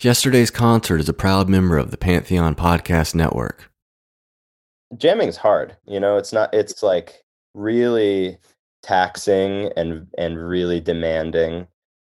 Yesterday's 0.00 0.50
concert 0.50 1.00
is 1.00 1.08
a 1.08 1.14
proud 1.14 1.48
member 1.48 1.76
of 1.76 1.90
the 1.90 1.96
Pantheon 1.96 2.54
Podcast 2.54 3.14
Network. 3.14 3.70
Jamming 4.96 5.28
is 5.28 5.36
hard. 5.36 5.76
You 5.86 5.98
know, 5.98 6.16
it's 6.16 6.32
not, 6.32 6.54
it's 6.54 6.82
like 6.82 7.24
really 7.54 8.38
taxing 8.82 9.70
and 9.76 10.06
and 10.16 10.38
really 10.38 10.80
demanding 10.80 11.66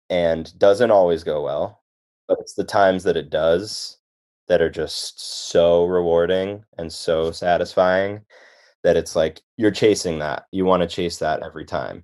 and 0.10 0.58
doesn't 0.60 0.92
always 0.92 1.24
go 1.24 1.42
well 1.42 1.82
but 2.28 2.38
it's 2.42 2.56
the 2.56 2.64
times 2.64 3.04
that 3.04 3.16
it 3.16 3.30
does 3.30 3.98
that 4.48 4.62
are 4.62 4.70
just 4.70 5.50
so 5.50 5.86
rewarding 5.86 6.64
and 6.78 6.92
so 6.92 7.32
satisfying 7.32 8.22
that 8.84 8.98
it's 8.98 9.16
like 9.16 9.42
you're 9.56 9.72
chasing 9.72 10.20
that 10.20 10.46
you 10.52 10.66
want 10.66 10.82
to 10.82 10.88
chase 10.88 11.18
that 11.18 11.42
every 11.42 11.66
time 11.66 12.04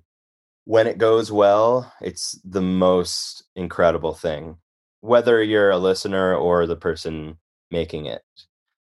when 0.64 0.86
it 0.86 0.96
goes 0.96 1.30
well 1.30 1.92
it's 2.00 2.40
the 2.44 2.62
most 2.62 3.44
incredible 3.54 4.14
thing 4.14 4.56
whether 5.04 5.42
you're 5.42 5.70
a 5.70 5.78
listener 5.78 6.34
or 6.34 6.66
the 6.66 6.76
person 6.76 7.38
making 7.70 8.06
it 8.06 8.22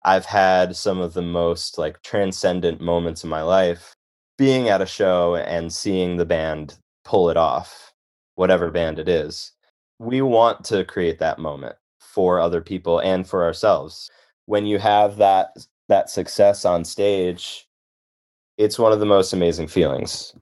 i've 0.05 0.25
had 0.25 0.75
some 0.75 0.99
of 0.99 1.13
the 1.13 1.21
most 1.21 1.77
like 1.77 2.01
transcendent 2.03 2.81
moments 2.81 3.23
in 3.23 3.29
my 3.29 3.41
life 3.41 3.95
being 4.37 4.69
at 4.69 4.81
a 4.81 4.85
show 4.85 5.35
and 5.35 5.71
seeing 5.71 6.17
the 6.17 6.25
band 6.25 6.77
pull 7.03 7.29
it 7.29 7.37
off, 7.37 7.93
whatever 8.35 8.71
band 8.71 8.99
it 8.99 9.07
is, 9.07 9.53
we 9.99 10.21
want 10.21 10.65
to 10.65 10.83
create 10.83 11.19
that 11.19 11.39
moment 11.39 11.75
for 11.99 12.39
other 12.39 12.61
people 12.61 12.99
and 12.99 13.27
for 13.27 13.43
ourselves. 13.43 14.09
When 14.45 14.65
you 14.65 14.79
have 14.79 15.17
that 15.17 15.55
that 15.87 16.09
success 16.09 16.65
on 16.65 16.83
stage, 16.83 17.67
it's 18.57 18.79
one 18.79 18.91
of 18.91 18.99
the 18.99 19.05
most 19.05 19.33
amazing 19.33 19.67
feelings. 19.67 20.33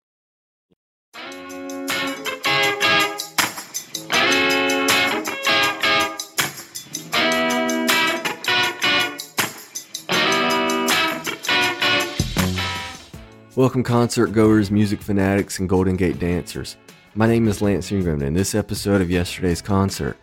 Welcome, 13.56 13.84
concert 13.84 14.32
goers, 14.32 14.72
music 14.72 15.00
fanatics, 15.00 15.60
and 15.60 15.70
Golden 15.70 15.96
Gate 15.96 16.18
dancers. 16.18 16.76
My 17.14 17.28
name 17.28 17.48
is 17.48 17.62
Lance 17.62 17.92
Ingram, 17.92 18.16
and 18.16 18.30
in 18.30 18.34
this 18.34 18.56
episode 18.56 19.00
of 19.00 19.12
yesterday's 19.12 19.62
concert, 19.62 20.18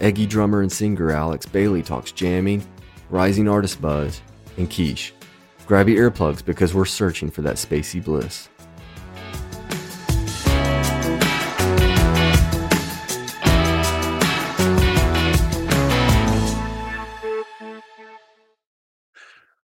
Eggy 0.00 0.24
drummer 0.24 0.60
and 0.60 0.70
singer 0.70 1.10
Alex 1.10 1.46
Bailey 1.46 1.82
talks 1.82 2.12
jamming, 2.12 2.64
rising 3.10 3.48
artist 3.48 3.82
buzz, 3.82 4.22
and 4.56 4.70
quiche. 4.70 5.12
Grab 5.66 5.88
your 5.88 6.08
earplugs 6.08 6.44
because 6.44 6.74
we're 6.74 6.84
searching 6.84 7.28
for 7.28 7.42
that 7.42 7.56
spacey 7.56 8.04
bliss. 8.04 8.48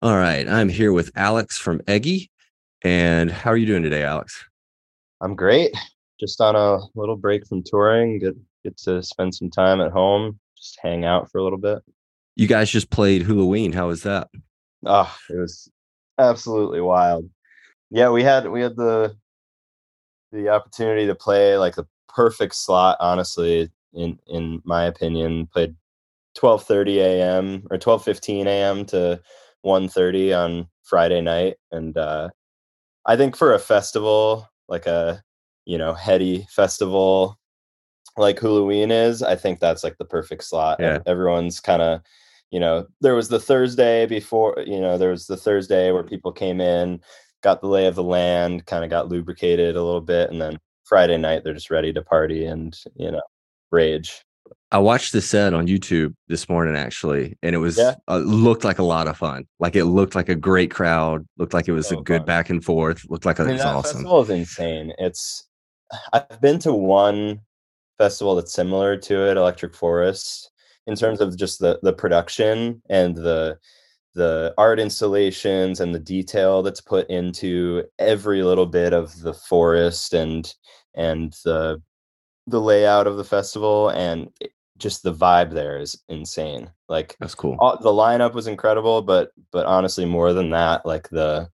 All 0.01 0.17
right, 0.17 0.49
I'm 0.49 0.71
here 0.71 0.95
with 0.95 1.11
Alex 1.15 1.59
from 1.59 1.83
Eggy. 1.87 2.30
And 2.83 3.31
how 3.31 3.50
are 3.50 3.56
you 3.56 3.67
doing 3.67 3.83
today, 3.83 4.03
Alex? 4.03 4.45
I'm 5.20 5.34
great. 5.34 5.75
Just 6.19 6.41
on 6.41 6.56
a 6.56 6.78
little 6.95 7.17
break 7.17 7.47
from 7.47 7.62
touring. 7.62 8.19
Get 8.19 8.34
get 8.64 8.77
to 8.78 9.03
spend 9.03 9.34
some 9.34 9.50
time 9.50 9.81
at 9.81 9.91
home, 9.91 10.39
just 10.56 10.78
hang 10.83 11.05
out 11.05 11.31
for 11.31 11.39
a 11.39 11.45
little 11.45 11.59
bit. 11.59 11.78
You 12.37 12.47
guys 12.47 12.70
just 12.70 12.91
played 12.91 13.22
Hulaween. 13.22 13.75
How 13.75 13.89
was 13.89 14.03
that? 14.03 14.28
Oh, 14.87 15.14
it 15.28 15.37
was 15.37 15.70
absolutely 16.19 16.81
wild. 16.81 17.28
Yeah, 17.91 18.11
we 18.11 18.22
had 18.22 18.48
we 18.48 18.61
had 18.62 18.77
the 18.77 19.17
the 20.33 20.48
opportunity 20.48 21.06
to 21.06 21.15
play 21.15 21.56
like 21.56 21.75
the 21.75 21.87
perfect 22.09 22.55
slot, 22.55 22.97
honestly, 23.00 23.70
in 23.92 24.19
in 24.27 24.62
my 24.65 24.84
opinion. 24.84 25.47
Played 25.47 25.75
12:30 26.39 26.97
a.m. 26.97 27.67
or 27.70 27.78
12:15 27.78 28.47
a.m. 28.47 28.84
to 28.87 29.20
1:30 29.65 30.33
on 30.39 30.69
Friday 30.84 31.20
night, 31.20 31.56
and 31.72 31.97
uh, 31.97 32.28
I 33.06 33.17
think 33.17 33.37
for 33.37 33.53
a 33.53 33.59
festival, 33.59 34.49
like 34.69 34.87
a 34.87 35.22
you 35.66 35.78
know 35.78 35.94
heady 35.94 36.47
festival, 36.50 37.38
like 38.16 38.38
Hulaween 38.38 38.91
is, 38.91 39.22
I 39.22 39.37
think 39.37 39.61
that's 39.61 39.84
like 39.84 39.99
the 39.99 40.05
perfect 40.05 40.44
slot. 40.44 40.78
Yeah. 40.81 40.99
Everyone's 41.06 41.61
kind 41.61 41.83
of, 41.83 42.00
you 42.50 42.61
know, 42.61 42.87
there 43.00 43.15
was 43.15 43.28
the 43.28 43.41
Thursday 43.41 44.06
before, 44.06 44.56
you 44.66 44.81
know, 44.81 44.99
there 44.99 45.11
was 45.11 45.27
the 45.27 45.37
Thursday 45.37 45.93
where 45.93 46.03
people 46.03 46.33
came 46.33 46.61
in, 46.61 47.00
got 47.43 47.61
the 47.61 47.69
lay 47.69 47.87
of 47.87 47.94
the 47.94 48.03
land, 48.03 48.66
kind 48.66 48.84
of 48.84 48.91
got 48.91 49.09
lubricated 49.09 49.77
a 49.77 49.82
little 49.82 50.00
bit, 50.00 50.31
and 50.31 50.41
then 50.41 50.59
Friday 50.84 51.17
night 51.17 51.44
they're 51.44 51.55
just 51.55 51.71
ready 51.71 51.93
to 51.93 52.03
party 52.03 52.44
and 52.44 52.77
you 52.97 53.11
know 53.11 53.22
rage. 53.71 54.25
I 54.72 54.78
watched 54.78 55.12
the 55.12 55.20
set 55.20 55.53
on 55.53 55.66
YouTube 55.66 56.14
this 56.28 56.48
morning 56.48 56.76
actually, 56.76 57.36
and 57.42 57.54
it 57.54 57.58
was 57.58 57.76
Yeah. 57.76 57.94
uh, 58.08 58.19
looked 58.19 58.62
like 58.64 58.78
a 58.78 58.84
lot 58.84 59.08
of 59.08 59.16
fun. 59.16 59.47
Like 59.58 59.75
it 59.75 59.84
looked 59.86 60.14
like 60.14 60.28
a 60.28 60.34
great 60.36 60.70
crowd. 60.70 61.26
Looked 61.38 61.54
like 61.54 61.66
it 61.66 61.72
was 61.72 61.88
So 61.88 61.98
a 61.98 62.03
good 62.03 62.20
fun. 62.20 62.26
back 62.26 62.50
and 62.50 62.64
forth. 62.64 63.04
Looked 63.08 63.25
like 63.26 63.38
it 63.41 63.42
I 63.42 63.47
mean, 63.47 63.54
was 63.54 63.62
that 63.62 63.75
awesome. 63.75 63.92
festival 63.98 64.22
is 64.22 64.31
insane. 64.31 64.92
It's 64.98 65.48
I've 66.12 66.41
been 66.41 66.60
to 66.60 66.72
one 66.72 67.41
festival 67.98 68.36
that's 68.36 68.53
similar 68.53 68.97
to 68.97 69.28
it, 69.31 69.36
Electric 69.36 69.75
Forest, 69.75 70.50
in 70.87 70.94
terms 70.94 71.20
of 71.20 71.37
just 71.37 71.58
the 71.58 71.81
the 71.82 71.92
production 71.92 72.81
and 72.88 73.16
the 73.16 73.58
the 74.14 74.54
art 74.58 74.78
installations 74.81 75.81
and 75.81 75.94
the 75.94 75.98
detail 76.00 76.62
that's 76.62 76.81
put 76.81 77.08
into 77.10 77.84
every 77.98 78.42
little 78.42 78.66
bit 78.66 78.92
of 78.92 79.20
the 79.20 79.34
forest 79.34 80.14
and 80.14 80.54
and 80.94 81.32
the 81.44 81.81
the 82.47 82.60
layout 82.60 83.06
of 83.06 83.16
the 83.16 83.25
festival 83.25 83.88
and 83.91 84.31
it- 84.41 84.52
just 84.81 85.03
the 85.03 85.15
vibe 85.15 85.53
there 85.53 85.79
is 85.79 86.03
insane. 86.09 86.71
Like 86.89 87.17
That's 87.21 87.35
cool. 87.35 87.57
all, 87.61 87.79
the 87.81 87.91
lineup 87.91 88.33
was 88.35 88.47
incredible, 88.47 89.03
but 89.03 89.31
but 89.53 89.67
honestly, 89.67 90.05
more 90.05 90.33
than 90.33 90.51
that, 90.51 90.85
like 90.85 91.09
the 91.11 91.49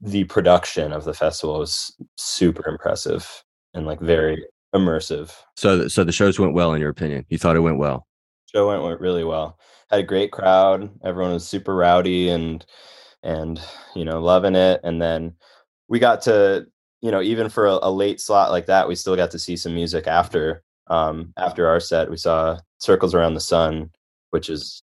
the 0.00 0.24
production 0.24 0.92
of 0.92 1.04
the 1.04 1.14
festival 1.14 1.58
was 1.58 1.94
super 2.16 2.68
impressive 2.68 3.44
and 3.74 3.86
like 3.86 4.00
very 4.00 4.44
immersive. 4.74 5.34
So, 5.56 5.88
so 5.88 6.04
the 6.04 6.12
shows 6.12 6.38
went 6.38 6.54
well 6.54 6.72
in 6.72 6.80
your 6.80 6.90
opinion. 6.90 7.26
You 7.28 7.38
thought 7.38 7.56
it 7.56 7.60
went 7.60 7.78
well. 7.78 8.06
Show 8.54 8.68
went, 8.68 8.82
went 8.82 9.00
really 9.00 9.24
well. 9.24 9.58
Had 9.90 10.00
a 10.00 10.04
great 10.04 10.32
crowd. 10.32 10.90
Everyone 11.04 11.32
was 11.32 11.46
super 11.46 11.74
rowdy 11.74 12.28
and 12.28 12.64
and 13.22 13.60
you 13.94 14.04
know 14.04 14.20
loving 14.20 14.54
it. 14.54 14.80
And 14.84 15.02
then 15.02 15.34
we 15.88 15.98
got 15.98 16.22
to 16.22 16.66
you 17.00 17.10
know 17.10 17.22
even 17.22 17.48
for 17.48 17.66
a, 17.66 17.78
a 17.82 17.90
late 17.90 18.20
slot 18.20 18.50
like 18.50 18.66
that, 18.66 18.88
we 18.88 18.94
still 18.94 19.16
got 19.16 19.30
to 19.32 19.38
see 19.38 19.56
some 19.56 19.74
music 19.74 20.06
after 20.06 20.62
um 20.90 21.32
after 21.36 21.66
our 21.68 21.80
set. 21.80 22.10
We 22.10 22.16
saw 22.16 22.58
Circles 22.78 23.14
Around 23.14 23.34
the 23.34 23.40
Sun, 23.40 23.90
which 24.30 24.48
is 24.50 24.82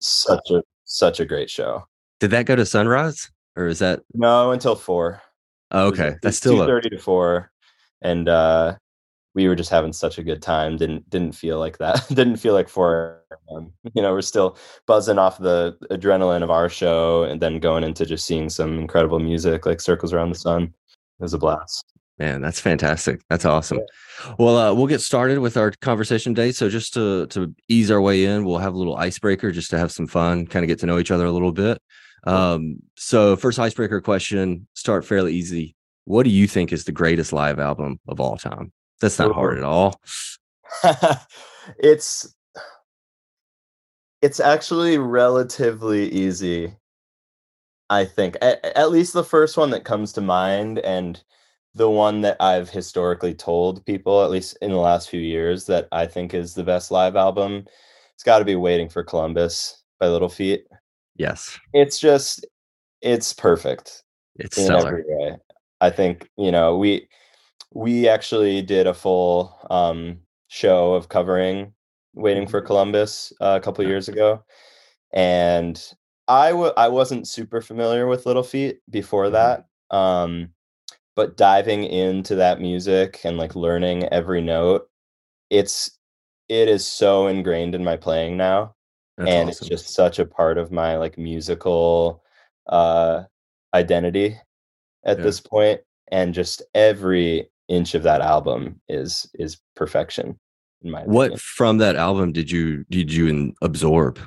such 0.00 0.50
a 0.50 0.62
such 0.84 1.20
a 1.20 1.24
great 1.24 1.50
show. 1.50 1.84
Did 2.20 2.30
that 2.32 2.46
go 2.46 2.56
to 2.56 2.66
Sunrise 2.66 3.30
or 3.56 3.66
is 3.66 3.78
that 3.80 4.00
No, 4.14 4.52
until 4.52 4.74
four. 4.74 5.20
oh, 5.72 5.90
was- 5.90 6.00
okay? 6.00 6.08
it 6.08 6.18
That's 6.22 6.32
was 6.32 6.36
still 6.38 6.54
2:30 6.66 6.90
to 6.90 6.98
4 6.98 7.50
and 8.02 8.28
uh 8.28 8.76
we 9.34 9.46
were 9.48 9.54
just 9.56 9.70
having 9.70 9.92
such 9.92 10.18
a 10.18 10.22
good 10.22 10.40
time 10.42 10.76
didn't 10.76 11.08
didn't 11.10 11.32
feel 11.32 11.58
like 11.58 11.78
that 11.78 12.06
didn't 12.14 12.36
feel 12.36 12.54
like 12.54 12.68
4 12.68 13.20
um, 13.52 13.72
you 13.94 14.02
know 14.02 14.12
we're 14.12 14.22
still 14.22 14.56
buzzing 14.86 15.18
off 15.18 15.38
the 15.38 15.76
adrenaline 15.90 16.42
of 16.42 16.50
our 16.50 16.68
show 16.68 17.24
and 17.24 17.40
then 17.42 17.58
going 17.58 17.84
into 17.84 18.06
just 18.06 18.24
seeing 18.26 18.48
some 18.48 18.78
incredible 18.78 19.18
music 19.18 19.66
like 19.66 19.80
circles 19.80 20.12
around 20.12 20.30
the 20.30 20.38
sun 20.38 20.62
it 20.64 21.22
was 21.22 21.34
a 21.34 21.38
blast 21.38 21.84
man. 22.18 22.40
That's 22.40 22.60
fantastic. 22.60 23.20
That's 23.28 23.44
awesome. 23.44 23.80
Well, 24.38 24.56
uh, 24.56 24.74
we'll 24.74 24.86
get 24.86 25.00
started 25.00 25.38
with 25.38 25.56
our 25.56 25.72
conversation 25.80 26.34
today. 26.34 26.52
So, 26.52 26.68
just 26.68 26.94
to 26.94 27.26
to 27.28 27.54
ease 27.68 27.90
our 27.90 28.00
way 28.00 28.24
in, 28.24 28.44
we'll 28.44 28.58
have 28.58 28.74
a 28.74 28.78
little 28.78 28.96
icebreaker 28.96 29.52
just 29.52 29.70
to 29.70 29.78
have 29.78 29.92
some 29.92 30.06
fun, 30.06 30.46
kind 30.46 30.64
of 30.64 30.68
get 30.68 30.78
to 30.80 30.86
know 30.86 30.98
each 30.98 31.10
other 31.10 31.26
a 31.26 31.32
little 31.32 31.52
bit. 31.52 31.80
Um, 32.24 32.78
so, 32.96 33.36
first 33.36 33.58
icebreaker 33.58 34.00
question, 34.00 34.66
start 34.74 35.04
fairly 35.04 35.34
easy. 35.34 35.74
What 36.04 36.24
do 36.24 36.30
you 36.30 36.46
think 36.46 36.72
is 36.72 36.84
the 36.84 36.92
greatest 36.92 37.32
live 37.32 37.58
album 37.58 38.00
of 38.08 38.20
all 38.20 38.36
time? 38.36 38.72
That's 39.00 39.18
not 39.18 39.32
hard 39.32 39.58
at 39.58 39.64
all. 39.64 40.00
it's 41.78 42.34
it's 44.22 44.40
actually 44.40 44.98
relatively 44.98 46.10
easy 46.10 46.74
i 47.90 48.04
think 48.04 48.36
at, 48.42 48.64
at 48.64 48.90
least 48.90 49.12
the 49.12 49.24
first 49.24 49.56
one 49.56 49.70
that 49.70 49.84
comes 49.84 50.12
to 50.12 50.20
mind 50.20 50.78
and 50.80 51.22
the 51.78 51.88
one 51.90 52.20
that 52.20 52.36
i've 52.40 52.68
historically 52.68 53.34
told 53.34 53.84
people 53.86 54.22
at 54.24 54.30
least 54.30 54.58
in 54.60 54.70
the 54.70 54.76
last 54.76 55.08
few 55.08 55.20
years 55.20 55.64
that 55.66 55.88
i 55.92 56.06
think 56.06 56.34
is 56.34 56.54
the 56.54 56.64
best 56.64 56.90
live 56.90 57.16
album 57.16 57.64
it's 58.14 58.24
got 58.24 58.40
to 58.40 58.44
be 58.44 58.56
waiting 58.56 58.88
for 58.88 59.02
columbus 59.02 59.82
by 60.00 60.06
Little 60.08 60.28
Feat 60.28 60.66
Yes, 61.16 61.58
it's 61.72 61.98
just 61.98 62.46
it's 63.00 63.32
perfect 63.32 64.04
it's 64.36 64.56
in 64.58 64.66
stellar. 64.66 64.88
every 64.88 65.04
way. 65.06 65.36
I 65.80 65.90
think 65.90 66.28
you 66.36 66.52
know 66.52 66.76
we 66.76 67.08
we 67.74 68.08
actually 68.08 68.62
did 68.62 68.86
a 68.86 68.94
full 68.94 69.58
um, 69.70 70.20
show 70.48 70.94
of 70.94 71.08
covering 71.08 71.74
"Waiting 72.14 72.46
for 72.46 72.60
Columbus" 72.60 73.32
uh, 73.40 73.58
a 73.60 73.64
couple 73.64 73.84
years 73.84 74.08
ago, 74.08 74.44
and 75.12 75.82
I 76.28 76.50
w- 76.50 76.72
I 76.76 76.88
wasn't 76.88 77.26
super 77.28 77.60
familiar 77.60 78.06
with 78.06 78.26
Little 78.26 78.42
Feat 78.44 78.78
before 78.90 79.26
Mhm. 79.28 79.32
that, 79.32 79.66
um, 79.96 80.50
but 81.18 81.36
diving 81.36 81.82
into 81.82 82.36
that 82.36 82.60
music 82.60 83.20
and 83.24 83.36
like 83.36 83.56
learning 83.56 84.04
every 84.04 84.40
note, 84.40 84.88
it's 85.50 85.98
it 86.48 86.68
is 86.68 86.86
so 86.86 87.26
ingrained 87.26 87.74
in 87.74 87.82
my 87.82 87.96
playing 87.96 88.36
now 88.36 88.72
That's 89.16 89.28
and 89.28 89.48
awesome. 89.48 89.66
it's 89.66 89.68
just 89.68 89.94
such 89.94 90.20
a 90.20 90.24
part 90.24 90.58
of 90.58 90.70
my 90.70 90.96
like 90.96 91.18
musical 91.18 92.22
uh 92.68 93.24
identity 93.74 94.36
at 95.04 95.18
Yeah. 95.18 95.24
this 95.24 95.40
point 95.40 95.80
and 96.12 96.32
just 96.32 96.62
every 96.72 97.50
inch 97.68 97.96
of 97.96 98.04
that 98.04 98.20
album 98.20 98.80
is 98.88 99.28
is 99.34 99.58
perfection 99.74 100.38
in 100.82 100.90
my 100.92 101.02
what 101.02 101.24
opinion. 101.26 101.38
from 101.40 101.78
that 101.78 101.96
album 101.96 102.30
did 102.32 102.48
you 102.48 102.84
did 102.90 103.12
you 103.12 103.26
in- 103.26 103.54
absorb? 103.60 104.20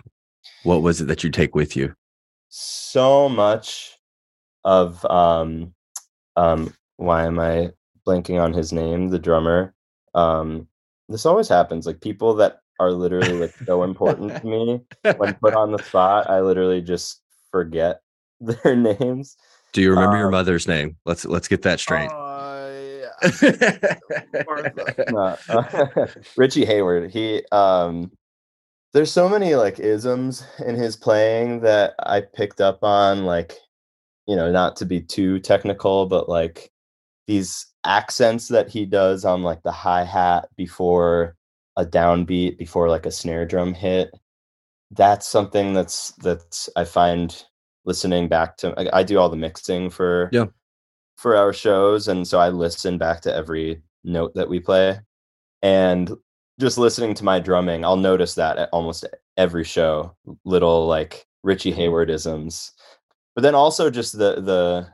What 0.64 0.82
was 0.82 1.00
it 1.00 1.06
that 1.06 1.24
you 1.24 1.30
take 1.32 1.56
with 1.56 1.76
you? 1.78 1.96
so 2.50 3.30
much 3.30 3.98
of 4.66 5.04
um 5.06 5.74
um 6.36 6.74
why 7.02 7.26
am 7.26 7.40
i 7.40 7.70
blanking 8.08 8.42
on 8.42 8.54
his 8.54 8.72
name 8.72 9.10
the 9.10 9.20
drummer 9.20 9.74
um 10.16 10.68
this 11.10 11.26
always 11.26 11.48
happens 11.50 11.86
like 11.86 12.00
people 12.02 12.34
that 12.36 12.60
are 12.80 12.92
literally 12.92 13.34
like 13.34 13.54
so 13.66 13.84
important 13.84 14.36
to 14.42 14.46
me 14.48 14.80
when 15.18 15.34
put 15.42 15.54
on 15.54 15.72
the 15.72 15.78
spot 15.84 16.30
i 16.30 16.40
literally 16.42 16.82
just 16.82 17.22
forget 17.52 18.02
their 18.42 18.76
names 18.76 19.36
Do 19.74 19.82
you 19.82 19.92
remember 19.92 20.18
your 20.18 20.28
Um, 20.28 20.32
mother's 20.32 20.68
name? 20.68 20.98
Let's 21.06 21.26
let's 21.26 21.48
get 21.48 21.62
that 21.62 21.80
straight. 21.80 22.10
No, 25.12 25.38
uh, 25.50 26.08
Richie 26.36 26.66
Hayward. 26.66 27.12
He 27.12 27.44
um 27.52 28.12
there's 28.94 29.12
so 29.12 29.30
many 29.30 29.56
like 29.56 29.80
isms 29.80 30.44
in 30.66 30.76
his 30.76 30.96
playing 30.98 31.62
that 31.62 31.94
I 32.00 32.22
picked 32.22 32.62
up 32.62 32.84
on 32.84 33.26
like 33.26 33.54
you 34.28 34.36
know, 34.36 34.52
not 34.52 34.76
to 34.78 34.86
be 34.86 35.02
too 35.02 35.40
technical, 35.40 36.06
but 36.08 36.28
like 36.30 36.71
these 37.28 37.68
accents 37.84 38.48
that 38.50 38.70
he 38.70 38.86
does 38.86 39.26
on 39.26 39.44
like 39.44 39.64
the 39.64 39.72
hi-hat 39.72 40.48
before 40.56 41.36
a 41.78 41.86
downbeat, 41.86 42.58
before 42.58 42.90
like 42.90 43.06
a 43.06 43.12
snare 43.12 43.46
drum 43.46 43.74
hit. 43.74 44.12
That's 44.92 45.28
something 45.28 45.74
that's 45.74 46.12
that's 46.14 46.70
I 46.76 46.84
find 46.84 47.44
listening 47.86 48.28
back 48.28 48.58
to 48.58 48.74
I, 48.78 49.00
I 49.00 49.04
do 49.04 49.18
all 49.18 49.30
the 49.30 49.38
mixing 49.38 49.90
for 49.90 50.30
Yeah. 50.32 50.46
for 51.18 51.36
our 51.36 51.54
shows 51.54 52.08
and 52.08 52.28
so 52.28 52.40
I 52.40 52.50
listen 52.50 52.98
back 52.98 53.22
to 53.22 53.34
every 53.34 53.82
note 54.04 54.34
that 54.36 54.50
we 54.50 54.60
play 54.60 55.00
and 55.62 56.12
just 56.60 56.78
listening 56.78 57.14
to 57.16 57.24
my 57.24 57.40
drumming 57.40 57.84
I'll 57.86 57.96
notice 57.96 58.36
that 58.36 58.58
at 58.58 58.70
almost 58.72 59.06
every 59.38 59.64
show 59.64 60.16
little 60.46 60.86
like 60.88 61.26
Richie 61.44 61.72
Hayward 61.72 62.10
isms 62.12 62.74
but 63.36 63.42
then 63.42 63.56
also 63.56 63.90
just 63.90 64.18
the 64.18 64.42
the 64.42 64.88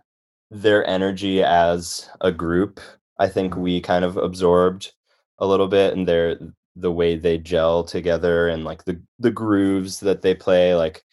their 0.52 0.86
energy 0.88 1.44
as 1.44 2.10
a 2.22 2.32
group 2.32 2.80
I 3.20 3.28
think 3.28 3.56
we 3.58 3.82
kind 3.82 4.06
of 4.06 4.18
absorbed 4.18 4.94
a 5.40 5.48
little 5.48 5.68
bit 5.68 5.94
and 5.96 6.08
their 6.08 6.38
the 6.76 6.92
way 6.92 7.16
they 7.18 7.38
gel 7.40 7.84
together 7.84 8.48
and 8.48 8.64
like 8.64 8.86
the 8.86 9.02
the 9.20 9.32
grooves 9.32 10.00
that 10.02 10.22
they 10.22 10.36
play 10.36 10.76
like 10.76 11.04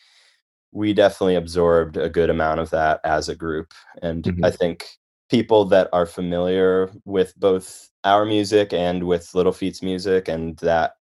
we 0.72 0.92
definitely 0.94 1.36
absorbed 1.36 1.96
a 1.96 2.08
good 2.10 2.31
amount 2.31 2.60
of 2.60 2.70
that 2.70 3.00
as 3.04 3.28
a 3.28 3.34
group. 3.36 3.72
And 4.02 4.25
Mhm. 4.25 4.44
i 4.46 4.50
think 4.50 4.86
people 5.31 5.64
that 5.66 5.88
are 5.92 6.06
familiar 6.06 6.90
with 7.06 7.34
both 7.38 7.88
our 8.04 8.25
music 8.26 8.72
and 8.75 9.04
with 9.04 9.34
little 9.34 9.52
feat's 9.52 9.82
music 9.82 10.28
and 10.28 10.56
that 10.58 10.94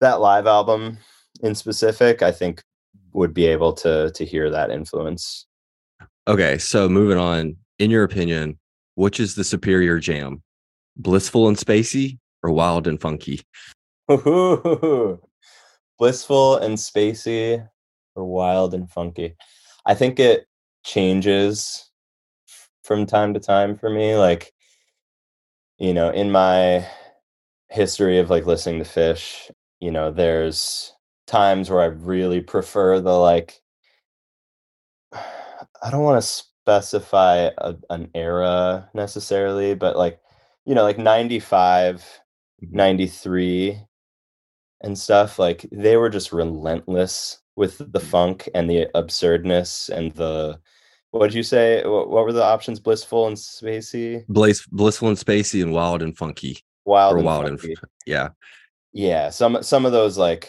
that 0.00 0.20
live 0.20 0.46
album 0.46 0.98
in 1.42 1.54
specific 1.54 2.22
i 2.22 2.32
think 2.32 2.62
would 3.14 3.34
be 3.34 3.46
able 3.46 3.72
to 3.74 4.10
to 4.14 4.24
hear 4.24 4.50
that 4.50 4.70
influence 4.70 5.46
Okay, 6.28 6.58
so 6.58 6.88
moving 6.88 7.18
on. 7.18 7.56
In 7.78 7.90
your 7.90 8.04
opinion, 8.04 8.58
which 8.94 9.18
is 9.18 9.34
the 9.34 9.44
superior 9.44 9.98
jam? 9.98 10.42
Blissful 10.96 11.48
and 11.48 11.56
spacey 11.56 12.18
or 12.42 12.50
wild 12.50 12.86
and 12.86 13.00
funky? 13.00 13.40
blissful 16.02 16.56
and 16.56 16.76
spacey 16.76 17.64
or 18.16 18.24
wild 18.24 18.74
and 18.74 18.90
funky 18.90 19.36
i 19.86 19.94
think 19.94 20.18
it 20.18 20.46
changes 20.84 21.92
from 22.82 23.06
time 23.06 23.32
to 23.32 23.38
time 23.38 23.76
for 23.76 23.88
me 23.88 24.16
like 24.16 24.52
you 25.78 25.94
know 25.94 26.10
in 26.10 26.32
my 26.32 26.84
history 27.70 28.18
of 28.18 28.30
like 28.30 28.44
listening 28.44 28.82
to 28.82 28.90
Phish 28.90 29.48
you 29.78 29.92
know 29.92 30.10
there's 30.10 30.92
times 31.28 31.70
where 31.70 31.82
i 31.82 31.84
really 31.84 32.40
prefer 32.40 32.98
the 32.98 33.16
like 33.16 33.61
i 35.82 35.90
don't 35.90 36.02
want 36.04 36.20
to 36.22 36.26
specify 36.26 37.50
a, 37.58 37.74
an 37.90 38.08
era 38.14 38.88
necessarily 38.94 39.74
but 39.74 39.96
like 39.96 40.20
you 40.64 40.74
know 40.74 40.82
like 40.84 40.98
95 40.98 42.04
Mhm. 42.62 42.72
93 42.72 43.80
and 44.82 44.96
stuff 44.98 45.38
like 45.38 45.66
they 45.72 45.96
were 45.96 46.08
just 46.10 46.32
relentless 46.32 47.40
with 47.56 47.78
the 47.78 47.98
Mhm. 48.00 48.02
funk 48.10 48.48
and 48.54 48.70
the 48.70 48.88
absurdness 48.94 49.88
and 49.88 50.12
the 50.12 50.58
what 51.10 51.26
did 51.26 51.34
you 51.34 51.42
say 51.42 51.84
what, 51.84 52.08
what 52.08 52.24
were 52.24 52.32
the 52.32 52.44
options 52.44 52.78
blissful 52.80 53.26
and 53.26 53.36
spacey 53.36 54.24
Blaze, 54.28 54.64
blissful 54.70 55.08
and 55.08 55.18
spacey 55.18 55.62
and 55.62 55.72
wild 55.72 56.02
and 56.02 56.16
funky. 56.16 56.58
wild 56.84 57.14
or 57.14 57.16
and 57.18 57.26
wild 57.26 57.46
and. 57.46 57.60
Yeah. 58.06 58.28
yeah 58.92 59.30
some 59.30 59.62
some 59.62 59.84
of 59.84 59.92
those 59.92 60.16
like 60.16 60.48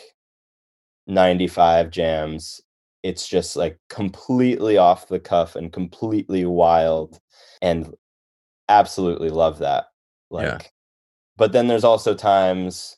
95 1.08 1.90
jams 1.90 2.62
it's 3.04 3.28
just 3.28 3.56
like 3.56 3.78
completely 3.90 4.78
off 4.78 5.08
the 5.10 5.20
cuff 5.20 5.56
and 5.56 5.74
completely 5.74 6.46
wild 6.46 7.20
and 7.62 7.94
absolutely 8.70 9.30
love 9.30 9.60
that 9.60 9.86
like 10.32 10.46
Yeah. 10.46 10.68
but 11.38 11.52
then 11.52 11.68
there's 11.68 11.84
also 11.84 12.16
times 12.16 12.98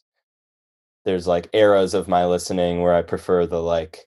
there's 1.03 1.27
like 1.27 1.49
eras 1.53 1.93
of 1.93 2.07
my 2.07 2.25
listening 2.25 2.81
where 2.81 2.95
i 2.95 3.01
prefer 3.01 3.45
the 3.45 3.61
like 3.61 4.05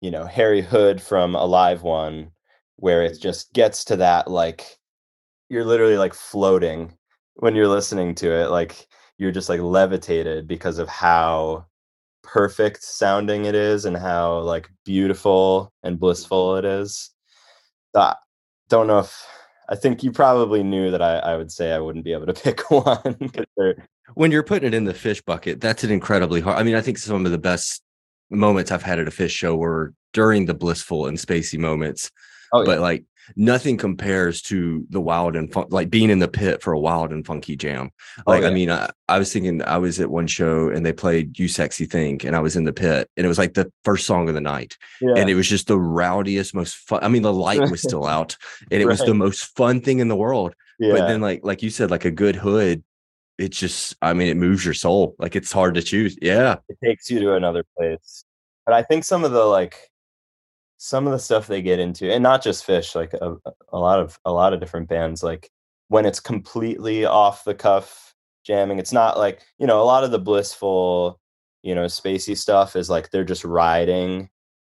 you 0.00 0.10
know 0.10 0.24
harry 0.24 0.60
hood 0.60 1.00
from 1.00 1.34
A 1.34 1.44
Live 1.44 1.82
One 1.82 2.32
where 2.76 3.02
it 3.04 3.12
mm-hmm. 3.12 3.22
just 3.22 3.52
gets 3.52 3.84
to 3.84 3.96
that 3.96 4.28
like 4.28 4.78
you're 5.48 5.64
literally 5.64 5.96
like 5.96 6.14
floating 6.14 6.96
when 7.34 7.54
you're 7.54 7.68
listening 7.68 8.14
to 8.16 8.32
it 8.32 8.50
like 8.50 8.86
you're 9.18 9.32
just 9.32 9.48
like 9.48 9.60
levitated 9.60 10.48
because 10.48 10.78
of 10.78 10.88
how 10.88 11.66
perfect 12.22 12.82
sounding 12.82 13.46
it 13.46 13.54
is 13.54 13.84
and 13.84 13.96
how 13.96 14.38
like 14.40 14.68
beautiful 14.84 15.72
and 15.82 15.98
blissful 15.98 16.56
it 16.56 16.64
is 16.64 17.10
I 17.96 18.14
don't 18.68 18.86
know 18.86 19.00
if 19.00 19.26
i 19.68 19.74
think 19.74 20.04
you 20.04 20.12
probably 20.12 20.62
knew 20.62 20.90
that 20.92 21.02
i, 21.02 21.18
I 21.18 21.36
would 21.36 21.50
say 21.50 21.72
i 21.72 21.78
wouldn't 21.78 22.04
be 22.04 22.12
able 22.12 22.26
to 22.26 22.32
pick 22.44 22.70
one 22.70 23.16
When 24.14 24.30
you're 24.30 24.42
putting 24.42 24.68
it 24.68 24.74
in 24.74 24.84
the 24.84 24.94
Phish 24.94 25.24
bucket, 25.24 25.60
that's 25.60 25.84
an 25.84 25.90
incredibly 25.90 26.40
hard. 26.40 26.58
I 26.58 26.62
mean, 26.62 26.74
I 26.74 26.80
think 26.80 26.98
some 26.98 27.24
of 27.24 27.32
the 27.32 27.38
best 27.38 27.82
moments 28.30 28.70
I've 28.70 28.82
had 28.82 28.98
at 28.98 29.08
a 29.08 29.10
Phish 29.10 29.30
show 29.30 29.56
were 29.56 29.94
during 30.12 30.46
the 30.46 30.54
blissful 30.54 31.06
and 31.06 31.18
spacey 31.18 31.58
moments. 31.58 32.10
oh 32.52 32.64
but 32.64 32.78
yeah. 32.78 32.80
like 32.80 33.04
nothing 33.36 33.76
compares 33.76 34.42
to 34.42 34.86
the 34.90 35.00
wild 35.00 35.36
and 35.36 35.52
fun 35.52 35.66
like 35.70 35.90
being 35.90 36.10
in 36.10 36.18
the 36.18 36.28
pit 36.28 36.62
for 36.62 36.72
a 36.72 36.78
wild 36.78 37.12
and 37.12 37.26
funky 37.26 37.56
jam. 37.56 37.90
Oh, 38.26 38.30
like 38.30 38.44
i 38.44 38.50
mean 38.50 38.70
I, 38.70 38.90
I 39.08 39.18
was 39.18 39.32
thinking 39.32 39.62
i 39.62 39.78
was 39.78 40.00
at 40.00 40.10
one 40.10 40.26
show 40.26 40.68
and 40.68 40.84
they 40.84 40.92
played 40.92 41.38
you 41.38 41.48
sexy 41.48 41.86
thing 41.86 42.20
and 42.24 42.36
i 42.36 42.40
was 42.40 42.56
in 42.56 42.64
the 42.64 42.72
pit 42.72 43.08
and 43.16 43.24
it 43.24 43.28
was 43.28 43.38
like 43.38 43.54
the 43.54 43.70
first 43.84 44.06
song 44.06 44.28
of 44.28 44.34
the 44.34 44.40
night. 44.40 44.76
Yeah. 45.00 45.14
and 45.16 45.30
it 45.30 45.34
was 45.34 45.48
just 45.48 45.66
the 45.66 45.78
rowdiest 45.78 46.54
most 46.54 46.76
fun 46.76 47.00
i 47.02 47.08
mean 47.08 47.22
the 47.22 47.32
light 47.32 47.70
was 47.70 47.82
still 47.82 48.06
out 48.16 48.36
and 48.70 48.80
it 48.82 48.86
was 48.86 49.00
the 49.00 49.14
most 49.14 49.56
fun 49.56 49.80
thing 49.80 50.00
in 50.00 50.08
the 50.08 50.16
world. 50.16 50.54
Yeah. 50.78 50.94
but 50.94 51.08
then 51.08 51.20
like 51.20 51.40
like 51.42 51.62
you 51.62 51.70
said 51.70 51.90
like 51.90 52.04
a 52.04 52.10
good 52.10 52.36
hood 52.36 52.82
it's 53.40 53.58
just 53.58 53.96
i 54.02 54.12
mean 54.12 54.28
it 54.28 54.36
moves 54.36 54.64
your 54.64 54.74
soul. 54.74 55.16
Like 55.18 55.34
it's 55.34 55.50
hard 55.50 55.74
to 55.74 55.82
choose. 55.82 56.16
Yeah. 56.20 56.56
It 56.68 56.78
takes 56.84 57.10
you 57.10 57.20
to 57.20 57.34
another 57.34 57.64
place. 57.76 58.24
But 58.66 58.74
I 58.74 58.82
think 58.82 59.04
some 59.04 59.24
of 59.24 59.32
the 59.32 59.44
like 59.44 59.89
some 60.82 61.06
of 61.06 61.12
the 61.12 61.18
stuff 61.18 61.46
they 61.46 61.60
get 61.60 61.78
into, 61.78 62.10
and 62.10 62.22
not 62.22 62.42
just 62.42 62.66
Phish, 62.66 62.94
like 62.94 63.12
a, 63.12 63.36
a 63.70 63.78
lot 63.78 64.00
of 64.00 64.18
a 64.24 64.32
lot 64.32 64.54
of 64.54 64.60
different 64.60 64.88
bands, 64.88 65.22
like 65.22 65.50
when 65.88 66.06
it's 66.06 66.20
completely 66.20 67.04
off 67.04 67.44
the 67.44 67.54
cuff 67.54 68.14
jamming, 68.44 68.78
it's 68.78 68.92
not 68.92 69.18
like 69.18 69.42
you 69.58 69.66
know 69.66 69.82
a 69.82 69.84
lot 69.84 70.04
of 70.04 70.10
the 70.10 70.18
blissful, 70.18 71.20
you 71.62 71.74
know, 71.74 71.84
spacey 71.84 72.36
stuff 72.36 72.76
is 72.76 72.88
like 72.88 73.10
they're 73.10 73.24
just 73.24 73.44
riding 73.44 74.30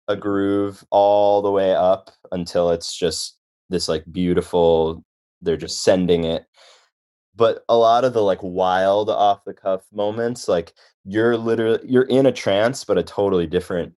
a 0.08 0.16
groove 0.16 0.82
all 0.92 1.42
the 1.42 1.52
way 1.52 1.76
up 1.76 2.10
until 2.32 2.72
it's 2.72 2.96
just 2.98 3.38
this 3.70 3.90
like 3.90 4.06
beautiful. 4.12 5.04
They're 5.42 5.58
just 5.58 5.84
sending 5.84 6.24
it 6.24 6.46
but 7.36 7.64
a 7.70 7.78
lot 7.78 8.04
of 8.04 8.14
the 8.14 8.22
like 8.24 8.42
wild 8.42 9.10
off 9.10 9.46
the 9.46 9.54
cuff 9.54 9.86
moments 9.94 10.48
like 10.48 10.74
you're 11.06 11.38
literally 11.38 11.80
you're 11.86 12.04
in 12.04 12.26
a 12.26 12.32
trance 12.32 12.84
but 12.84 12.98
a 12.98 13.04
totally 13.04 13.46
different 13.46 13.94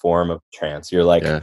form 0.00 0.30
of 0.30 0.40
trance. 0.52 0.90
You're 0.90 1.04
like 1.04 1.22
yeah. 1.22 1.40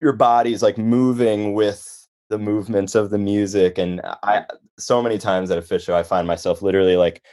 your 0.00 0.12
body's 0.12 0.62
like 0.62 0.78
moving 0.78 1.54
with 1.54 1.86
the 2.28 2.38
movements 2.38 2.94
of 2.94 3.10
the 3.10 3.18
music 3.18 3.76
and 3.76 4.00
i 4.22 4.44
so 4.78 5.02
many 5.02 5.18
times 5.18 5.50
at 5.50 5.58
a 5.58 5.60
Phish 5.60 5.82
show 5.82 5.96
i 5.96 6.04
find 6.04 6.28
myself 6.28 6.62
literally 6.62 6.94
like 6.94 7.24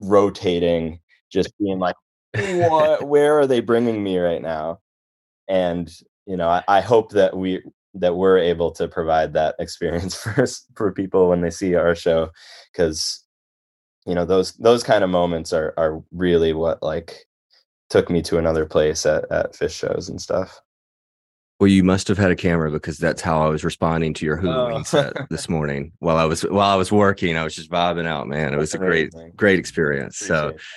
rotating 0.00 0.98
just 1.30 1.56
being 1.58 1.78
like 1.78 1.94
what? 2.34 3.02
Where 3.08 3.38
are 3.38 3.46
they 3.46 3.60
bringing 3.60 4.02
me 4.02 4.18
right 4.18 4.42
now? 4.42 4.80
And 5.48 5.92
you 6.26 6.36
know 6.36 6.48
I, 6.48 6.62
I 6.68 6.80
hope 6.80 7.12
that 7.12 7.36
we 7.36 7.62
that 7.94 8.16
we're 8.16 8.38
able 8.38 8.70
to 8.72 8.88
provide 8.88 9.32
that 9.34 9.54
experience 9.58 10.14
for 10.22 10.46
for 10.74 10.92
people 10.92 11.28
when 11.28 11.40
they 11.40 11.50
see 11.50 11.74
our 11.74 11.94
show 11.94 12.30
because 12.72 13.24
you 14.06 14.14
know 14.14 14.24
those 14.24 14.52
those 14.54 14.82
kind 14.82 15.04
of 15.04 15.10
moments 15.10 15.52
are 15.52 15.74
are 15.76 16.02
really 16.12 16.52
what 16.52 16.82
like 16.82 17.26
took 17.92 18.08
me 18.10 18.20
to 18.22 18.38
another 18.38 18.64
place 18.66 19.04
at, 19.06 19.22
at 19.30 19.52
Phish 19.52 19.76
shows 19.82 20.08
and 20.08 20.20
stuff 20.20 20.60
well 21.60 21.68
you 21.68 21.84
must 21.84 22.08
have 22.08 22.18
had 22.18 22.30
a 22.30 22.36
camera 22.46 22.70
because 22.70 22.96
that's 22.98 23.20
how 23.22 23.40
i 23.46 23.48
was 23.48 23.62
responding 23.64 24.12
to 24.14 24.24
your 24.26 24.38
hulu 24.42 24.80
Oh. 24.80 24.82
set 24.82 25.12
this 25.30 25.48
morning 25.56 25.92
while 26.00 26.16
i 26.16 26.24
was 26.24 26.42
while 26.42 26.70
i 26.70 26.74
was 26.74 26.90
working 26.90 27.36
i 27.36 27.44
was 27.44 27.54
just 27.54 27.70
vibing 27.70 28.06
out 28.06 28.26
man 28.26 28.52
it 28.54 28.56
was 28.56 28.74
a 28.74 28.78
great 28.78 29.12
amazing. 29.14 29.32
great 29.36 29.58
experience 29.58 30.16
so 30.16 30.48
Appreciate 30.48 30.68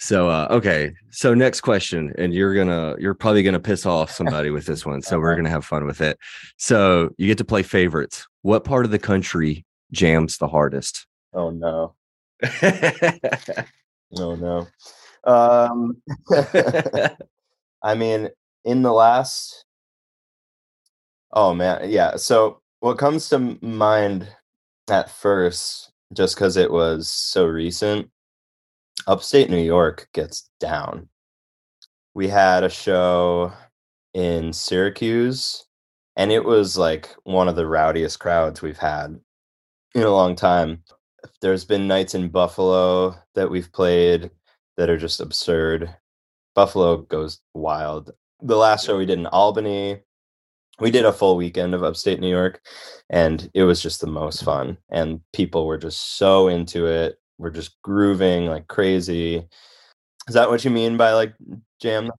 So 0.00 0.28
uh 0.28 0.48
okay. 0.58 0.92
So 1.10 1.34
next 1.34 1.60
question, 1.70 2.12
and 2.18 2.34
you're 2.34 2.54
gonna 2.60 2.96
you're 3.02 3.14
probably 3.22 3.44
gonna 3.46 3.60
piss 3.70 3.86
off 3.86 4.10
somebody 4.20 4.50
with 4.50 4.66
this 4.66 4.84
one. 4.84 5.00
So 5.02 5.12
we're 5.20 5.28
Uh-huh. 5.30 5.36
gonna 5.36 5.54
have 5.56 5.64
fun 5.64 5.84
with 5.86 6.00
it. 6.00 6.18
So 6.68 7.10
you 7.16 7.26
get 7.28 7.38
to 7.38 7.44
play 7.52 7.62
favorites. 7.62 8.26
What 8.42 8.64
part 8.64 8.84
of 8.86 8.90
the 8.90 8.98
country 8.98 9.64
jams 9.92 10.36
the 10.38 10.48
hardest? 10.56 11.06
oh 11.32 11.50
no 11.50 11.94
oh 14.18 14.34
no 14.36 14.66
um 15.26 15.96
I 17.82 17.94
mean, 17.94 18.30
in 18.64 18.82
the 18.82 18.92
last, 18.92 19.66
oh 21.32 21.54
man, 21.54 21.90
yeah. 21.90 22.16
So 22.16 22.60
what 22.80 22.98
comes 22.98 23.28
to 23.28 23.58
mind 23.60 24.28
at 24.90 25.10
first, 25.10 25.92
just 26.14 26.34
because 26.36 26.56
it 26.56 26.70
was 26.70 27.08
so 27.08 27.46
recent, 27.46 28.10
upstate 29.06 29.50
New 29.50 29.62
York 29.62 30.08
gets 30.14 30.48
down. 30.60 31.08
We 32.14 32.28
had 32.28 32.64
a 32.64 32.70
show 32.70 33.52
in 34.14 34.52
Syracuse, 34.52 35.66
and 36.16 36.32
it 36.32 36.44
was 36.44 36.78
like 36.78 37.14
one 37.24 37.48
of 37.48 37.56
the 37.56 37.66
rowdiest 37.66 38.18
crowds 38.20 38.62
we've 38.62 38.78
had 38.78 39.20
in 39.94 40.02
a 40.02 40.10
long 40.10 40.36
time. 40.36 40.82
There's 41.42 41.64
been 41.64 41.88
nights 41.88 42.14
in 42.14 42.28
Buffalo 42.28 43.16
that 43.34 43.50
we've 43.50 43.72
played 43.72 44.30
that 44.76 44.90
are 44.90 44.98
just 44.98 45.20
absurd. 45.20 45.94
Buffalo 46.54 46.98
goes 46.98 47.40
wild. 47.52 48.12
The 48.42 48.56
last 48.56 48.86
show 48.86 48.98
we 48.98 49.06
did 49.06 49.18
in 49.18 49.26
Albany, 49.26 50.00
we 50.80 50.90
did 50.90 51.04
a 51.04 51.12
full 51.12 51.36
weekend 51.36 51.74
of 51.74 51.82
upstate 51.82 52.20
New 52.20 52.30
York, 52.30 52.60
and 53.10 53.50
it 53.54 53.62
was 53.64 53.80
just 53.80 54.00
the 54.00 54.06
most 54.06 54.38
mm-hmm. 54.38 54.46
fun. 54.46 54.78
And 54.90 55.20
people 55.32 55.66
were 55.66 55.78
just 55.78 56.16
so 56.16 56.48
into 56.48 56.86
it. 56.86 57.18
We're 57.38 57.50
just 57.50 57.80
grooving 57.82 58.46
like 58.46 58.68
crazy. 58.68 59.46
Is 60.28 60.34
that 60.34 60.48
what 60.48 60.64
you 60.64 60.70
mean 60.70 60.96
by 60.96 61.12
like 61.12 61.34
jam? 61.80 62.10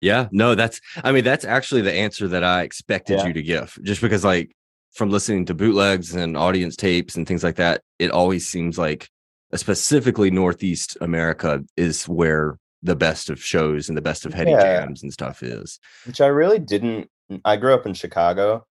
yeah, 0.00 0.28
no, 0.32 0.54
that's 0.54 0.80
I 1.04 1.12
mean, 1.12 1.24
that's 1.24 1.44
actually 1.44 1.82
the 1.82 1.92
answer 1.92 2.28
that 2.28 2.44
I 2.44 2.62
expected 2.62 3.18
Yeah. 3.18 3.26
you 3.26 3.32
to 3.34 3.42
give. 3.42 3.78
Just 3.82 4.00
because 4.00 4.24
like 4.24 4.54
from 4.92 5.10
listening 5.10 5.46
to 5.46 5.54
bootlegs 5.54 6.14
and 6.14 6.36
audience 6.36 6.76
tapes 6.76 7.16
and 7.16 7.26
things 7.26 7.42
like 7.42 7.56
that, 7.56 7.82
it 7.98 8.10
always 8.10 8.48
seems 8.48 8.78
like 8.78 9.08
Uh, 9.52 9.56
specifically 9.56 10.30
Northeast 10.30 10.96
America 11.00 11.62
is 11.76 12.08
where 12.08 12.58
the 12.82 12.96
best 12.96 13.30
of 13.30 13.42
shows 13.42 13.88
and 13.88 13.96
the 13.96 14.02
best 14.02 14.26
of 14.26 14.34
heady 14.34 14.50
Yeah. 14.50 14.80
jams 14.80 15.02
and 15.02 15.12
stuff 15.12 15.42
is. 15.42 15.78
Which 16.06 16.20
I 16.20 16.26
really 16.26 16.58
didn't. 16.58 17.08
I 17.44 17.56
grew 17.56 17.72
up 17.74 17.86
in 17.86 17.94
Chicago 17.94 18.66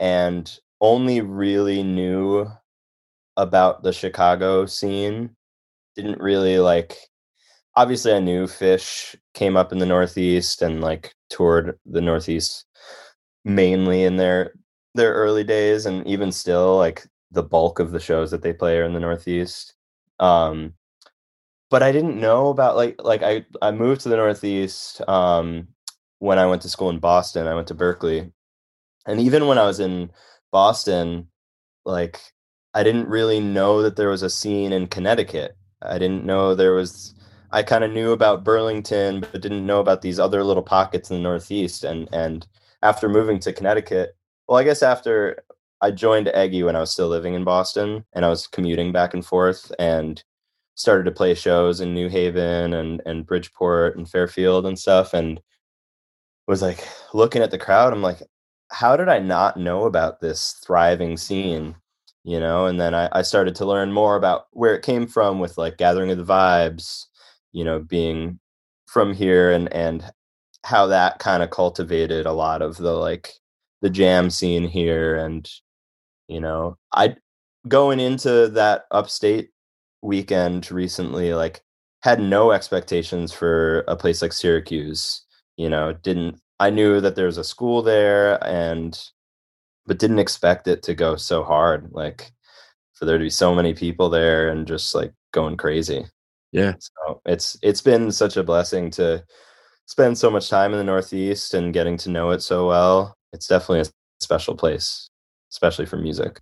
and 0.00 0.58
only 0.80 1.20
really 1.20 1.82
knew 1.82 2.46
about 3.36 3.82
the 3.82 3.92
Chicago 3.92 4.66
scene. 4.66 5.30
Didn't 5.96 6.20
really 6.20 6.58
like 6.58 6.96
obviously 7.76 8.12
I 8.12 8.18
knew 8.18 8.46
Phish 8.46 9.14
came 9.34 9.56
up 9.56 9.72
in 9.72 9.78
the 9.78 9.86
Northeast 9.86 10.60
and 10.62 10.80
like 10.80 11.14
toured 11.30 11.78
the 11.86 12.00
Northeast 12.00 12.66
mainly 13.44 14.04
in 14.04 14.16
their 14.16 14.54
their 14.94 15.14
early 15.14 15.44
days 15.44 15.86
and 15.86 16.06
even 16.06 16.32
still 16.32 16.76
like 16.76 17.06
the 17.30 17.42
bulk 17.42 17.78
of 17.78 17.92
the 17.92 18.00
shows 18.00 18.30
that 18.30 18.42
they 18.42 18.52
play 18.52 18.76
are 18.78 18.84
in 18.84 18.92
the 18.92 19.00
Northeast. 19.00 19.74
Um 20.22 20.74
but 21.70 21.82
I 21.82 21.90
didn't 21.92 22.20
know 22.20 22.48
about 22.50 22.76
like 22.76 23.02
like 23.02 23.22
I 23.22 23.44
I 23.62 23.72
moved 23.72 24.02
to 24.02 24.08
the 24.10 24.16
Northeast 24.16 25.00
um 25.08 25.68
when 26.20 26.38
I 26.38 26.46
went 26.46 26.62
to 26.62 26.68
school 26.68 26.90
in 26.90 26.98
Boston. 27.00 27.46
I 27.48 27.54
went 27.54 27.68
to 27.68 27.74
Berklee. 27.74 28.32
And 29.06 29.20
even 29.20 29.46
when 29.48 29.58
I 29.58 29.66
was 29.66 29.80
in 29.80 30.12
Boston, 30.52 31.28
like 31.84 32.20
I 32.74 32.84
didn't 32.84 33.08
really 33.08 33.40
know 33.40 33.82
that 33.82 33.96
there 33.96 34.10
was 34.10 34.22
a 34.22 34.30
scene 34.30 34.72
in 34.72 34.86
Connecticut. 34.88 35.56
I 35.82 35.98
didn't 35.98 36.24
know 36.24 36.54
there 36.54 36.74
was 36.74 37.14
I 37.52 37.62
kind 37.62 37.84
of 37.84 37.92
knew 37.92 38.12
about 38.12 38.44
Burlington 38.44 39.20
but 39.20 39.42
didn't 39.42 39.66
know 39.66 39.80
about 39.80 40.02
these 40.02 40.18
other 40.20 40.44
little 40.44 40.62
pockets 40.62 41.10
in 41.10 41.16
the 41.16 41.22
Northeast 41.22 41.84
and 41.84 42.08
and 42.12 42.46
after 42.82 43.08
moving 43.08 43.38
to 43.40 43.52
Connecticut, 43.52 44.16
well 44.48 44.58
I 44.58 44.64
guess 44.64 44.82
after 44.82 45.44
I 45.82 45.90
joined 45.90 46.28
Eggy 46.28 46.62
when 46.62 46.76
I 46.76 46.80
was 46.80 46.92
still 46.92 47.08
living 47.08 47.34
in 47.34 47.44
Boston 47.44 48.04
and 48.12 48.24
I 48.24 48.28
was 48.28 48.46
commuting 48.46 48.92
back 48.92 49.14
and 49.14 49.26
forth 49.26 49.72
and 49.80 50.22
started 50.76 51.04
to 51.04 51.10
play 51.10 51.34
shows 51.34 51.80
in 51.80 51.92
New 51.92 52.08
Haven 52.08 52.72
and 52.72 53.02
and 53.04 53.26
Bridgeport 53.26 53.96
and 53.96 54.08
Fairfield 54.08 54.64
and 54.64 54.78
stuff 54.78 55.12
and 55.12 55.40
was 56.46 56.62
like 56.62 56.86
looking 57.12 57.42
at 57.42 57.50
the 57.50 57.58
crowd 57.58 57.92
I'm 57.92 58.02
like 58.02 58.22
how 58.70 58.96
did 58.96 59.08
I 59.08 59.18
not 59.18 59.58
know 59.58 59.84
about 59.84 60.20
this 60.20 60.52
thriving 60.64 61.16
scene? 61.16 61.76
You 62.24 62.38
know 62.40 62.66
and 62.66 62.80
then 62.80 62.94
I, 62.94 63.08
I 63.12 63.22
started 63.22 63.54
to 63.56 63.66
learn 63.66 63.92
more 63.92 64.16
about 64.16 64.46
where 64.52 64.74
it 64.76 64.84
came 64.84 65.06
from 65.08 65.40
with 65.40 65.58
like 65.58 65.76
gathering 65.78 66.10
of 66.12 66.18
the 66.18 66.24
vibes 66.24 67.06
you 67.52 67.64
know 67.64 67.80
being 67.80 68.38
from 68.86 69.14
here 69.14 69.50
and 69.52 69.72
and 69.72 70.04
how 70.64 70.86
that 70.86 71.18
kind 71.18 71.42
of 71.42 71.50
cultivated 71.50 72.26
a 72.26 72.32
lot 72.32 72.62
of 72.62 72.76
the 72.76 72.92
like 72.92 73.32
the 73.82 73.90
jam 73.90 74.30
scene 74.30 74.68
here 74.68 75.16
and 75.16 75.50
you 76.32 76.40
know 76.40 76.76
i 76.92 77.14
going 77.68 78.00
into 78.00 78.48
that 78.48 78.84
upstate 78.90 79.50
weekend 80.02 80.70
recently 80.70 81.34
like 81.34 81.62
had 82.02 82.20
no 82.20 82.50
expectations 82.50 83.32
for 83.32 83.80
a 83.86 83.94
place 83.94 84.22
like 84.22 84.32
syracuse 84.32 85.24
you 85.56 85.68
know 85.68 85.92
didn't 85.92 86.40
i 86.58 86.70
knew 86.70 87.00
that 87.00 87.14
there 87.14 87.26
was 87.26 87.38
a 87.38 87.44
school 87.44 87.82
there 87.82 88.42
and 88.44 89.10
but 89.86 89.98
didn't 89.98 90.18
expect 90.18 90.66
it 90.66 90.82
to 90.82 90.94
go 90.94 91.16
so 91.16 91.44
hard 91.44 91.88
like 91.92 92.32
for 93.02 93.06
there 93.06 93.18
to 93.18 93.24
be 93.24 93.30
so 93.30 93.52
many 93.52 93.74
people 93.74 94.08
there 94.08 94.48
and 94.48 94.64
just 94.64 94.94
like 94.94 95.12
going 95.32 95.56
crazy. 95.56 96.04
Yeah. 96.52 96.74
so 96.78 97.20
it's 97.26 97.56
it's 97.62 97.80
been 97.80 98.12
such 98.12 98.36
a 98.36 98.44
blessing 98.44 98.90
to 98.92 99.24
spend 99.86 100.16
so 100.18 100.30
much 100.30 100.48
time 100.48 100.70
in 100.70 100.78
the 100.78 100.84
northeast 100.84 101.54
and 101.54 101.74
getting 101.74 101.96
to 101.98 102.10
know 102.10 102.30
it 102.30 102.42
so 102.42 102.68
well. 102.68 103.16
It's 103.32 103.48
definitely 103.48 103.80
a 103.80 103.92
special 104.20 104.54
place 104.54 105.08
especially 105.52 105.86
for 105.86 105.96
music 105.96 106.40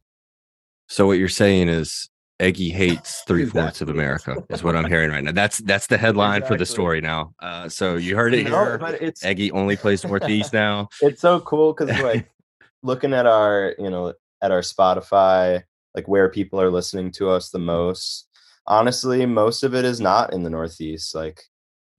So 0.89 1.07
what 1.07 1.19
you're 1.19 1.29
saying 1.29 1.69
is 1.69 2.09
Eggy 2.41 2.71
hates 2.71 3.23
three 3.27 3.45
fourths 3.45 3.83
of 3.83 3.91
America 3.91 4.37
is 4.49 4.63
what 4.65 4.75
I'm 4.75 4.87
hearing 4.87 5.11
right 5.11 5.23
now. 5.23 5.33
That's 5.33 5.59
that's 5.59 5.87
the 5.89 5.99
headline 5.99 6.43
for 6.43 6.57
the 6.57 6.65
story 6.65 7.03
now. 7.03 7.35
Uh, 7.39 7.69
so 7.69 7.97
you 7.97 8.17
heard 8.17 8.33
it 8.33 8.45
No, 8.45 8.65
here. 8.65 8.79
but 8.79 8.95
it's 9.03 9.23
Eggy 9.23 9.53
only 9.53 9.77
plays 9.77 10.03
Northeast 10.05 10.53
now. 10.55 10.89
it's 11.03 11.21
so 11.21 11.41
cool 11.41 11.75
because 11.75 11.91
like 12.01 12.31
looking 12.83 13.13
at 13.13 13.27
our 13.27 13.75
you 13.79 13.91
know 13.91 14.15
at 14.43 14.51
our 14.51 14.63
spotify 14.63 15.63
like 15.95 16.09
where 16.09 16.31
people 16.31 16.59
are 16.59 16.71
listening 16.71 17.11
to 17.13 17.29
us 17.29 17.51
the 17.51 17.59
most 17.59 18.27
honestly 18.67 19.27
most 19.27 19.63
of 19.63 19.75
it 19.75 19.85
is 19.85 20.01
not 20.01 20.33
in 20.33 20.43
the 20.43 20.49
northeast 20.49 21.15
like 21.15 21.43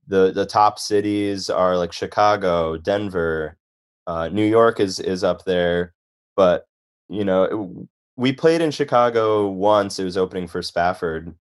the 0.08 0.32
the 0.32 0.46
top 0.46 0.80
cities 0.80 1.51
are 1.51 1.77
like 1.77 1.94
chicago 1.94 2.77
denver 2.77 3.58
uh, 4.08 4.27
new 4.30 4.46
york 4.46 4.80
is 4.80 5.00
is 5.00 5.24
up 5.24 5.46
there 5.46 5.94
but 6.36 6.65
you 7.12 7.24
know 7.25 7.44
it- 7.44 7.88
we 8.18 8.32
played 8.34 8.62
in 8.62 8.72
chicago 8.72 9.48
once 9.48 10.00
it 10.00 10.03
was 10.03 10.18
opening 10.18 10.48
for 10.48 10.62
spafford 10.62 11.34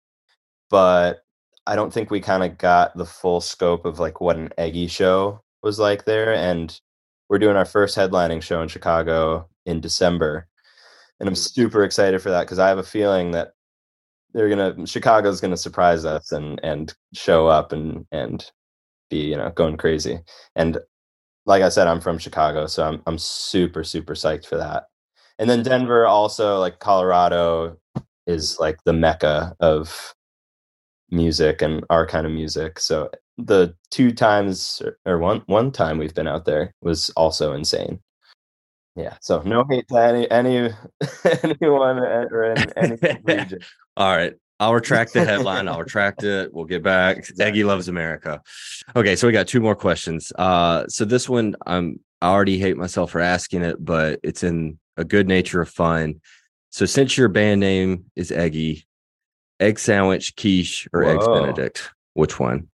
but 0.70 1.22
i 1.66 1.74
don't 1.74 1.92
think 1.92 2.10
we 2.10 2.20
kind 2.20 2.42
of 2.44 2.58
got 2.58 2.96
the 2.96 3.04
full 3.04 3.40
scope 3.40 3.84
of 3.84 3.98
like 3.98 4.20
what 4.20 4.36
an 4.36 4.50
eggy 4.58 4.86
show 4.86 5.40
was 5.62 5.78
like 5.78 6.04
there 6.04 6.34
and 6.34 6.80
we're 7.30 7.38
doing 7.38 7.56
our 7.56 7.64
first 7.64 7.96
headlining 7.96 8.42
show 8.42 8.60
in 8.60 8.68
Chicago 8.68 9.48
in 9.64 9.80
December. 9.80 10.48
And 11.20 11.28
I'm 11.28 11.34
mm. 11.34 11.38
super 11.38 11.84
excited 11.84 12.20
for 12.20 12.30
that 12.30 12.42
because 12.42 12.58
I 12.58 12.68
have 12.68 12.78
a 12.78 12.82
feeling 12.82 13.30
that 13.30 13.52
they're 14.34 14.48
gonna 14.48 14.86
Chicago's 14.86 15.40
gonna 15.40 15.56
surprise 15.56 16.04
us 16.04 16.32
and 16.32 16.60
and 16.62 16.92
show 17.14 17.46
up 17.46 17.72
and 17.72 18.04
and 18.12 18.44
be, 19.10 19.18
you 19.30 19.36
know, 19.36 19.50
going 19.50 19.76
crazy. 19.76 20.20
And 20.56 20.78
like 21.46 21.62
I 21.62 21.68
said, 21.68 21.86
I'm 21.86 22.00
from 22.00 22.18
Chicago, 22.18 22.66
so 22.66 22.84
I'm 22.84 23.02
I'm 23.06 23.18
super, 23.18 23.84
super 23.84 24.14
psyched 24.14 24.46
for 24.46 24.56
that. 24.56 24.84
And 25.40 25.48
then 25.48 25.62
Denver 25.62 26.06
also, 26.06 26.58
like 26.60 26.80
Colorado, 26.80 27.78
is 28.26 28.58
like 28.60 28.76
the 28.84 28.92
mecca 28.92 29.56
of 29.58 30.14
music 31.10 31.62
and 31.62 31.82
our 31.90 32.06
kind 32.06 32.26
of 32.26 32.32
music. 32.32 32.78
So 32.78 33.10
the 33.38 33.74
two 33.90 34.12
times 34.12 34.82
or- 35.06 35.18
one 35.18 35.42
one 35.46 35.72
time 35.72 35.96
we've 35.96 36.14
been 36.14 36.28
out 36.28 36.44
there 36.44 36.74
was 36.82 37.08
also 37.16 37.54
insane. 37.54 38.00
Yeah. 38.96 39.16
So 39.22 39.40
no 39.40 39.64
hate 39.68 39.88
to 39.88 39.96
any 39.96 40.30
any 40.30 40.70
anyone 41.42 41.98
or 41.98 42.52
in 42.52 42.78
any 42.78 42.98
region. 43.24 43.60
All 43.96 44.14
right. 44.14 44.34
I'll 44.60 44.74
retract 44.74 45.14
the 45.14 45.24
headline. 45.24 45.68
I'll 45.68 45.78
retract 45.88 46.22
it. 46.22 46.52
We'll 46.52 46.66
get 46.66 46.82
back. 46.82 47.16
Exactly. 47.16 47.44
Eggy 47.46 47.64
loves 47.64 47.88
America. 47.88 48.42
Okay, 48.94 49.16
so 49.16 49.26
we 49.26 49.32
got 49.32 49.48
two 49.48 49.60
more 49.60 49.74
questions. 49.74 50.34
Uh, 50.38 50.86
so 50.86 51.06
this 51.06 51.30
one, 51.30 51.56
I'm 51.66 51.98
I 52.20 52.28
already 52.28 52.58
hate 52.58 52.76
myself 52.76 53.10
for 53.10 53.22
asking 53.22 53.62
it, 53.62 53.82
but 53.82 54.20
it's 54.22 54.42
in 54.42 54.78
a 55.00 55.04
good 55.04 55.26
nature 55.26 55.60
of 55.60 55.68
fun. 55.68 56.20
So 56.68 56.86
since 56.86 57.16
your 57.16 57.28
band 57.28 57.60
name 57.60 58.04
is 58.14 58.30
Eggy, 58.30 58.86
egg 59.58 59.78
sandwich, 59.78 60.36
quiche, 60.36 60.86
or 60.92 61.04
eggs 61.04 61.26
Benedict? 61.26 61.90
Which 62.14 62.38
one? 62.38 62.68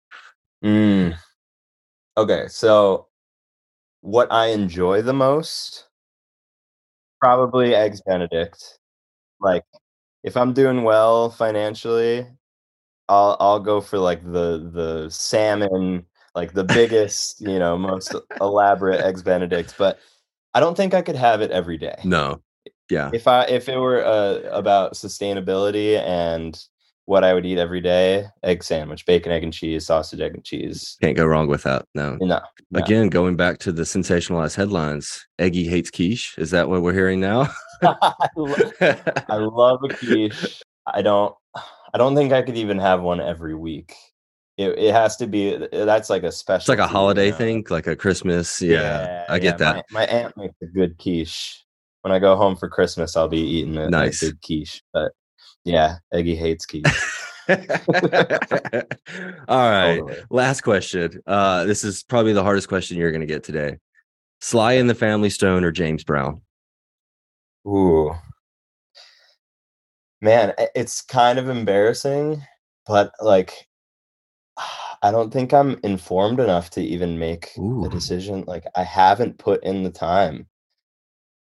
Mm. 0.65 1.17
Okay, 2.17 2.47
so 2.49 3.09
what 4.01 4.33
I 4.33 4.47
enjoy 4.47 5.03
the 5.03 5.13
most, 5.13 5.89
probably 7.21 7.75
eggs 7.75 8.01
Benedict. 8.01 8.79
Like, 9.41 9.65
if 10.23 10.37
I'm 10.37 10.55
doing 10.55 10.83
well 10.83 11.31
financially, 11.31 12.27
I'll 13.09 13.37
I'll 13.39 13.61
go 13.61 13.81
for 13.81 13.99
like 13.99 14.25
the 14.25 14.71
the 14.73 15.11
salmon, 15.11 16.07
like 16.35 16.53
the 16.55 16.65
biggest, 16.79 17.43
you 17.43 17.59
know, 17.59 17.77
most 17.77 18.15
elaborate 18.41 19.03
eggs 19.03 19.23
Benedict. 19.23 19.75
But 19.77 19.99
I 20.55 20.61
don't 20.61 20.77
think 20.77 20.95
I 20.95 21.03
could 21.03 21.17
have 21.17 21.41
it 21.41 21.51
every 21.51 21.79
day. 21.79 21.97
No. 22.05 22.41
Yeah. 22.91 23.11
If 23.13 23.27
I 23.27 23.45
if 23.45 23.69
it 23.69 23.79
were 23.79 24.05
uh, 24.05 24.41
about 24.51 24.95
sustainability 24.95 25.99
and 25.99 26.59
what 27.07 27.25
I 27.25 27.35
would 27.35 27.45
eat 27.45 27.59
every 27.59 27.81
day, 27.81 28.27
egg 28.43 28.63
sandwich, 28.63 29.05
bacon, 29.05 29.33
egg, 29.33 29.43
and 29.43 29.53
cheese, 29.53 29.87
sausage, 29.87 30.21
egg, 30.21 30.35
and 30.35 30.45
cheese. 30.45 30.97
Can't 31.03 31.17
go 31.17 31.27
wrong 31.27 31.49
with 31.49 31.63
that. 31.65 31.85
No. 31.95 32.17
No, 32.21 32.41
no. 32.71 32.81
Again, 32.81 33.09
going 33.09 33.37
back 33.37 33.59
to 33.59 33.73
the 33.73 33.83
sensationalized 33.83 34.57
headlines, 34.57 35.27
Eggy 35.39 35.65
hates 35.65 35.91
quiche. 35.91 36.35
Is 36.39 36.51
that 36.53 36.69
what 36.69 36.83
we're 36.83 36.95
hearing 36.95 37.21
now? 37.21 37.49
I, 37.83 38.29
lo- 38.37 38.71
I 39.29 39.37
love 39.37 39.81
a 39.85 39.95
quiche. 39.95 40.63
I 40.87 41.03
don't. 41.03 41.35
I 41.93 41.99
don't 41.99 42.17
think 42.17 42.33
I 42.33 42.43
could 42.43 42.57
even 42.57 42.79
have 42.79 43.03
one 43.03 43.21
every 43.21 43.55
week. 43.55 43.95
It, 44.57 44.79
it 44.79 44.93
has 44.95 45.17
to 45.17 45.27
be. 45.27 45.57
That's 45.73 46.11
like 46.11 46.23
a 46.23 46.31
special. 46.31 46.61
It's 46.61 46.69
like 46.69 46.79
a 46.79 46.87
holiday 46.87 47.33
thing, 47.33 47.65
like 47.71 47.87
a 47.89 47.97
Christmas. 47.97 48.63
Yeah, 48.63 49.25
I 49.29 49.39
get 49.39 49.59
that. 49.59 49.85
My, 49.91 50.01
my 50.01 50.07
aunt 50.07 50.37
makes 50.37 50.55
a 50.63 50.67
good 50.67 50.97
quiche. 50.99 51.65
When 52.03 52.13
I 52.13 52.19
go 52.19 52.37
home 52.37 52.55
for 52.55 52.69
Christmas, 52.69 53.17
I'll 53.17 53.29
be 53.29 53.41
eating 53.41 53.77
a, 53.79 53.87
a 53.87 53.91
Nice. 53.91 54.21
good 54.21 54.41
quiche. 54.43 54.83
But 54.93 55.13
yeah, 55.65 55.97
Eggy 56.13 56.37
hates 56.37 56.67
quiche. 56.67 56.85
All 57.49 57.57
right. 59.49 59.99
Totally. 59.99 60.17
Last 60.31 60.61
question. 60.61 61.21
Uh, 61.27 61.65
this 61.65 61.83
is 61.83 62.03
probably 62.05 62.33
the 62.33 62.43
hardest 62.43 62.69
question 62.69 62.97
you're 62.97 63.11
going 63.11 63.21
to 63.21 63.27
get 63.27 63.43
today. 63.43 63.79
Sly 64.41 64.75
and 64.75 64.89
the 64.89 64.95
Family 64.95 65.31
Stone 65.31 65.65
or 65.65 65.73
James 65.73 66.05
Brown? 66.05 66.43
Ooh. 67.67 68.13
Man, 70.21 70.53
it's 70.75 71.03
kind 71.03 71.39
of 71.39 71.49
embarrassing, 71.49 72.43
but 72.87 73.13
like 73.21 73.67
I 75.03 75.11
don't 75.11 75.33
think 75.33 75.53
I'm 75.53 75.79
informed 75.83 76.41
enough 76.41 76.71
to 76.71 76.81
even 76.83 77.19
make 77.19 77.51
Ooh. 77.59 77.85
a 77.85 77.89
decision. 77.89 78.45
Like 78.47 78.65
I 78.77 78.85
haven't 78.85 79.39
put 79.39 79.63
in 79.65 79.83
the 79.83 79.91
time 79.91 80.47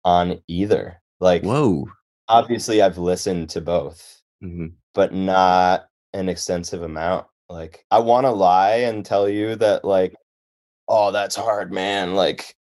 on 0.06 0.42
either. 0.48 1.02
Like 1.20 1.44
Whoa. 1.44 1.88
obviously 2.28 2.82
I've 2.82 2.98
listened 2.98 3.50
to 3.52 3.62
both, 3.62 4.22
Mhm. 4.44 4.74
but 4.94 5.14
not 5.14 5.88
an 6.14 6.30
extensive 6.30 6.84
amount. 6.84 7.28
Like 7.50 7.86
I 7.92 8.00
want 8.00 8.26
to 8.26 8.32
lie 8.32 8.76
and 8.76 9.06
tell 9.06 9.28
you 9.28 9.56
that 9.58 9.84
like 9.84 10.16
oh 10.88 11.12
that's 11.12 11.36
hard, 11.36 11.72
man. 11.74 12.16
Like 12.16 12.56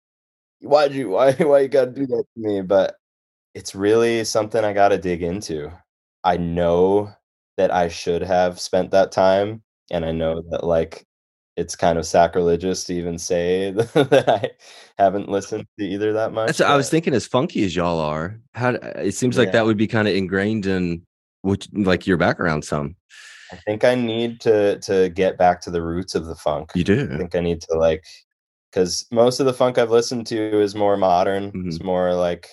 why'd 0.62 0.94
you 0.94 1.10
why 1.12 1.34
why 1.34 1.60
you 1.62 1.68
got 1.70 1.86
to 1.86 1.92
do 1.92 2.08
that 2.08 2.26
to 2.36 2.40
me? 2.42 2.62
But 2.62 2.96
it's 3.56 3.76
really 3.76 4.24
something 4.26 4.64
I 4.64 4.74
got 4.74 4.90
to 4.90 4.98
dig 4.98 5.24
into. 5.24 5.72
I 6.24 6.38
know 6.38 7.12
that 7.58 7.72
I 7.72 7.88
should 7.90 8.22
have 8.24 8.60
spent 8.60 8.92
that 8.92 9.12
time 9.12 9.64
and 9.92 10.06
I 10.06 10.12
know 10.12 10.42
that 10.52 10.64
like 10.64 11.06
it's 11.56 11.76
kind 11.76 11.98
of 12.00 12.06
sacrilegious 12.06 12.86
to 12.86 12.94
even 12.94 13.18
say 13.18 13.72
that 13.72 14.24
I 14.30 14.50
haven't 15.02 15.28
listened 15.30 15.66
to 15.78 15.86
either 15.86 16.14
that 16.14 16.32
much. 16.32 16.48
That's, 16.48 16.62
I 16.62 16.76
was 16.78 16.90
thinking, 16.90 17.14
as 17.14 17.26
funky 17.28 17.66
as 17.66 17.76
y'all 17.76 18.00
are, 18.00 18.40
how 18.54 18.70
it 18.70 19.14
seems 19.14 19.38
like 19.38 19.48
Yeah. 19.48 19.52
that 19.54 19.66
would 19.66 19.76
be 19.78 19.88
kind 19.88 20.08
of 20.08 20.16
ingrained 20.16 20.66
in 20.66 21.02
which, 21.42 21.68
like 21.74 22.08
your 22.08 22.18
background. 22.18 22.64
Some 22.66 22.96
I 23.52 23.56
think 23.66 23.84
I 23.84 23.96
need 23.96 24.40
to 24.42 24.80
to 24.80 25.10
get 25.10 25.38
back 25.38 25.60
to 25.62 25.72
the 25.72 25.82
roots 25.82 26.16
of 26.16 26.26
the 26.28 26.36
funk. 26.36 26.72
you 26.76 26.84
do. 26.84 27.10
I 27.12 27.18
think 27.18 27.36
I 27.36 27.40
need 27.42 27.62
to 27.62 27.74
like 27.78 28.06
because 28.72 29.06
most 29.12 29.40
of 29.40 29.46
the 29.48 29.54
funk 29.54 29.78
I've 29.78 29.90
listened 29.92 30.28
to 30.28 30.62
is 30.62 30.76
more 30.76 30.96
modern. 30.98 31.52
Mm-hmm. 31.52 31.68
It's 31.70 31.82
more 31.84 32.14
like 32.14 32.48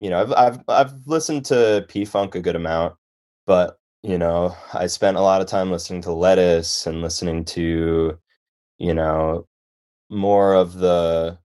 you 0.00 0.08
know 0.08 0.22
I've 0.22 0.32
I've 0.32 0.60
I've 0.68 1.06
listened 1.06 1.44
to 1.46 1.84
P 1.88 2.04
Funk 2.04 2.34
a 2.34 2.40
good 2.40 2.56
amount, 2.56 2.94
but 3.46 3.78
you 4.02 4.18
know 4.18 4.56
I 4.72 4.86
spent 4.86 5.16
a 5.16 5.22
lot 5.22 5.40
of 5.40 5.46
time 5.46 5.70
listening 5.70 6.02
to 6.02 6.12
Lettuce 6.12 6.86
and 6.86 7.02
listening 7.02 7.44
to 7.46 8.18
you 8.78 8.94
know 8.94 9.46
more 10.10 10.54
of 10.54 10.74
the 10.74 11.38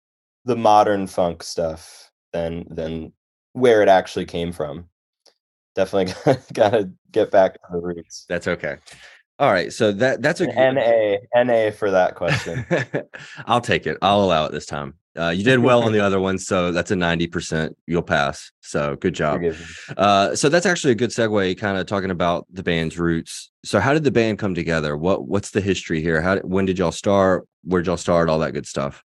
the 0.44 0.56
modern 0.56 1.06
funk 1.06 1.42
stuff 1.42 2.10
than 2.32 2.66
than 2.70 3.12
where 3.52 3.82
it 3.82 3.88
actually 3.88 4.26
came 4.26 4.52
from. 4.52 4.88
Definitely 5.74 6.14
gotta 6.52 6.90
get 7.12 7.30
back 7.30 7.54
to 7.54 7.60
the 7.72 7.78
roots. 7.78 8.26
That's 8.28 8.48
okay. 8.48 8.76
All 9.40 9.50
right. 9.50 9.72
So 9.72 9.90
that 9.92 10.20
that's 10.20 10.42
a 10.42 10.50
An 10.50 10.74
NA 10.74 11.16
NA 11.42 11.70
for 11.70 11.90
that 11.90 12.14
question. 12.14 12.64
I'll 13.46 13.62
take 13.62 13.86
it. 13.86 13.96
I'll 14.02 14.22
allow 14.22 14.44
it 14.44 14.52
this 14.52 14.66
time. 14.66 14.94
Uh, 15.18 15.30
you 15.30 15.42
did 15.42 15.58
well 15.60 15.82
on 15.82 15.92
the 15.92 16.00
other 16.04 16.20
one, 16.20 16.38
so 16.38 16.70
that's 16.70 16.90
a 16.90 16.96
ninety 16.96 17.26
percent. 17.26 17.74
You'll 17.86 18.02
pass. 18.02 18.52
So 18.60 18.96
good 18.96 19.14
job. 19.14 19.42
Uh, 19.96 20.36
so 20.36 20.50
that's 20.50 20.66
actually 20.66 20.92
a 20.92 20.96
good 20.96 21.08
segue, 21.08 21.56
kind 21.56 21.78
of 21.78 21.86
talking 21.86 22.10
about 22.10 22.46
the 22.52 22.62
band's 22.62 22.98
roots. 22.98 23.50
So 23.64 23.80
how 23.80 23.94
did 23.94 24.04
the 24.04 24.10
band 24.10 24.38
come 24.38 24.54
together? 24.54 24.94
What 24.94 25.26
what's 25.26 25.52
the 25.52 25.62
history 25.62 26.02
here? 26.02 26.20
How 26.20 26.36
when 26.40 26.66
did 26.66 26.78
y'all 26.78 26.92
start? 26.92 27.48
Where 27.64 27.80
did 27.80 27.88
y'all 27.88 27.96
start? 27.96 28.28
All 28.28 28.38
that 28.40 28.52
good 28.52 28.66
stuff. 28.66 29.02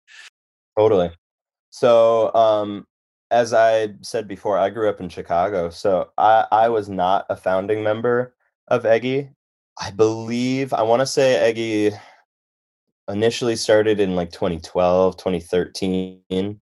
Totally. 0.78 1.10
So, 1.70 2.34
um, 2.34 2.86
as 3.30 3.54
I 3.54 3.94
said 4.02 4.28
before, 4.28 4.58
I 4.58 4.68
grew 4.68 4.90
up 4.90 5.00
in 5.00 5.08
Chicago, 5.08 5.70
so 5.70 6.10
I, 6.18 6.46
I 6.52 6.68
was 6.68 6.88
not 6.88 7.24
a 7.30 7.36
founding 7.36 7.82
member 7.82 8.34
of 8.68 8.86
Eggy. 8.86 9.30
I 9.80 9.90
believe 9.90 10.72
I 10.72 10.82
want 10.82 11.00
to 11.00 11.06
say 11.06 11.36
Eggy 11.36 11.96
initially 13.08 13.56
started 13.56 14.00
in 14.00 14.16
like 14.16 14.32
2012, 14.32 15.16
2013. 15.16 16.60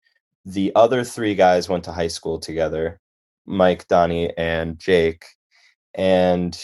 The 0.45 0.73
other 0.75 1.05
three 1.05 1.35
guys 1.35 1.69
went 1.69 1.85
to 1.85 1.93
high 1.93 2.09
school 2.09 2.39
together, 2.39 3.01
Mike, 3.47 3.89
Donnie, 3.89 4.37
and 4.37 4.79
Jake. 4.79 5.25
And 5.95 6.59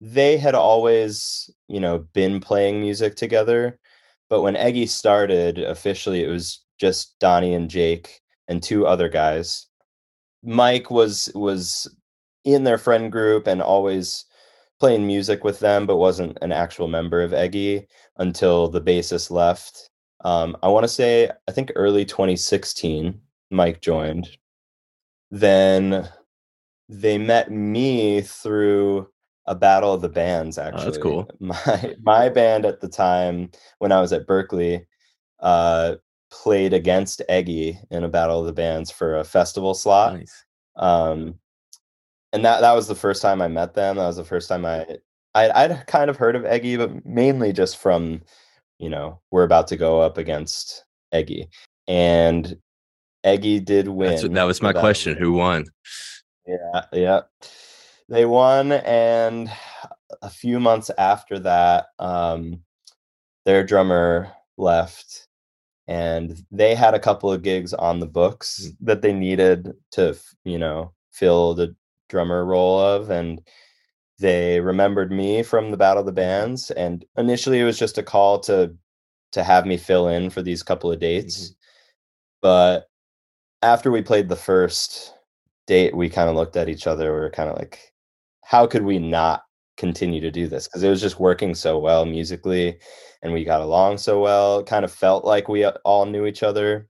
they 0.00 0.36
had 0.36 0.54
always, 0.54 1.50
you 1.68 1.80
know, 1.80 2.06
been 2.12 2.40
playing 2.40 2.80
music 2.80 3.16
together. 3.16 3.78
But 4.30 4.42
when 4.42 4.56
Eggy 4.56 4.86
started 4.86 5.58
officially, 5.58 6.22
it 6.22 6.28
was 6.28 6.64
just 6.78 7.18
Donnie 7.18 7.54
and 7.54 7.68
Jake 7.68 8.20
and 8.46 8.62
two 8.62 8.86
other 8.86 9.08
guys. 9.08 9.66
Mike 10.44 10.90
was 10.90 11.30
was 11.34 11.92
in 12.44 12.64
their 12.64 12.78
friend 12.78 13.10
group 13.10 13.46
and 13.46 13.60
always 13.60 14.24
playing 14.80 15.06
music 15.06 15.44
with 15.44 15.58
them, 15.60 15.86
but 15.86 15.96
wasn't 15.96 16.38
an 16.42 16.52
actual 16.52 16.88
member 16.88 17.22
of 17.22 17.32
Eggy 17.32 17.86
until 18.18 18.68
the 18.68 18.80
bassist 18.80 19.30
left. 19.30 19.90
Um, 20.24 20.56
I 20.62 20.68
want 20.68 20.84
to 20.84 20.88
say 20.88 21.30
I 21.48 21.52
think 21.52 21.72
early 21.76 22.04
2016, 22.04 23.20
Mike 23.50 23.80
joined. 23.80 24.28
Then 25.30 26.08
they 26.88 27.18
met 27.18 27.50
me 27.50 28.22
through 28.22 29.08
a 29.46 29.54
battle 29.54 29.92
of 29.92 30.02
the 30.02 30.08
bands. 30.08 30.58
Actually, 30.58 30.80
Oh, 30.80 30.84
that's 30.84 30.98
cool. 30.98 31.30
My 31.40 31.94
my 32.02 32.28
band 32.28 32.64
at 32.66 32.80
the 32.80 32.88
time 32.88 33.50
when 33.78 33.92
I 33.92 34.00
was 34.00 34.12
at 34.12 34.26
Berklee 34.26 34.84
uh, 35.40 35.96
played 36.30 36.72
against 36.72 37.22
Eggy 37.28 37.78
in 37.90 38.04
a 38.04 38.08
battle 38.08 38.40
of 38.40 38.46
the 38.46 38.52
bands 38.52 38.90
for 38.90 39.16
a 39.16 39.24
festival 39.24 39.74
slot. 39.74 40.14
Nice. 40.14 40.44
Um, 40.76 41.34
and 42.32 42.44
that 42.44 42.60
that 42.60 42.72
was 42.72 42.88
the 42.88 42.94
first 42.94 43.22
time 43.22 43.40
I 43.40 43.48
met 43.48 43.74
them. 43.74 43.96
That 43.96 44.06
was 44.06 44.16
the 44.16 44.24
first 44.24 44.48
time 44.48 44.64
I 44.66 44.86
I 45.34 45.50
I'd 45.50 45.86
kind 45.86 46.10
of 46.10 46.16
heard 46.16 46.36
of 46.36 46.44
Eggy, 46.44 46.76
but 46.76 47.04
mainly 47.06 47.52
just 47.52 47.78
from 47.78 48.22
you 48.78 48.88
know 48.88 49.20
we're 49.30 49.44
about 49.44 49.66
to 49.68 49.76
go 49.76 50.00
up 50.00 50.18
against 50.18 50.84
Eggy, 51.12 51.48
and 51.86 52.56
Eggy 53.24 53.60
did 53.60 53.88
win. 53.88 54.10
That's, 54.10 54.28
that 54.28 54.44
was 54.44 54.62
my 54.62 54.70
battle. 54.70 54.82
question. 54.82 55.16
Who 55.16 55.32
won? 55.32 55.66
Yeah, 56.46 56.84
yeah. 56.92 57.20
They 58.08 58.24
won, 58.24 58.72
and 58.72 59.50
a 60.22 60.30
few 60.30 60.58
months 60.58 60.90
after 60.96 61.38
that, 61.40 61.86
um, 61.98 62.62
their 63.44 63.64
drummer 63.64 64.32
left, 64.56 65.28
and 65.86 66.42
they 66.50 66.74
had 66.74 66.94
a 66.94 67.00
couple 67.00 67.30
of 67.30 67.42
gigs 67.42 67.74
on 67.74 68.00
the 68.00 68.06
books 68.06 68.70
that 68.80 69.02
they 69.02 69.12
needed 69.12 69.72
to, 69.92 70.16
you 70.44 70.58
know, 70.58 70.92
fill 71.12 71.54
the 71.54 71.74
drummer 72.08 72.44
role 72.44 72.80
of, 72.80 73.10
and 73.10 73.40
they 74.18 74.60
remembered 74.60 75.12
me 75.12 75.42
from 75.42 75.70
the 75.70 75.76
Battle 75.76 76.00
of 76.00 76.06
the 76.06 76.12
Bands, 76.12 76.70
and 76.72 77.04
initially 77.16 77.60
it 77.60 77.64
was 77.64 77.78
just 77.78 77.98
a 77.98 78.02
call 78.02 78.40
to 78.40 78.74
to 79.32 79.44
have 79.44 79.66
me 79.66 79.76
fill 79.76 80.08
in 80.08 80.30
for 80.30 80.42
these 80.42 80.62
couple 80.62 80.90
of 80.90 80.98
dates, 81.00 81.50
mm-hmm. 81.50 81.52
but 82.42 82.88
after 83.62 83.90
we 83.90 84.02
played 84.02 84.28
the 84.28 84.36
first 84.36 85.14
date, 85.66 85.96
we 85.96 86.08
kind 86.08 86.28
of 86.30 86.36
looked 86.36 86.56
at 86.56 86.68
each 86.68 86.86
other. 86.86 87.12
We 87.12 87.20
were 87.20 87.30
kind 87.30 87.50
of 87.50 87.56
like, 87.56 87.92
how 88.44 88.66
could 88.66 88.84
we 88.84 88.98
not 88.98 89.42
continue 89.76 90.20
to 90.20 90.30
do 90.30 90.48
this? 90.48 90.66
Because 90.66 90.82
it 90.82 90.88
was 90.88 91.00
just 91.00 91.20
working 91.20 91.54
so 91.54 91.78
well 91.78 92.04
musically 92.04 92.78
and 93.22 93.32
we 93.32 93.44
got 93.44 93.60
along 93.60 93.98
so 93.98 94.20
well. 94.20 94.60
It 94.60 94.66
kind 94.66 94.84
of 94.84 94.92
felt 94.92 95.24
like 95.24 95.48
we 95.48 95.66
all 95.66 96.06
knew 96.06 96.26
each 96.26 96.42
other, 96.42 96.88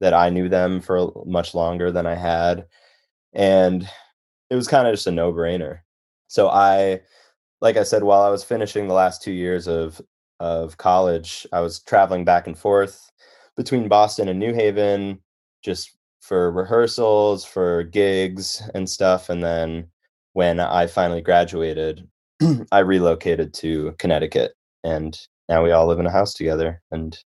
that 0.00 0.14
I 0.14 0.30
knew 0.30 0.48
them 0.48 0.80
for 0.80 1.10
much 1.24 1.54
longer 1.54 1.90
than 1.90 2.06
I 2.06 2.14
had. 2.14 2.66
And 3.32 3.88
it 4.50 4.54
was 4.54 4.68
kind 4.68 4.86
of 4.86 4.94
just 4.94 5.06
a 5.06 5.10
no 5.10 5.32
brainer. 5.32 5.80
So 6.28 6.48
I 6.48 7.00
like 7.60 7.76
I 7.76 7.82
said, 7.82 8.04
while 8.04 8.22
I 8.22 8.30
was 8.30 8.44
finishing 8.44 8.86
the 8.86 8.94
last 8.94 9.22
two 9.22 9.32
years 9.32 9.66
of 9.66 10.00
of 10.40 10.76
college, 10.76 11.46
I 11.52 11.60
was 11.60 11.80
traveling 11.80 12.24
back 12.24 12.46
and 12.46 12.58
forth 12.58 13.10
between 13.56 13.88
Boston 13.88 14.28
and 14.28 14.38
New 14.38 14.52
Haven, 14.52 15.20
just 15.62 15.96
for 16.20 16.50
rehearsals, 16.50 17.44
for 17.44 17.84
gigs 17.84 18.62
and 18.74 18.88
stuff. 18.88 19.30
And 19.30 19.42
then 19.42 19.88
when 20.34 20.60
I 20.60 20.86
finally 20.86 21.22
graduated, 21.22 22.06
I 22.72 22.80
relocated 22.80 23.54
to 23.54 23.94
Connecticut, 23.98 24.52
and 24.84 25.18
now 25.48 25.64
we 25.64 25.72
all 25.72 25.86
live 25.86 26.00
in 26.00 26.06
a 26.06 26.10
house 26.10 26.34
together 26.34 26.82
and 26.90 27.18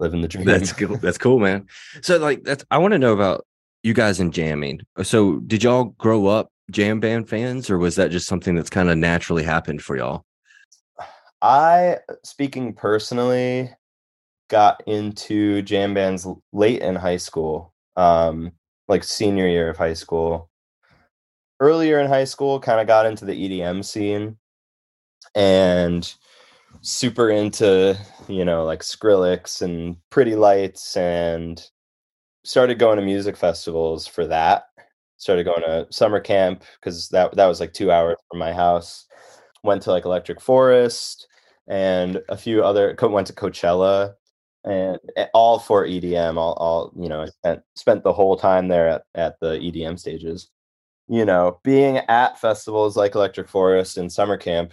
living 0.00 0.22
the 0.22 0.28
dream. 0.28 0.46
That's 0.46 0.72
cool. 0.72 0.96
That's 0.96 1.18
cool, 1.18 1.38
man. 1.38 1.66
So, 2.02 2.18
like, 2.18 2.42
that's 2.42 2.64
I 2.70 2.78
want 2.78 2.92
to 2.92 2.98
know 2.98 3.12
about 3.12 3.46
you 3.82 3.94
guys 3.94 4.20
in 4.20 4.30
jamming. 4.30 4.80
So, 5.02 5.40
did 5.40 5.62
y'all 5.62 5.84
grow 5.98 6.26
up 6.26 6.50
jam 6.70 7.00
band 7.00 7.28
fans, 7.28 7.70
or 7.70 7.78
was 7.78 7.96
that 7.96 8.10
just 8.10 8.26
something 8.26 8.54
that's 8.54 8.70
kind 8.70 8.90
of 8.90 8.98
naturally 8.98 9.42
happened 9.42 9.82
for 9.82 9.96
y'all? 9.96 10.24
I, 11.42 11.98
speaking 12.22 12.74
personally, 12.74 13.70
got 14.48 14.82
into 14.86 15.62
jam 15.62 15.94
bands 15.94 16.26
late 16.52 16.82
in 16.82 16.96
high 16.96 17.16
school, 17.16 17.72
um, 17.96 18.52
like 18.88 19.04
senior 19.04 19.46
year 19.46 19.70
of 19.70 19.78
high 19.78 19.94
school. 19.94 20.50
Earlier 21.60 22.00
in 22.00 22.08
high 22.08 22.24
school, 22.24 22.60
kind 22.60 22.80
of 22.80 22.86
got 22.86 23.06
into 23.06 23.24
the 23.24 23.32
EDM 23.32 23.84
scene 23.84 24.38
and 25.34 26.12
super 26.80 27.30
into, 27.30 27.98
you 28.28 28.44
know, 28.44 28.64
like 28.64 28.80
Skrillex 28.80 29.62
and 29.62 29.96
Pretty 30.10 30.34
Lights 30.34 30.96
and 30.96 31.62
started 32.44 32.78
going 32.78 32.96
to 32.96 33.04
music 33.04 33.36
festivals 33.36 34.06
for 34.06 34.26
that. 34.26 34.64
Started 35.16 35.44
going 35.44 35.62
to 35.62 35.86
summer 35.90 36.20
camp 36.20 36.64
because 36.80 37.08
that 37.10 37.34
that 37.36 37.46
was 37.46 37.60
like 37.60 37.72
two 37.72 37.92
hours 37.92 38.16
from 38.30 38.38
my 38.38 38.52
house. 38.52 39.06
Went 39.62 39.82
to 39.82 39.90
like 39.90 40.04
Electric 40.04 40.40
Forest 40.40 41.26
and 41.68 42.20
a 42.28 42.36
few 42.36 42.64
other 42.64 42.96
went 43.02 43.26
to 43.28 43.32
Coachella 43.32 44.14
and 44.64 44.98
eh, 45.16 45.26
all 45.34 45.58
for 45.58 45.86
EDM. 45.86 46.36
All, 46.36 46.54
all 46.54 46.92
you 46.96 47.08
know, 47.08 47.26
spent 47.26 47.62
spent 47.76 48.02
the 48.02 48.12
whole 48.12 48.36
time 48.36 48.68
there 48.68 48.88
at, 48.88 49.02
at 49.14 49.40
the 49.40 49.58
EDM 49.58 49.98
stages. 49.98 50.48
You 51.08 51.24
know, 51.24 51.60
being 51.64 51.98
at 51.98 52.40
festivals 52.40 52.96
like 52.96 53.14
Electric 53.14 53.48
Forest 53.48 53.98
and 53.98 54.12
Summer 54.12 54.36
Camp, 54.36 54.72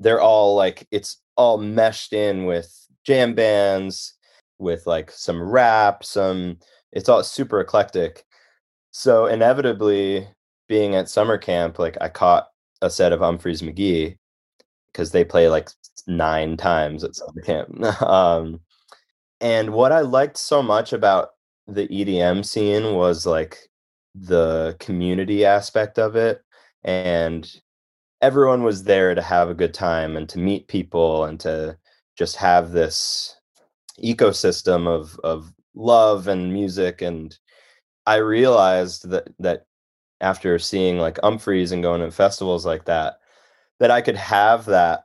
they're 0.00 0.20
all 0.20 0.56
like 0.56 0.86
it's 0.90 1.20
all 1.36 1.58
meshed 1.58 2.12
in 2.12 2.44
with 2.44 2.72
jam 3.04 3.34
bands, 3.34 4.14
with 4.58 4.86
like 4.86 5.10
some 5.10 5.42
rap, 5.42 6.04
some. 6.04 6.58
It's 6.92 7.08
all 7.08 7.22
super 7.22 7.60
eclectic. 7.60 8.24
So 8.90 9.26
inevitably, 9.26 10.26
being 10.68 10.94
at 10.94 11.08
summer 11.08 11.38
camp, 11.38 11.78
like 11.78 11.96
I 12.00 12.08
caught 12.08 12.48
a 12.82 12.90
set 12.90 13.12
of 13.12 13.20
Umphrey's 13.20 13.62
McGee 13.62 14.16
because 14.92 15.12
they 15.12 15.24
play 15.24 15.48
like 15.48 15.70
nine 16.06 16.56
times 16.56 17.04
at 17.04 17.14
summer 17.14 17.42
camp. 17.42 17.82
um, 18.02 18.60
and 19.40 19.72
what 19.72 19.92
I 19.92 20.00
liked 20.00 20.36
so 20.36 20.62
much 20.62 20.92
about 20.92 21.30
the 21.66 21.86
EDM 21.88 22.44
scene 22.44 22.94
was 22.94 23.26
like 23.26 23.58
the 24.14 24.76
community 24.80 25.44
aspect 25.44 25.98
of 25.98 26.16
it. 26.16 26.42
And 26.82 27.48
everyone 28.20 28.62
was 28.62 28.84
there 28.84 29.14
to 29.14 29.22
have 29.22 29.48
a 29.48 29.54
good 29.54 29.74
time 29.74 30.16
and 30.16 30.28
to 30.30 30.38
meet 30.38 30.68
people 30.68 31.24
and 31.24 31.38
to 31.40 31.78
just 32.16 32.36
have 32.36 32.72
this 32.72 33.37
ecosystem 34.02 34.86
of 34.86 35.18
of 35.24 35.52
love 35.74 36.28
and 36.28 36.52
music 36.52 37.02
and 37.02 37.38
i 38.06 38.16
realized 38.16 39.08
that 39.10 39.28
that 39.38 39.66
after 40.20 40.58
seeing 40.58 40.98
like 40.98 41.16
umphreys 41.18 41.72
and 41.72 41.82
going 41.82 42.00
to 42.00 42.10
festivals 42.10 42.66
like 42.66 42.84
that 42.84 43.18
that 43.78 43.90
i 43.90 44.00
could 44.00 44.16
have 44.16 44.64
that 44.64 45.04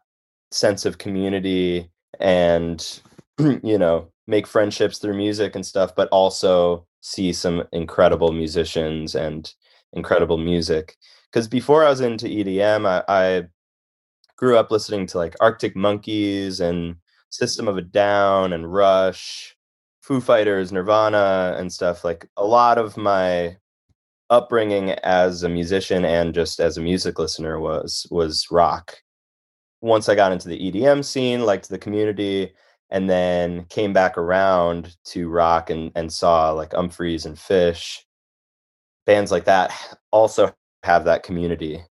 sense 0.51 0.85
of 0.85 0.97
community 0.97 1.89
and 2.19 3.01
you 3.39 3.77
know 3.77 4.09
make 4.27 4.47
friendships 4.47 4.97
through 4.97 5.15
music 5.15 5.55
and 5.55 5.65
stuff, 5.65 5.95
but 5.95 6.09
also 6.09 6.85
see 7.01 7.33
some 7.33 7.63
incredible 7.71 8.31
musicians 8.31 9.15
and 9.15 9.53
incredible 9.93 10.37
music. 10.37 10.95
Because 11.31 11.47
before 11.47 11.83
I 11.83 11.89
was 11.89 12.01
into 12.01 12.27
EDM, 12.27 12.85
I, 12.87 13.03
I 13.07 13.43
grew 14.37 14.57
up 14.57 14.71
listening 14.71 15.07
to 15.07 15.17
like 15.17 15.35
Arctic 15.41 15.75
Monkeys 15.75 16.59
and 16.59 16.95
System 17.33 17.67
of 17.67 17.77
a 17.77 17.81
Down 17.81 18.53
and 18.53 18.71
Rush, 18.71 19.55
Foo 20.01 20.21
Fighters, 20.21 20.71
Nirvana, 20.71 21.55
and 21.57 21.73
stuff. 21.73 22.03
Like 22.03 22.29
a 22.37 22.45
lot 22.45 22.77
of 22.77 22.95
my 22.95 23.57
upbringing 24.29 24.91
as 24.91 25.41
a 25.41 25.49
musician 25.49 26.05
and 26.05 26.35
just 26.35 26.59
as 26.59 26.77
a 26.77 26.81
music 26.81 27.17
listener 27.17 27.59
was 27.59 28.05
was 28.11 28.47
rock. 28.51 28.97
Once 29.81 30.09
I 30.09 30.15
got 30.15 30.31
into 30.31 30.47
the 30.47 30.71
EDM 30.71 31.03
scene, 31.03 31.43
liked 31.43 31.69
the 31.69 31.79
community, 31.79 32.53
and 32.91 33.09
then 33.09 33.65
came 33.65 33.93
back 33.93 34.15
around 34.15 34.95
to 35.05 35.27
rock 35.27 35.71
and 35.71 35.91
and 35.95 36.13
saw 36.13 36.51
like 36.51 36.69
Umphrey's 36.71 37.25
and 37.25 37.35
Phish, 37.35 37.97
bands 39.07 39.31
like 39.31 39.45
that 39.45 39.73
also 40.11 40.53
have 40.83 41.05
that 41.05 41.23
community. 41.23 41.83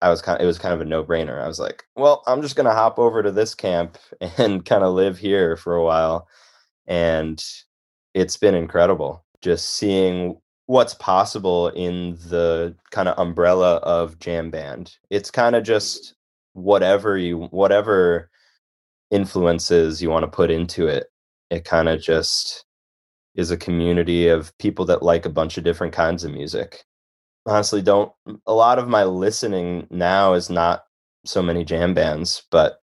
I 0.00 0.10
was 0.10 0.22
kind 0.22 0.38
of, 0.38 0.44
it 0.44 0.46
was 0.46 0.58
kind 0.58 0.74
of 0.74 0.80
a 0.80 0.84
no-brainer. 0.84 1.42
I 1.42 1.48
was 1.48 1.58
like, 1.58 1.84
well, 1.96 2.22
I'm 2.26 2.42
just 2.42 2.56
going 2.56 2.66
to 2.66 2.72
hop 2.72 2.98
over 2.98 3.22
to 3.22 3.32
this 3.32 3.54
camp 3.54 3.98
and 4.38 4.64
kind 4.64 4.84
of 4.84 4.94
live 4.94 5.18
here 5.18 5.56
for 5.56 5.74
a 5.74 5.84
while. 5.84 6.28
And 6.86 7.42
it's 8.14 8.36
been 8.36 8.54
incredible 8.54 9.24
just 9.42 9.74
seeing 9.76 10.40
what's 10.66 10.94
possible 10.94 11.68
in 11.68 12.16
the 12.28 12.74
kind 12.90 13.08
of 13.08 13.18
umbrella 13.18 13.76
of 13.76 14.18
jam 14.18 14.50
band. 14.50 14.96
It's 15.10 15.30
kind 15.30 15.56
of 15.56 15.64
just 15.64 16.14
whatever 16.52 17.16
you 17.16 17.38
whatever 17.50 18.30
influences 19.10 20.02
you 20.02 20.10
want 20.10 20.24
to 20.24 20.30
put 20.30 20.50
into 20.50 20.86
it. 20.86 21.06
It 21.50 21.64
kind 21.64 21.88
of 21.88 22.00
just 22.00 22.64
is 23.34 23.50
a 23.50 23.56
community 23.56 24.28
of 24.28 24.56
people 24.58 24.84
that 24.86 25.02
like 25.02 25.24
a 25.24 25.30
bunch 25.30 25.56
of 25.56 25.64
different 25.64 25.92
kinds 25.92 26.24
of 26.24 26.32
music. 26.32 26.84
Honestly, 27.48 27.82
don't 27.82 28.12
a 28.46 28.52
lot 28.52 28.78
of 28.78 28.88
my 28.88 29.04
listening 29.04 29.86
now 29.90 30.34
is 30.34 30.50
not 30.50 30.84
so 31.24 31.42
many 31.42 31.64
jam 31.64 31.94
bands, 31.94 32.42
but 32.50 32.80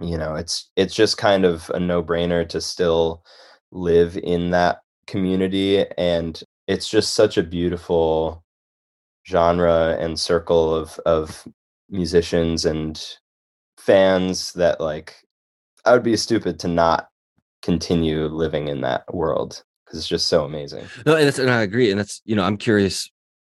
you 0.00 0.16
know, 0.16 0.34
it's 0.34 0.70
it's 0.76 0.94
just 0.94 1.18
kind 1.18 1.44
of 1.44 1.70
a 1.74 1.80
no-brainer 1.80 2.48
to 2.50 2.60
still 2.60 3.24
live 3.72 4.16
in 4.18 4.50
that 4.50 4.80
community 5.06 5.84
and 5.98 6.42
it's 6.68 6.88
just 6.88 7.14
such 7.14 7.36
a 7.36 7.42
beautiful 7.42 8.44
genre 9.28 9.96
and 9.98 10.18
circle 10.20 10.74
of 10.74 10.98
of 11.06 11.46
musicians 11.88 12.64
and 12.64 13.16
fans 13.76 14.52
that 14.52 14.80
like 14.80 15.16
I 15.84 15.92
would 15.92 16.02
be 16.02 16.16
stupid 16.16 16.58
to 16.60 16.68
not 16.68 17.08
continue 17.62 18.26
living 18.26 18.68
in 18.68 18.82
that 18.82 19.12
world 19.12 19.62
because 19.84 19.98
it's 19.98 20.08
just 20.08 20.28
so 20.28 20.44
amazing. 20.44 20.86
No, 21.04 21.16
and, 21.16 21.38
and 21.38 21.50
I 21.50 21.62
agree. 21.62 21.90
And 21.90 21.98
that's 21.98 22.22
you 22.24 22.36
know, 22.36 22.44
I'm 22.44 22.56
curious. 22.56 23.10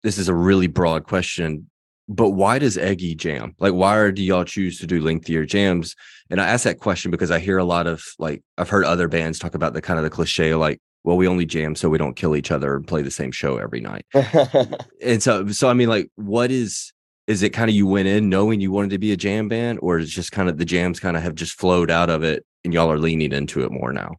This 0.03 0.17
is 0.17 0.27
a 0.27 0.33
really 0.33 0.67
broad 0.67 1.05
question, 1.05 1.69
but 2.09 2.31
why 2.31 2.59
does 2.59 2.77
Eggy 2.77 3.15
jam? 3.15 3.55
Like, 3.59 3.73
why 3.73 4.11
do 4.11 4.23
y'all 4.23 4.43
choose 4.43 4.79
to 4.79 4.87
do 4.87 5.01
lengthier 5.01 5.45
jams? 5.45 5.95
And 6.29 6.41
I 6.41 6.47
ask 6.47 6.63
that 6.65 6.79
question 6.79 7.11
because 7.11 7.31
I 7.31 7.39
hear 7.39 7.57
a 7.57 7.63
lot 7.63 7.87
of 7.87 8.03
like 8.19 8.41
I've 8.57 8.69
heard 8.69 8.85
other 8.85 9.07
bands 9.07 9.39
talk 9.39 9.55
about 9.55 9.73
the 9.73 9.81
kind 9.81 9.97
of 9.97 10.03
the 10.03 10.09
cliche 10.09 10.53
like, 10.55 10.79
well, 11.03 11.17
we 11.17 11.27
only 11.27 11.45
jam 11.45 11.75
so 11.75 11.89
we 11.89 11.97
don't 11.97 12.15
kill 12.15 12.35
each 12.35 12.51
other 12.51 12.75
and 12.75 12.87
play 12.87 13.01
the 13.01 13.11
same 13.11 13.31
show 13.31 13.57
every 13.57 13.81
night. 13.81 14.05
and 15.01 15.21
so, 15.21 15.47
so 15.49 15.69
I 15.69 15.73
mean, 15.73 15.89
like, 15.89 16.09
what 16.15 16.51
is 16.51 16.93
is 17.27 17.41
it 17.41 17.51
kind 17.51 17.69
of 17.69 17.75
you 17.75 17.87
went 17.87 18.07
in 18.07 18.29
knowing 18.29 18.59
you 18.59 18.71
wanted 18.71 18.89
to 18.89 18.97
be 18.97 19.11
a 19.11 19.17
jam 19.17 19.47
band 19.47 19.79
or 19.81 19.97
is 19.97 20.09
just 20.09 20.31
kind 20.31 20.49
of 20.49 20.57
the 20.57 20.65
jams 20.65 20.99
kind 20.99 21.15
of 21.15 21.23
have 21.23 21.35
just 21.35 21.53
flowed 21.53 21.89
out 21.89 22.09
of 22.09 22.23
it 22.23 22.45
and 22.63 22.73
y'all 22.73 22.91
are 22.91 22.99
leaning 22.99 23.31
into 23.31 23.63
it 23.63 23.71
more 23.71 23.93
now 23.93 24.13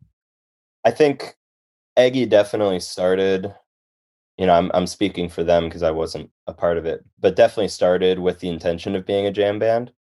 i 0.85 0.91
think 0.91 1.35
eggy 1.97 2.25
definitely 2.27 2.81
started 2.81 3.55
you 4.39 4.47
know 4.47 4.55
i'm, 4.55 4.71
I'm 4.75 4.87
speaking 4.87 5.29
for 5.29 5.45
them 5.45 5.65
because 5.65 5.83
i 5.83 5.91
wasn't 5.91 6.31
a 6.47 6.53
part 6.55 6.79
of 6.79 6.87
it 6.87 7.05
but 7.21 7.37
definitely 7.37 7.69
started 7.69 8.19
with 8.19 8.41
the 8.41 8.49
intention 8.49 8.95
of 8.97 9.07
being 9.07 9.27
a 9.27 9.33
jam 9.33 9.59
band 9.59 9.93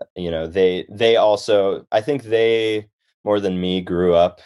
uh, 0.00 0.06
you 0.16 0.30
know 0.30 0.46
they 0.46 0.86
they 0.90 1.16
also 1.16 1.86
i 1.92 2.00
think 2.00 2.24
they 2.24 2.88
more 3.24 3.40
than 3.40 3.60
me 3.60 3.80
grew 3.80 4.14
up 4.14 4.40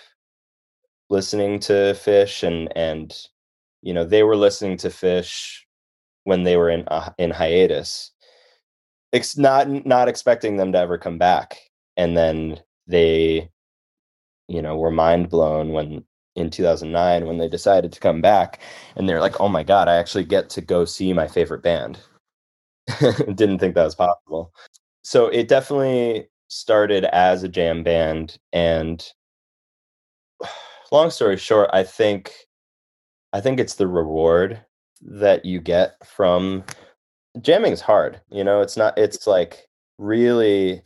listening 1.10 1.60
to 1.60 1.72
Phish 1.94 2.42
and 2.46 2.74
and 2.76 3.16
you 3.82 3.92
know 3.94 4.04
they 4.04 4.22
were 4.22 4.37
listening 4.37 4.76
to 4.78 4.88
Phish 4.88 5.60
when 6.24 6.42
they 6.42 6.56
were 6.56 6.70
in 6.70 6.84
uh, 6.88 7.10
in 7.18 7.30
hiatus. 7.30 8.10
It's 9.12 9.38
not 9.38 9.68
not 9.87 10.08
expecting 10.08 10.56
them 10.56 10.72
to 10.72 10.78
ever 10.78 10.98
come 10.98 11.18
back, 11.18 11.58
and 11.96 12.16
then 12.16 12.60
they, 12.87 13.50
you 14.48 14.62
know, 14.62 14.76
were 14.76 14.90
mind 14.90 15.28
blown 15.30 15.72
when 15.72 16.04
in 16.36 16.50
2009 16.50 17.26
when 17.26 17.38
they 17.38 17.48
decided 17.48 17.92
to 17.92 18.00
come 18.00 18.20
back, 18.20 18.60
and 18.96 19.08
they're 19.08 19.20
like, 19.20 19.40
"Oh 19.40 19.48
my 19.48 19.62
god, 19.62 19.88
I 19.88 19.96
actually 19.96 20.24
get 20.24 20.50
to 20.50 20.60
go 20.60 20.84
see 20.84 21.12
my 21.12 21.28
favorite 21.28 21.62
band." 21.62 21.98
Didn't 23.34 23.58
think 23.58 23.74
that 23.74 23.84
was 23.84 23.94
possible. 23.94 24.52
So 25.02 25.26
it 25.28 25.48
definitely 25.48 26.28
started 26.48 27.04
as 27.06 27.42
a 27.42 27.48
jam 27.48 27.82
band, 27.82 28.38
and 28.52 29.06
long 30.92 31.10
story 31.10 31.36
short, 31.36 31.70
I 31.72 31.82
think 31.84 32.32
I 33.32 33.40
think 33.40 33.60
it's 33.60 33.74
the 33.76 33.88
reward 33.88 34.60
that 35.02 35.44
you 35.44 35.60
get 35.60 35.96
from 36.06 36.64
jamming's 37.40 37.80
hard 37.80 38.20
you 38.30 38.44
know 38.44 38.60
it's 38.60 38.76
not 38.76 38.96
it's 38.96 39.26
like 39.26 39.66
really 39.98 40.82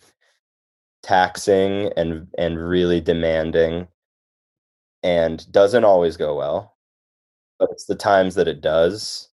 taxing 1.03 1.93
and 1.97 2.27
and 2.37 2.59
really 2.59 3.01
demanding 3.01 3.87
and 5.03 5.51
doesn't 5.53 5.85
always 5.85 6.17
go 6.17 6.37
well 6.37 6.77
but 7.59 7.71
it's 7.73 7.87
the 7.87 7.95
times 7.95 8.35
that 8.35 8.49
it 8.49 8.61
does 8.61 9.29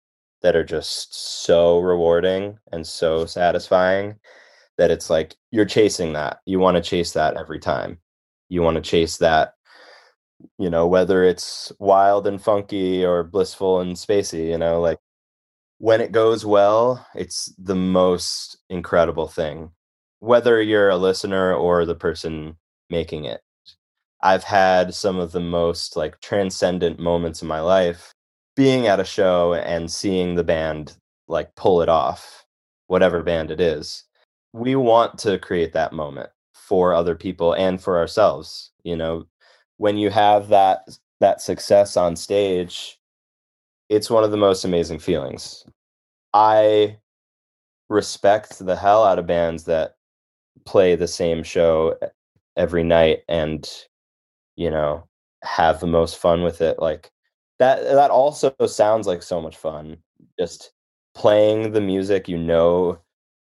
that 0.41 0.55
are 0.55 0.63
just 0.63 1.43
so 1.43 1.79
rewarding 1.79 2.57
and 2.71 2.85
so 2.85 3.25
satisfying 3.25 4.15
that 4.77 4.91
it's 4.91 5.09
like 5.09 5.35
you're 5.51 5.65
chasing 5.65 6.13
that. 6.13 6.39
You 6.45 6.59
want 6.59 6.77
to 6.77 6.81
chase 6.81 7.13
that 7.13 7.37
every 7.37 7.59
time. 7.59 7.99
You 8.49 8.61
want 8.61 8.75
to 8.75 8.81
chase 8.81 9.17
that 9.17 9.53
you 10.57 10.69
know 10.71 10.87
whether 10.87 11.23
it's 11.23 11.71
wild 11.77 12.25
and 12.25 12.41
funky 12.41 13.05
or 13.05 13.23
blissful 13.23 13.79
and 13.79 13.95
spacey 13.95 14.47
you 14.47 14.57
know 14.57 14.81
like 14.81 14.97
when 15.77 16.01
it 16.01 16.11
goes 16.11 16.43
well 16.43 17.05
it's 17.13 17.53
the 17.59 17.75
most 17.75 18.57
incredible 18.67 19.27
thing 19.27 19.69
whether 20.19 20.59
you're 20.59 20.89
a 20.89 20.97
listener 20.97 21.53
or 21.53 21.85
the 21.85 21.93
person 21.93 22.57
making 22.89 23.25
it 23.25 23.41
i've 24.23 24.43
had 24.43 24.93
some 24.93 25.19
of 25.19 25.31
the 25.31 25.39
most 25.39 25.95
like 25.95 26.19
transcendent 26.21 26.99
moments 26.99 27.41
in 27.41 27.47
my 27.47 27.59
life 27.59 28.13
being 28.55 28.87
at 28.87 28.99
a 28.99 29.05
show 29.05 29.53
and 29.53 29.89
seeing 29.91 30.35
the 30.35 30.43
band 30.43 30.95
like 31.27 31.53
pull 31.55 31.81
it 31.81 31.89
off 31.89 32.45
whatever 32.87 33.23
band 33.23 33.51
it 33.51 33.61
is. 33.61 34.03
We 34.51 34.75
want 34.75 35.17
to 35.19 35.39
create 35.39 35.71
that 35.71 35.93
moment 35.93 36.29
for 36.53 36.93
other 36.93 37.15
people 37.15 37.53
and 37.53 37.81
for 37.81 37.97
ourselves 37.97 38.71
you 38.83 38.95
know? 38.95 39.25
When 39.77 39.97
you 39.97 40.09
have 40.09 40.49
that 40.49 40.89
that 41.19 41.41
success 41.41 41.97
on 41.97 42.15
stage 42.15 42.99
it's 43.89 44.09
one 44.09 44.23
of 44.23 44.31
the 44.31 44.37
most 44.37 44.63
amazing 44.63 44.99
feelings. 44.99 45.65
I 46.33 46.97
respect 47.89 48.59
the 48.59 48.75
hell 48.75 49.03
out 49.03 49.19
of 49.19 49.27
bands 49.27 49.65
that 49.65 49.95
play 50.65 50.95
the 50.95 51.09
same 51.09 51.43
show 51.43 51.97
eh, 52.01 52.07
every 52.55 52.83
night 52.83 53.23
and 53.27 53.69
you 54.61 54.69
know 54.69 55.03
have 55.43 55.79
the 55.79 55.87
most 55.87 56.17
fun 56.17 56.43
with 56.43 56.61
it 56.61 56.77
like 56.79 57.11
that 57.59 57.83
that 57.83 58.11
also 58.11 58.53
sounds 58.67 59.07
like 59.07 59.23
so 59.23 59.41
much 59.41 59.57
fun 59.57 59.97
just 60.39 60.71
playing 61.15 61.71
the 61.71 61.81
music 61.81 62.29
you 62.29 62.37
know 62.37 62.99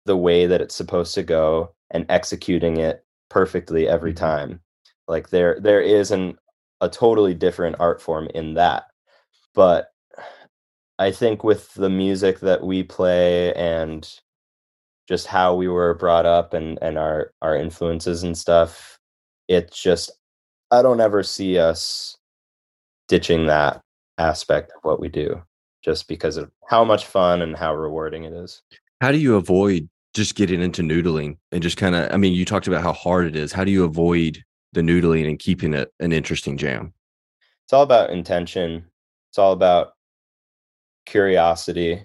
the 0.05 0.15
way 0.17 0.45
that 0.45 0.61
it's 0.61 0.75
supposed 0.75 1.15
to 1.15 1.23
go 1.23 1.73
and 1.91 2.05
executing 2.09 2.77
it 2.77 3.03
perfectly 3.29 3.87
every 3.87 4.13
Mm-hmm. 4.13 4.25
time 4.25 4.61
like 5.07 5.29
there 5.29 5.59
there 5.59 5.81
is 5.81 6.11
an 6.11 6.37
a 6.81 6.89
totally 6.89 7.33
different 7.33 7.75
art 7.79 8.01
form 8.01 8.27
in 8.35 8.53
that 8.53 8.85
but 9.55 9.91
i 10.99 11.11
think 11.11 11.43
with 11.43 11.73
the 11.73 11.89
music 11.89 12.39
that 12.41 12.63
we 12.63 12.83
play 12.83 13.53
and 13.55 14.19
just 15.07 15.25
how 15.25 15.55
we 15.55 15.67
were 15.67 15.95
brought 15.95 16.27
up 16.27 16.53
and 16.53 16.77
and 16.83 16.97
our 16.99 17.33
our 17.41 17.55
influences 17.55 18.23
and 18.23 18.37
stuff 18.37 18.99
it's 19.47 19.81
just 19.81 20.11
i 20.71 20.81
don't 20.81 20.99
ever 21.01 21.23
see 21.23 21.57
us 21.57 22.17
ditching 23.07 23.47
that 23.47 23.81
aspect 24.17 24.71
of 24.75 24.83
what 24.83 24.99
we 24.99 25.09
do 25.09 25.41
just 25.83 26.07
because 26.07 26.37
of 26.37 26.51
how 26.67 26.83
much 26.83 27.05
fun 27.05 27.41
and 27.41 27.55
how 27.55 27.73
rewarding 27.73 28.23
it 28.25 28.33
is 28.33 28.61
How 29.01 29.11
do 29.11 29.17
you 29.17 29.35
avoid 29.35 29.89
just 30.13 30.35
getting 30.35 30.61
into 30.61 30.81
noodling 30.81 31.37
and 31.51 31.63
just 31.63 31.77
kind 31.77 31.95
of? 31.95 32.11
I 32.11 32.17
mean, 32.17 32.33
you 32.33 32.43
talked 32.43 32.67
about 32.67 32.83
how 32.83 32.91
hard 32.91 33.27
it 33.27 33.35
is. 33.35 33.53
How 33.53 33.63
do 33.63 33.71
you 33.71 33.85
avoid 33.85 34.43
the 34.73 34.81
noodling 34.81 35.25
and 35.27 35.39
keeping 35.39 35.73
it 35.73 35.93
an 35.99 36.11
interesting 36.11 36.57
jam? 36.57 36.93
it's 37.69 37.73
all 37.73 37.83
about 37.83 38.09
intention 38.09 38.83
it's 39.29 39.37
all 39.37 39.51
about 39.51 39.93
curiosity 41.05 42.03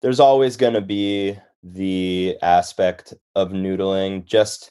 there's 0.00 0.20
always 0.20 0.56
going 0.56 0.74
to 0.74 0.80
be 0.80 1.36
the 1.64 2.38
aspect 2.40 3.12
of 3.34 3.50
noodling 3.50 4.24
just 4.24 4.68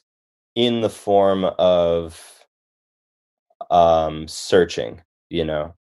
in 0.56 0.80
the 0.80 0.90
form 0.90 1.44
of 1.60 2.43
um 3.74 4.28
searching 4.28 5.02
you 5.30 5.44
know? 5.44 5.76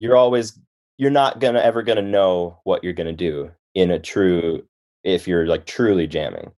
You're 0.00 0.16
always 0.16 0.58
you're 0.98 1.10
not 1.10 1.40
gonna 1.40 1.60
ever 1.60 1.82
gonna 1.82 2.02
know 2.02 2.60
what 2.64 2.84
you're 2.84 2.92
gonna 2.92 3.12
do 3.12 3.50
in 3.74 3.90
a 3.90 3.98
true 3.98 4.64
if 5.04 5.26
you're 5.26 5.46
like 5.46 5.66
truly 5.66 6.06
jamming. 6.06 6.52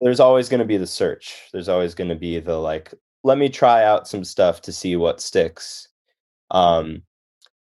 There's 0.00 0.20
always 0.20 0.48
gonna 0.48 0.64
be 0.66 0.76
the 0.76 0.86
search. 0.86 1.48
There's 1.52 1.68
always 1.68 1.94
gonna 1.94 2.16
be 2.16 2.40
the 2.40 2.58
like 2.58 2.94
let 3.24 3.38
me 3.38 3.48
try 3.48 3.84
out 3.84 4.08
some 4.08 4.24
stuff 4.24 4.62
to 4.62 4.72
see 4.72 4.96
what 4.96 5.20
sticks. 5.20 5.88
Um 6.50 7.02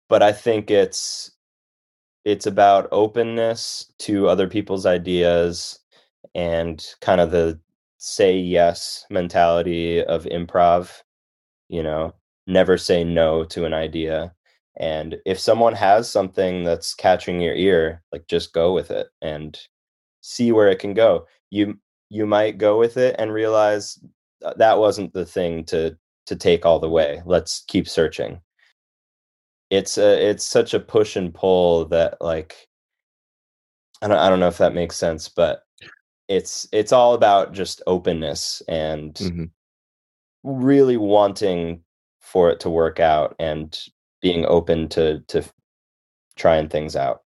but 0.09 0.21
i 0.23 0.31
think 0.31 0.71
it's 0.71 1.31
it's 2.25 2.45
about 2.47 2.89
openness 2.91 3.91
to 3.99 4.27
other 4.27 4.47
people's 4.47 4.85
ideas 4.85 5.79
and 6.35 6.85
kind 7.01 7.21
of 7.21 7.31
the 7.31 7.59
say 7.97 8.37
yes 8.37 9.05
mentality 9.09 10.03
of 10.03 10.25
improv 10.25 11.01
you 11.69 11.81
know 11.83 12.13
never 12.47 12.77
say 12.77 13.03
no 13.03 13.43
to 13.43 13.65
an 13.65 13.73
idea 13.73 14.33
and 14.77 15.17
if 15.25 15.39
someone 15.39 15.73
has 15.73 16.11
something 16.11 16.63
that's 16.63 16.93
catching 16.93 17.41
your 17.41 17.55
ear 17.55 18.03
like 18.11 18.27
just 18.27 18.53
go 18.53 18.73
with 18.73 18.91
it 18.91 19.07
and 19.21 19.59
see 20.21 20.51
where 20.51 20.69
it 20.69 20.79
can 20.79 20.93
go 20.93 21.25
you 21.49 21.77
you 22.09 22.25
might 22.25 22.57
go 22.57 22.77
with 22.77 22.97
it 22.97 23.15
and 23.17 23.33
realize 23.33 23.99
that 24.57 24.77
wasn't 24.77 25.11
the 25.13 25.25
thing 25.25 25.63
to 25.65 25.97
to 26.25 26.35
take 26.35 26.65
all 26.65 26.79
the 26.79 26.89
way 26.89 27.21
let's 27.25 27.63
keep 27.67 27.87
searching 27.87 28.39
it's 29.69 29.97
a 29.97 30.29
it's 30.29 30.45
such 30.45 30.73
a 30.73 30.79
push 30.79 31.15
and 31.15 31.33
pull 31.33 31.85
that 31.85 32.17
like 32.21 32.67
I 34.01 34.07
don't 34.07 34.17
I 34.17 34.29
don't 34.29 34.39
know 34.39 34.47
if 34.47 34.57
that 34.59 34.73
makes 34.73 34.95
sense, 34.95 35.29
but 35.29 35.61
it's 36.27 36.67
it's 36.71 36.91
all 36.91 37.13
about 37.13 37.53
just 37.53 37.81
openness 37.87 38.61
and 38.67 39.13
Mhm. 39.15 39.51
Really 40.45 40.97
wanting 40.97 41.81
for 42.21 42.49
it 42.49 42.59
to 42.61 42.69
work 42.69 42.99
out 42.99 43.35
and 43.39 43.77
being 44.21 44.45
open 44.45 44.87
to 44.89 45.19
to 45.27 45.43
trying 46.35 46.69
things 46.69 46.95
out. 46.95 47.21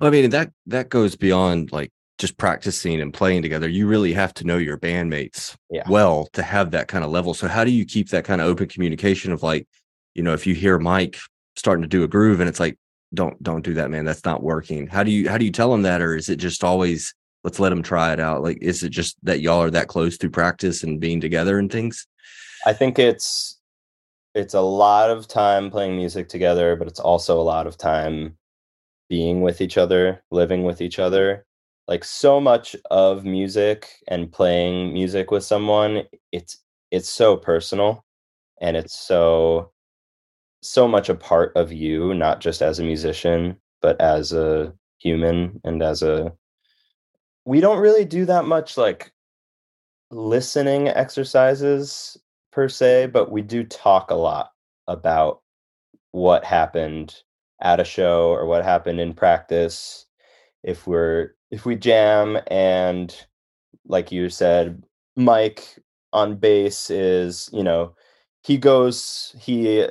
Well, 0.00 0.08
I 0.08 0.10
mean, 0.10 0.30
that 0.30 0.52
that 0.66 0.88
goes 0.88 1.16
beyond 1.16 1.72
like 1.72 1.90
just 2.18 2.36
practicing 2.36 3.00
and 3.00 3.14
playing 3.14 3.42
together. 3.42 3.68
You 3.68 3.86
really 3.86 4.12
have 4.12 4.34
to 4.34 4.44
know 4.44 4.58
your 4.58 4.76
bandmates 4.76 5.56
Yeah. 5.70 5.84
well 5.88 6.28
to 6.32 6.42
have 6.42 6.72
that 6.72 6.88
kind 6.88 7.04
of 7.04 7.10
level. 7.10 7.32
So 7.32 7.46
how 7.46 7.62
do 7.64 7.70
you 7.70 7.84
keep 7.84 8.08
that 8.10 8.24
kind 8.24 8.40
of 8.40 8.48
open 8.48 8.66
communication 8.68 9.30
of 9.32 9.44
like, 9.44 9.68
you 10.14 10.22
know, 10.24 10.32
if 10.34 10.44
you 10.46 10.54
hear 10.54 10.78
Mike 10.80 11.16
starting 11.54 11.82
to 11.82 11.88
do 11.88 12.02
a 12.02 12.08
groove 12.08 12.40
and 12.40 12.48
it's 12.48 12.58
like, 12.60 12.76
don't 13.14 13.40
don't 13.42 13.64
do 13.64 13.74
that, 13.74 13.90
man. 13.90 14.04
That's 14.04 14.24
not 14.24 14.42
working. 14.42 14.86
How 14.86 15.02
do 15.02 15.10
you 15.10 15.28
how 15.30 15.38
do 15.38 15.44
you 15.44 15.52
tell 15.52 15.72
him 15.72 15.82
that, 15.82 16.02
or 16.02 16.14
is 16.16 16.28
it 16.28 16.36
just 16.36 16.62
always 16.64 17.14
let's 17.44 17.60
let 17.60 17.72
him 17.72 17.82
try 17.82 18.12
it 18.12 18.20
out? 18.20 18.42
Like, 18.42 18.58
is 18.60 18.82
it 18.82 18.90
just 18.90 19.16
that 19.22 19.40
y'all 19.40 19.62
are 19.62 19.70
that 19.70 19.88
close 19.88 20.16
through 20.16 20.30
practice 20.30 20.82
and 20.82 21.00
being 21.00 21.20
together 21.20 21.58
and 21.58 21.70
things? 21.72 22.06
I 22.68 22.74
think 22.74 22.98
it's 22.98 23.58
it's 24.34 24.52
a 24.52 24.60
lot 24.60 25.10
of 25.10 25.26
time 25.26 25.70
playing 25.70 25.96
music 25.96 26.28
together, 26.28 26.76
but 26.76 26.86
it's 26.86 27.00
also 27.00 27.40
a 27.40 27.50
lot 27.54 27.66
of 27.66 27.78
time 27.78 28.36
being 29.08 29.40
with 29.40 29.62
each 29.62 29.78
other, 29.78 30.22
living 30.30 30.64
with 30.64 30.82
each 30.82 30.98
other. 30.98 31.46
Like 31.88 32.04
so 32.04 32.38
much 32.42 32.76
of 32.90 33.24
music 33.24 33.88
and 34.08 34.30
playing 34.30 34.92
music 34.92 35.30
with 35.30 35.44
someone, 35.44 36.02
it's 36.30 36.58
it's 36.90 37.08
so 37.08 37.38
personal 37.38 38.04
and 38.60 38.76
it's 38.76 38.98
so 39.00 39.72
so 40.62 40.86
much 40.86 41.08
a 41.08 41.14
part 41.14 41.52
of 41.56 41.72
you, 41.72 42.12
not 42.12 42.40
just 42.42 42.60
as 42.60 42.78
a 42.78 42.84
musician, 42.84 43.56
but 43.80 43.98
as 43.98 44.34
a 44.34 44.74
human 44.98 45.58
and 45.64 45.82
as 45.82 46.02
a 46.02 46.34
we 47.46 47.60
don't 47.60 47.80
really 47.80 48.04
do 48.04 48.26
that 48.26 48.44
much 48.44 48.76
like 48.76 49.10
listening 50.10 50.88
exercises 50.88 52.18
per 52.58 52.68
se, 52.68 53.06
but 53.06 53.30
we 53.30 53.40
do 53.40 53.62
talk 53.62 54.10
a 54.10 54.16
lot 54.16 54.50
about 54.88 55.42
what 56.10 56.44
happened 56.44 57.14
at 57.62 57.78
a 57.78 57.84
show 57.84 58.30
or 58.30 58.46
what 58.46 58.64
happened 58.64 58.98
in 58.98 59.14
practice. 59.14 60.06
If 60.64 60.84
we're 60.84 61.36
if 61.52 61.64
we 61.64 61.76
jam 61.76 62.36
and 62.48 63.14
like 63.86 64.10
you 64.10 64.28
said, 64.28 64.82
Mike 65.14 65.78
on 66.12 66.34
bass 66.34 66.90
is, 66.90 67.48
you 67.52 67.62
know, 67.62 67.94
he 68.42 68.58
goes 68.58 69.36
he 69.38 69.86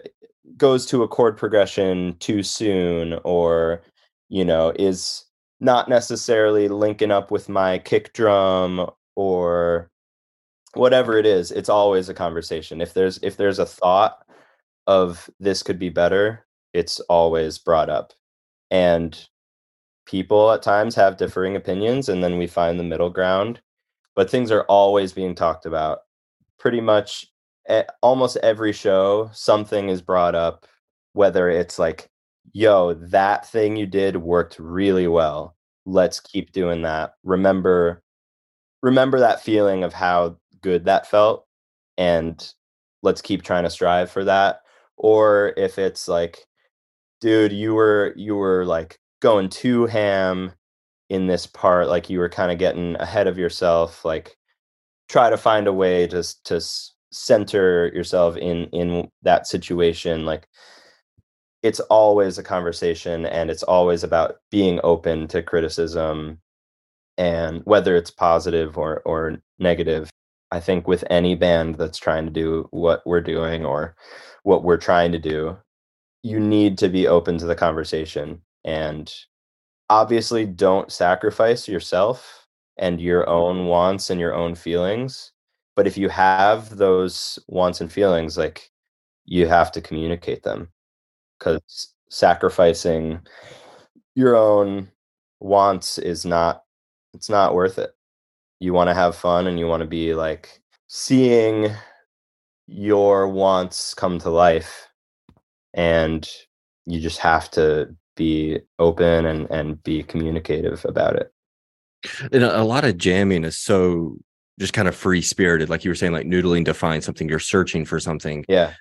goes 0.57 0.85
to 0.87 1.03
a 1.03 1.07
chord 1.07 1.37
progression 1.37 2.17
too 2.19 2.43
soon 2.43 3.17
or 3.23 3.81
you 4.27 4.43
know 4.43 4.73
is 4.77 5.23
not 5.61 5.87
necessarily 5.87 6.67
linking 6.67 7.11
up 7.11 7.31
with 7.31 7.47
my 7.47 7.79
kick 7.79 8.11
drum 8.11 8.89
or 9.15 9.89
whatever 10.77 11.17
it 11.17 11.25
is 11.25 11.51
it's 11.51 11.69
always 11.69 12.09
a 12.09 12.13
conversation. 12.13 12.81
If 12.81 12.93
there's 12.93 13.19
if 13.23 13.37
there's 13.37 13.59
a 13.59 13.65
thought 13.65 14.23
of 14.87 15.29
this 15.39 15.63
could 15.63 15.79
be 15.79 15.89
better 15.89 16.45
it's 16.73 16.99
always 17.01 17.57
brought 17.57 17.89
up. 17.89 18.13
And 18.71 19.27
people 20.05 20.51
at 20.51 20.61
times 20.61 20.95
have 20.95 21.17
differing 21.17 21.55
opinions 21.55 22.09
and 22.09 22.23
then 22.23 22.37
we 22.37 22.47
find 22.47 22.79
the 22.79 22.83
middle 22.83 23.09
ground 23.09 23.61
but 24.15 24.29
things 24.29 24.51
are 24.51 24.63
always 24.63 25.13
being 25.13 25.35
talked 25.35 25.65
about. 25.65 25.99
Pretty 26.59 26.81
much 26.81 27.27
almost 28.01 28.37
every 28.37 28.71
show 28.73 29.29
something 29.33 29.89
is 29.89 30.01
brought 30.01 30.35
up 30.35 30.65
whether 31.13 31.49
it's 31.49 31.77
like 31.77 32.09
yo 32.53 32.93
that 32.93 33.45
thing 33.47 33.75
you 33.75 33.85
did 33.85 34.17
worked 34.17 34.57
really 34.59 35.07
well. 35.07 35.55
Let's 35.85 36.19
keep 36.19 36.51
doing 36.51 36.81
that. 36.83 37.13
Remember 37.23 38.03
remember 38.83 39.19
that 39.19 39.41
feeling 39.41 39.83
of 39.83 39.93
how 39.93 40.37
good 40.67 40.83
that 40.83 41.07
felt 41.07 41.45
and 41.97 42.53
let's 43.03 43.21
keep 43.21 43.41
trying 43.41 43.63
to 43.63 43.69
strive 43.69 44.11
for 44.11 44.25
that 44.25 44.59
or 44.97 45.53
if 45.55 45.79
it's 45.79 46.09
like 46.09 46.45
dude 47.21 47.53
you 47.53 47.73
were 47.73 48.13
you 48.17 48.35
were 48.35 48.65
like 48.65 48.99
going 49.21 49.47
too 49.47 49.85
ham 49.85 50.51
in 51.09 51.27
this 51.27 51.47
part 51.47 51.87
like 51.87 52.09
you 52.09 52.19
were 52.19 52.27
kind 52.27 52.51
of 52.51 52.57
getting 52.57 52.97
ahead 52.97 53.27
of 53.27 53.37
yourself 53.37 54.03
like 54.03 54.35
try 55.07 55.29
to 55.29 55.37
find 55.37 55.67
a 55.67 55.73
way 55.73 56.05
to 56.05 56.21
to 56.43 56.59
center 57.11 57.89
yourself 57.95 58.35
in 58.35 58.65
in 58.73 59.09
that 59.21 59.47
situation 59.47 60.25
like 60.25 60.49
it's 61.63 61.79
always 61.79 62.37
a 62.37 62.43
conversation 62.43 63.25
and 63.25 63.49
it's 63.49 63.63
always 63.63 64.03
about 64.03 64.35
being 64.51 64.81
open 64.83 65.29
to 65.29 65.41
criticism 65.41 66.39
and 67.17 67.61
whether 67.63 67.95
it's 67.95 68.11
positive 68.11 68.77
or 68.77 69.01
or 69.05 69.37
negative 69.59 70.09
i 70.51 70.59
think 70.59 70.87
with 70.87 71.03
any 71.09 71.35
band 71.35 71.75
that's 71.75 71.97
trying 71.97 72.25
to 72.25 72.31
do 72.31 72.67
what 72.71 73.01
we're 73.05 73.21
doing 73.21 73.65
or 73.65 73.95
what 74.43 74.63
we're 74.63 74.77
trying 74.77 75.11
to 75.11 75.19
do 75.19 75.57
you 76.23 76.39
need 76.39 76.77
to 76.77 76.89
be 76.89 77.07
open 77.07 77.37
to 77.37 77.45
the 77.45 77.55
conversation 77.55 78.41
and 78.65 79.13
obviously 79.89 80.45
don't 80.45 80.91
sacrifice 80.91 81.67
yourself 81.67 82.47
and 82.77 82.99
your 83.01 83.23
mm-hmm. 83.23 83.31
own 83.31 83.65
wants 83.65 84.09
and 84.09 84.19
your 84.19 84.33
own 84.33 84.55
feelings 84.55 85.31
but 85.75 85.87
if 85.87 85.97
you 85.97 86.09
have 86.09 86.75
those 86.77 87.39
wants 87.47 87.81
and 87.81 87.91
feelings 87.91 88.37
like 88.37 88.69
you 89.25 89.47
have 89.47 89.71
to 89.71 89.81
communicate 89.81 90.43
them 90.43 90.69
because 91.37 91.93
sacrificing 92.09 93.19
your 94.15 94.35
own 94.35 94.89
wants 95.39 95.97
is 95.97 96.25
not 96.25 96.63
it's 97.13 97.29
not 97.29 97.53
worth 97.53 97.77
it 97.77 97.91
you 98.59 98.73
want 98.73 98.89
to 98.89 98.93
have 98.93 99.15
fun 99.15 99.47
and 99.47 99.59
you 99.59 99.67
want 99.67 99.81
to 99.81 99.87
be 99.87 100.13
like 100.13 100.61
seeing 100.87 101.71
your 102.67 103.27
wants 103.27 103.93
come 103.93 104.19
to 104.19 104.29
life 104.29 104.87
and 105.73 106.29
you 106.85 106.99
just 106.99 107.19
have 107.19 107.49
to 107.51 107.95
be 108.15 108.59
open 108.79 109.25
and 109.25 109.49
and 109.51 109.81
be 109.83 110.03
communicative 110.03 110.83
about 110.85 111.15
it. 111.15 111.31
And 112.31 112.43
a 112.43 112.63
lot 112.63 112.85
of 112.85 112.97
jamming 112.97 113.43
is 113.43 113.57
so 113.57 114.17
just 114.59 114.73
kind 114.73 114.87
of 114.87 114.95
free 114.95 115.21
spirited 115.21 115.69
like 115.69 115.85
you 115.85 115.91
were 115.91 115.95
saying 115.95 116.13
like 116.13 116.25
noodling 116.25 116.65
to 116.65 116.73
find 116.73 117.03
something 117.03 117.29
you're 117.29 117.39
searching 117.39 117.85
for 117.85 117.99
something. 117.99 118.43
Yeah. 118.49 118.73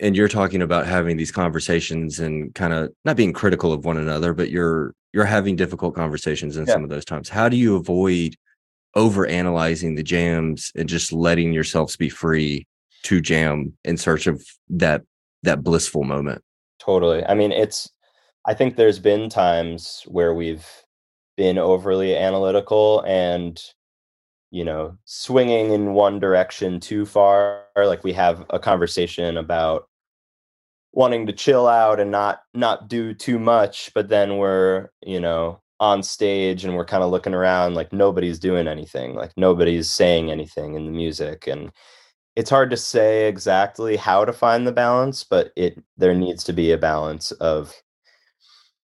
And 0.00 0.16
you're 0.16 0.28
talking 0.28 0.62
about 0.62 0.86
having 0.86 1.16
these 1.16 1.32
conversations 1.32 2.20
and 2.20 2.54
kind 2.54 2.72
of 2.72 2.90
not 3.04 3.16
being 3.16 3.32
critical 3.32 3.72
of 3.72 3.84
one 3.84 3.96
another 3.96 4.34
but 4.34 4.50
you're 4.50 4.94
you're 5.12 5.24
having 5.24 5.54
difficult 5.56 5.94
conversations 5.94 6.56
in 6.56 6.66
yeah. 6.66 6.72
some 6.72 6.84
of 6.84 6.90
those 6.90 7.04
times. 7.04 7.28
How 7.28 7.48
do 7.48 7.56
you 7.56 7.76
avoid 7.76 8.34
over 8.96 9.26
analyzing 9.26 9.94
the 9.94 10.02
jams 10.02 10.70
and 10.76 10.88
just 10.88 11.12
letting 11.12 11.52
yourselves 11.52 11.96
be 11.96 12.08
free 12.08 12.66
to 13.02 13.20
jam 13.20 13.72
in 13.84 13.96
search 13.96 14.26
of 14.26 14.44
that 14.68 15.02
that 15.42 15.62
blissful 15.62 16.04
moment. 16.04 16.42
Totally. 16.78 17.24
I 17.24 17.34
mean 17.34 17.52
it's 17.52 17.90
i 18.46 18.54
think 18.54 18.76
there's 18.76 18.98
been 18.98 19.28
times 19.28 20.02
where 20.06 20.34
we've 20.34 20.66
been 21.36 21.58
overly 21.58 22.16
analytical 22.16 23.02
and 23.06 23.60
you 24.50 24.64
know 24.64 24.96
swinging 25.04 25.72
in 25.72 25.94
one 25.94 26.18
direction 26.20 26.80
too 26.80 27.04
far. 27.04 27.64
Like 27.76 28.04
we 28.04 28.12
have 28.12 28.44
a 28.50 28.58
conversation 28.58 29.36
about 29.36 29.88
wanting 30.92 31.26
to 31.26 31.32
chill 31.32 31.66
out 31.66 31.98
and 31.98 32.10
not 32.10 32.40
not 32.54 32.88
do 32.88 33.12
too 33.12 33.38
much 33.38 33.90
but 33.94 34.08
then 34.08 34.36
we're 34.36 34.88
you 35.04 35.18
know 35.18 35.60
on 35.80 36.02
stage 36.02 36.64
and 36.64 36.76
we're 36.76 36.84
kind 36.84 37.02
of 37.02 37.10
looking 37.10 37.34
around 37.34 37.74
like 37.74 37.92
nobody's 37.92 38.38
doing 38.38 38.68
anything 38.68 39.14
like 39.14 39.32
nobody's 39.36 39.90
saying 39.90 40.30
anything 40.30 40.74
in 40.74 40.86
the 40.86 40.92
music 40.92 41.46
and 41.46 41.72
it's 42.36 42.50
hard 42.50 42.70
to 42.70 42.76
say 42.76 43.28
exactly 43.28 43.96
how 43.96 44.24
to 44.24 44.32
find 44.32 44.66
the 44.66 44.72
balance 44.72 45.24
but 45.24 45.50
it 45.56 45.82
there 45.96 46.14
needs 46.14 46.44
to 46.44 46.52
be 46.52 46.70
a 46.70 46.78
balance 46.78 47.32
of 47.32 47.74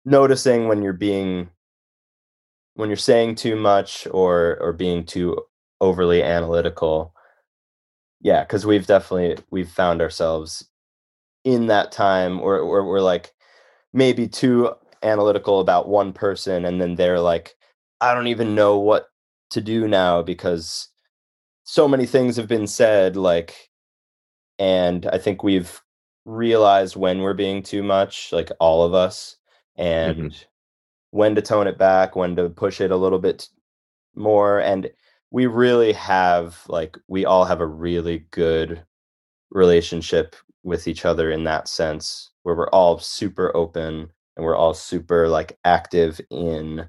noticing 0.05 0.67
when 0.67 0.81
you're 0.81 0.93
being 0.93 1.49
when 2.75 2.89
you're 2.89 2.95
saying 2.95 3.35
too 3.35 3.55
much 3.55 4.07
or 4.11 4.57
or 4.61 4.71
being 4.71 5.03
too 5.03 5.37
overly 5.81 6.23
analytical. 6.23 7.13
Yeah 8.21 8.43
because 8.43 8.65
we've 8.65 8.87
definitely 8.87 9.43
we've 9.49 9.69
found 9.69 10.01
ourselves 10.01 10.69
in 11.43 11.67
that 11.67 11.91
time 11.91 12.39
where, 12.39 12.65
where 12.65 12.83
we're 12.83 13.01
like 13.01 13.33
maybe 13.93 14.27
too 14.27 14.71
analytical 15.05 15.59
about 15.59 15.87
one 15.87 16.11
person 16.11 16.65
and 16.65 16.81
then 16.81 16.95
they're 16.95 17.19
like 17.19 17.55
i 18.01 18.13
don't 18.13 18.27
even 18.27 18.55
know 18.55 18.77
what 18.77 19.07
to 19.49 19.61
do 19.61 19.87
now 19.87 20.21
because 20.21 20.89
so 21.63 21.87
many 21.87 22.05
things 22.05 22.35
have 22.35 22.47
been 22.47 22.67
said 22.67 23.15
like 23.15 23.69
and 24.59 25.05
i 25.07 25.17
think 25.17 25.43
we've 25.43 25.81
realized 26.25 26.95
when 26.95 27.19
we're 27.19 27.33
being 27.33 27.61
too 27.61 27.83
much 27.83 28.31
like 28.33 28.49
all 28.59 28.83
of 28.83 28.93
us 28.93 29.37
and 29.77 30.17
mm-hmm 30.17 30.43
when 31.15 31.33
to 31.33 31.41
tone 31.41 31.65
it 31.65 31.77
back, 31.77 32.13
when 32.17 32.35
to 32.35 32.49
push 32.49 32.81
it 32.81 32.91
a 32.91 32.97
little 32.97 33.19
bit 33.19 33.47
more. 34.15 34.59
And 34.59 34.91
we 35.31 35.45
really 35.45 35.93
have, 35.93 36.61
like, 36.67 36.97
we 37.07 37.23
all 37.23 37.45
have 37.45 37.61
a 37.61 37.65
really 37.65 38.25
good 38.31 38.83
relationship 39.49 40.35
with 40.63 40.89
each 40.89 41.05
other 41.05 41.31
in 41.31 41.45
that 41.45 41.69
sense, 41.69 42.31
where 42.43 42.53
we're 42.53 42.69
all 42.71 42.99
super 42.99 43.55
open 43.55 44.09
and 44.35 44.45
we're 44.45 44.55
all 44.55 44.73
super, 44.73 45.27
like, 45.27 45.57
active 45.63 46.19
in 46.29 46.87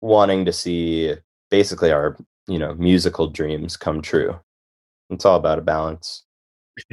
wanting 0.00 0.44
to 0.44 0.52
see 0.52 1.14
basically 1.50 1.90
our, 1.90 2.16
you 2.46 2.58
know, 2.58 2.74
musical 2.74 3.28
dreams 3.28 3.76
come 3.76 4.02
true. 4.02 4.38
It's 5.10 5.24
all 5.24 5.36
about 5.36 5.58
a 5.58 5.62
balance. 5.62 6.24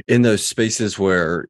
In 0.08 0.22
those 0.22 0.46
spaces 0.46 0.98
where 0.98 1.48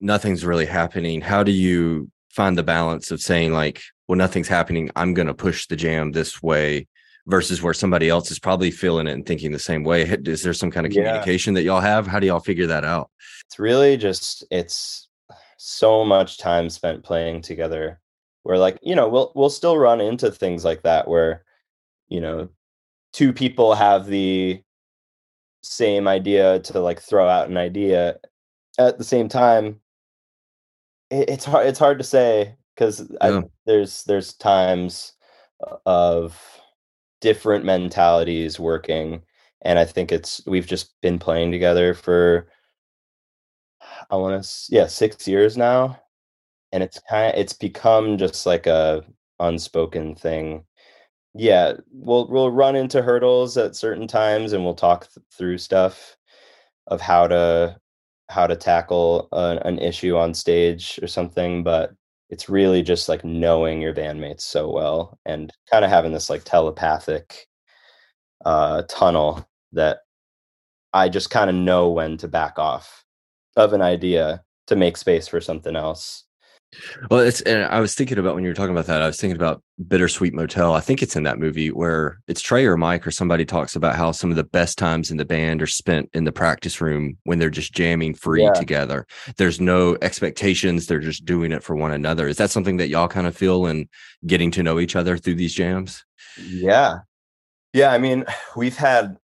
nothing's 0.00 0.44
really 0.44 0.66
happening, 0.66 1.20
how 1.20 1.42
do 1.42 1.52
you 1.52 2.10
find 2.36 2.58
the 2.58 2.62
balance 2.62 3.10
of 3.10 3.18
saying 3.18 3.54
like 3.54 3.80
well 4.06 4.18
nothing's 4.18 4.46
happening 4.46 4.90
i'm 4.94 5.14
going 5.14 5.26
to 5.26 5.32
push 5.32 5.66
the 5.68 5.74
jam 5.74 6.12
this 6.12 6.42
way 6.42 6.86
versus 7.26 7.62
where 7.62 7.72
somebody 7.72 8.10
else 8.10 8.30
is 8.30 8.38
probably 8.38 8.70
feeling 8.70 9.06
it 9.06 9.12
and 9.12 9.24
thinking 9.24 9.50
the 9.50 9.58
same 9.58 9.82
way 9.82 10.02
is 10.02 10.42
there 10.42 10.52
some 10.52 10.70
kind 10.70 10.86
of 10.86 10.92
communication 10.92 11.54
yeah. 11.54 11.60
that 11.60 11.64
y'all 11.64 11.80
have 11.80 12.06
how 12.06 12.20
do 12.20 12.26
y'all 12.26 12.38
figure 12.38 12.66
that 12.66 12.84
out 12.84 13.10
it's 13.46 13.58
really 13.58 13.96
just 13.96 14.44
it's 14.50 15.05
so 15.56 16.04
much 16.04 16.38
time 16.38 16.68
spent 16.68 17.02
playing 17.02 17.40
together 17.40 18.00
where 18.42 18.58
like 18.58 18.78
you 18.82 18.94
know 18.94 19.08
we'll 19.08 19.32
we'll 19.34 19.50
still 19.50 19.78
run 19.78 20.00
into 20.00 20.30
things 20.30 20.64
like 20.64 20.82
that 20.82 21.08
where 21.08 21.44
you 22.08 22.20
know 22.20 22.48
two 23.12 23.32
people 23.32 23.74
have 23.74 24.06
the 24.06 24.60
same 25.62 26.06
idea 26.06 26.60
to 26.60 26.78
like 26.80 27.00
throw 27.00 27.28
out 27.28 27.48
an 27.48 27.56
idea 27.56 28.16
at 28.78 28.98
the 28.98 29.04
same 29.04 29.28
time 29.28 29.80
it, 31.10 31.28
it's 31.28 31.44
hard. 31.44 31.66
It's 31.66 31.78
hard 31.78 31.98
to 31.98 32.04
say 32.04 32.56
because 32.74 33.10
yeah. 33.22 33.42
there's 33.64 34.04
there's 34.04 34.34
times 34.34 35.12
of 35.84 36.40
different 37.20 37.64
mentalities 37.64 38.60
working, 38.60 39.22
and 39.62 39.78
I 39.78 39.84
think 39.84 40.12
it's 40.12 40.42
we've 40.46 40.66
just 40.66 41.00
been 41.00 41.18
playing 41.18 41.52
together 41.52 41.94
for 41.94 42.48
I 44.10 44.16
want 44.16 44.42
to 44.42 44.50
yeah 44.70 44.86
six 44.86 45.26
years 45.28 45.56
now, 45.56 46.00
and 46.72 46.82
it's 46.82 47.00
kind 47.10 47.34
of 47.34 47.40
it's 47.40 47.54
become 47.54 48.18
just 48.18 48.46
like 48.46 48.66
a 48.66 49.04
unspoken 49.40 50.14
thing. 50.16 50.64
Yeah, 51.34 51.74
we'll 51.92 52.28
we'll 52.28 52.50
run 52.52 52.76
into 52.76 53.02
hurdles 53.02 53.56
at 53.58 53.76
certain 53.76 54.08
times, 54.08 54.52
and 54.54 54.64
we'll 54.64 54.74
talk 54.74 55.08
th- 55.14 55.24
through 55.36 55.58
stuff 55.58 56.16
of 56.88 57.00
how 57.00 57.26
to 57.28 57.78
how 58.30 58.46
to 58.46 58.56
tackle 58.56 59.28
an 59.32 59.78
issue 59.78 60.16
on 60.16 60.34
stage 60.34 60.98
or 61.02 61.08
something, 61.08 61.62
but 61.64 61.92
it's 62.30 62.48
really 62.48 62.82
just 62.82 63.08
like 63.08 63.24
knowing 63.24 63.80
your 63.82 63.94
bandmates 63.94 64.42
so 64.42 64.70
well 64.70 65.18
and 65.26 65.52
kind 65.70 65.84
of 65.84 65.90
having 65.92 66.12
this 66.12 66.30
like 66.30 66.42
telepathic 66.44 67.46
uh, 68.44 68.82
tunnel 68.88 69.48
that 69.72 70.00
I 70.94 71.08
just 71.10 71.30
kind 71.30 71.50
of 71.50 71.56
know 71.56 71.90
when 71.90 72.18
to 72.18 72.28
back 72.28 72.58
off 72.58 73.05
of 73.56 73.72
an 73.72 73.82
idea 73.82 74.42
to 74.66 74.76
make 74.76 74.96
space 74.96 75.28
for 75.28 75.40
something 75.40 75.76
else. 75.76 76.24
Well, 77.10 77.20
it's 77.20 77.40
and 77.42 77.64
I 77.64 77.80
was 77.80 77.94
thinking 77.94 78.18
about 78.18 78.34
when 78.34 78.42
you 78.44 78.50
were 78.50 78.54
talking 78.54 78.74
about 78.74 78.86
that, 78.86 79.00
I 79.00 79.06
was 79.06 79.18
thinking 79.18 79.36
about 79.36 79.62
Bittersweet 79.86 80.34
Motel. 80.34 80.74
I 80.74 80.80
think 80.80 81.02
it's 81.02 81.16
in 81.16 81.22
that 81.22 81.38
movie 81.38 81.70
where 81.70 82.18
it's 82.26 82.40
Trey 82.40 82.66
or 82.66 82.76
Mike 82.76 83.06
or 83.06 83.10
somebody 83.10 83.44
talks 83.44 83.76
about 83.76 83.94
how 83.94 84.10
some 84.12 84.30
of 84.30 84.36
the 84.36 84.44
best 84.44 84.76
times 84.76 85.10
in 85.10 85.16
the 85.16 85.24
band 85.24 85.62
are 85.62 85.66
spent 85.66 86.10
in 86.12 86.24
the 86.24 86.32
practice 86.32 86.80
room 86.80 87.16
when 87.24 87.38
they're 87.38 87.50
just 87.50 87.72
jamming 87.72 88.14
free 88.14 88.42
yeah. 88.42 88.52
together. 88.52 89.06
There's 89.36 89.60
no 89.60 89.96
expectations, 90.02 90.86
they're 90.86 90.98
just 90.98 91.24
doing 91.24 91.52
it 91.52 91.62
for 91.62 91.76
one 91.76 91.92
another. 91.92 92.26
Is 92.28 92.36
that 92.38 92.50
something 92.50 92.78
that 92.78 92.88
y'all 92.88 93.08
kind 93.08 93.26
of 93.26 93.36
feel 93.36 93.66
in 93.66 93.88
getting 94.26 94.50
to 94.52 94.62
know 94.62 94.80
each 94.80 94.96
other 94.96 95.16
through 95.16 95.36
these 95.36 95.54
jams? 95.54 96.04
Yeah. 96.38 96.98
Yeah, 97.72 97.92
I 97.92 97.98
mean, 97.98 98.24
we've 98.56 98.76
had 98.76 99.16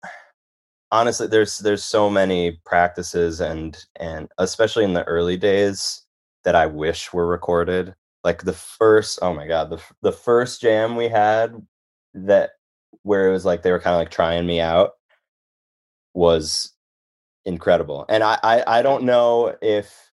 honestly 0.92 1.26
there's 1.26 1.58
there's 1.58 1.84
so 1.84 2.10
many 2.10 2.60
practices 2.64 3.40
and 3.40 3.84
and 3.96 4.28
especially 4.38 4.84
in 4.84 4.94
the 4.94 5.04
early 5.04 5.36
days 5.36 6.02
that 6.44 6.54
I 6.54 6.66
wish 6.66 7.12
were 7.12 7.26
recorded. 7.26 7.94
like 8.24 8.42
the 8.44 8.52
first 8.52 9.18
oh 9.22 9.34
my 9.34 9.46
god 9.46 9.70
the 9.70 9.80
the 10.02 10.12
first 10.12 10.60
jam 10.60 10.96
we 10.96 11.08
had 11.08 11.54
that 12.14 12.50
where 13.02 13.28
it 13.28 13.32
was 13.32 13.44
like 13.44 13.62
they 13.62 13.70
were 13.72 13.80
kind 13.80 13.94
of 13.94 14.00
like 14.00 14.10
trying 14.10 14.46
me 14.46 14.60
out 14.60 14.92
was 16.14 16.72
incredible 17.46 18.04
and 18.08 18.22
I, 18.22 18.38
I 18.42 18.78
i 18.78 18.82
don't 18.82 19.04
know 19.04 19.56
if 19.62 20.10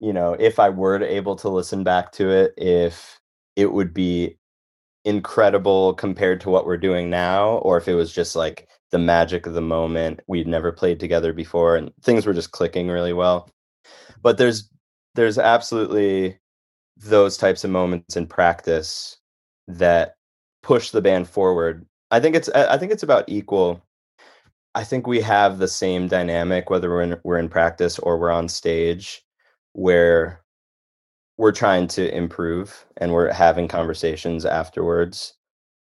you 0.00 0.12
know 0.12 0.34
if 0.34 0.58
i 0.58 0.68
were 0.70 0.98
to 0.98 1.04
able 1.06 1.36
to 1.36 1.48
listen 1.48 1.84
back 1.84 2.12
to 2.12 2.30
it 2.30 2.54
if 2.56 3.20
it 3.56 3.72
would 3.72 3.92
be 3.92 4.38
incredible 5.04 5.94
compared 5.94 6.40
to 6.42 6.50
what 6.50 6.66
we're 6.66 6.76
doing 6.78 7.10
now 7.10 7.58
or 7.58 7.76
if 7.76 7.88
it 7.88 7.94
was 7.94 8.12
just 8.12 8.36
like 8.36 8.68
the 8.90 8.98
magic 8.98 9.46
of 9.46 9.54
the 9.54 9.60
moment 9.60 10.20
we'd 10.26 10.48
never 10.48 10.72
played 10.72 11.00
together 11.00 11.32
before 11.32 11.76
and 11.76 11.92
things 12.02 12.26
were 12.26 12.34
just 12.34 12.52
clicking 12.52 12.88
really 12.88 13.12
well 13.12 13.48
but 14.22 14.38
there's 14.38 14.68
there's 15.14 15.38
absolutely 15.38 16.38
those 16.96 17.36
types 17.36 17.64
of 17.64 17.70
moments 17.70 18.16
in 18.16 18.26
practice 18.26 19.16
that 19.66 20.14
push 20.62 20.90
the 20.90 21.00
band 21.00 21.28
forward. 21.28 21.86
I 22.10 22.20
think 22.20 22.36
it's 22.36 22.48
I 22.50 22.76
think 22.78 22.92
it's 22.92 23.02
about 23.02 23.24
equal. 23.28 23.82
I 24.74 24.84
think 24.84 25.06
we 25.06 25.20
have 25.20 25.58
the 25.58 25.68
same 25.68 26.08
dynamic 26.08 26.70
whether 26.70 26.90
we're 26.90 27.02
in 27.02 27.20
we're 27.24 27.38
in 27.38 27.48
practice 27.48 27.98
or 27.98 28.18
we're 28.18 28.30
on 28.30 28.48
stage 28.48 29.22
where 29.72 30.42
we're 31.38 31.52
trying 31.52 31.86
to 31.88 32.14
improve 32.14 32.84
and 32.98 33.12
we're 33.12 33.32
having 33.32 33.68
conversations 33.68 34.44
afterwards. 34.44 35.34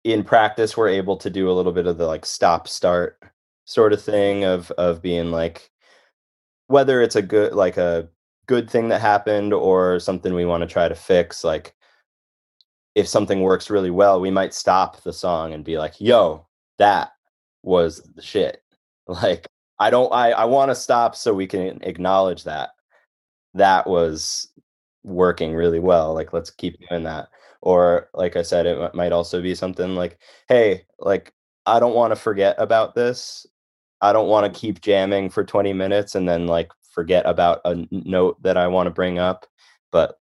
In 0.05 0.23
practice 0.23 0.77
we're 0.77 0.87
able 0.87 1.17
to 1.17 1.31
do 1.31 1.49
a 1.49 1.53
little 1.53 1.71
bit 1.71 1.87
of 1.87 1.97
the 1.97 2.05
like 2.05 2.27
stop 2.27 2.67
start 2.67 3.19
sort 3.65 3.91
of 3.91 4.01
thing 4.01 4.45
of 4.45 4.69
of 4.77 5.01
being 5.01 5.31
like 5.31 5.71
whether 6.67 7.01
it's 7.01 7.15
a 7.15 7.23
good 7.23 7.53
like 7.53 7.77
a 7.77 8.07
good 8.45 8.69
thing 8.69 8.87
that 8.89 9.01
happened 9.01 9.51
or 9.51 9.99
something 9.99 10.35
we 10.35 10.45
want 10.45 10.61
to 10.61 10.67
try 10.67 10.87
to 10.87 10.93
fix 10.93 11.43
like 11.43 11.73
if 12.93 13.07
something 13.07 13.41
works 13.41 13.71
really 13.71 13.89
well 13.89 14.21
we 14.21 14.29
might 14.29 14.53
stop 14.53 15.01
the 15.01 15.11
song 15.11 15.53
and 15.53 15.65
be 15.65 15.79
like 15.79 15.99
yo 15.99 16.45
that 16.77 17.11
was 17.63 18.01
the 18.15 18.21
shit. 18.21 18.61
Like 19.07 19.47
i 19.79 19.89
don't 19.89 20.11
i 20.13 20.31
i 20.31 20.45
want 20.45 20.69
to 20.71 20.75
stop 20.75 21.15
so 21.15 21.33
we 21.33 21.47
can 21.47 21.79
acknowledge 21.81 22.43
that 22.43 22.69
that 23.55 23.87
was 23.87 24.47
working 25.03 25.53
really 25.53 25.79
well 25.79 26.13
like 26.13 26.33
let's 26.33 26.49
keep 26.49 26.75
doing 26.89 27.03
that 27.03 27.29
or 27.65 28.09
like 28.13 28.37
i 28.37 28.41
said 28.41 28.65
it 28.65 28.95
might 28.95 29.11
also 29.11 29.41
be 29.41 29.53
something 29.53 29.95
like 29.95 30.17
hey 30.47 30.85
like 30.99 31.33
i 31.65 31.79
don't 31.79 31.95
want 31.95 32.11
to 32.11 32.15
forget 32.15 32.55
about 32.57 32.95
this 32.95 33.45
i 34.01 34.13
don't 34.13 34.29
want 34.29 34.51
to 34.51 34.59
keep 34.59 34.79
jamming 34.79 35.29
for 35.29 35.43
20 35.43 35.73
minutes 35.73 36.15
and 36.15 36.29
then 36.29 36.47
like 36.47 36.71
forget 36.95 37.25
about 37.27 37.59
a 37.65 37.85
note 37.91 38.41
that 38.41 38.57
I 38.57 38.67
want 38.67 38.87
to 38.87 38.91
bring 38.91 39.19
up, 39.19 39.45
but 39.91 40.15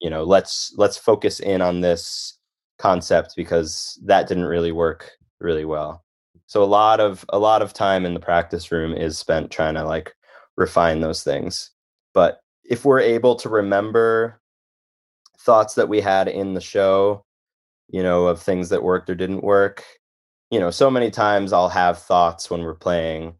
you 0.00 0.10
know, 0.10 0.22
let's 0.22 0.72
let's 0.76 0.98
focus 0.98 1.40
in 1.40 1.62
on 1.62 1.80
this 1.80 2.38
concept 2.78 3.32
because 3.36 3.98
that 4.04 4.28
didn't 4.28 4.44
really 4.44 4.72
work 4.72 5.10
really 5.40 5.64
well. 5.64 6.04
So 6.46 6.62
a 6.62 6.66
lot 6.66 7.00
of 7.00 7.24
a 7.30 7.38
lot 7.38 7.62
of 7.62 7.72
time 7.72 8.04
in 8.04 8.14
the 8.14 8.20
practice 8.20 8.70
room 8.70 8.92
is 8.92 9.18
spent 9.18 9.50
trying 9.50 9.74
to 9.74 9.84
like 9.84 10.14
refine 10.56 11.00
those 11.00 11.24
things. 11.24 11.70
But 12.12 12.40
if 12.64 12.84
we're 12.84 13.00
able 13.00 13.34
to 13.36 13.48
remember 13.48 14.40
thoughts 15.44 15.74
that 15.74 15.88
we 15.88 16.00
had 16.00 16.28
in 16.28 16.54
the 16.54 16.60
show, 16.60 17.24
you 17.88 18.02
know, 18.02 18.26
of 18.26 18.40
things 18.40 18.68
that 18.70 18.82
worked 18.82 19.10
or 19.10 19.14
didn't 19.14 19.42
work, 19.42 19.84
you 20.50 20.60
know, 20.60 20.70
so 20.70 20.90
many 20.90 21.10
times 21.10 21.52
I'll 21.52 21.68
have 21.68 21.98
thoughts 21.98 22.50
when 22.50 22.62
we're 22.62 22.74
playing 22.74 23.34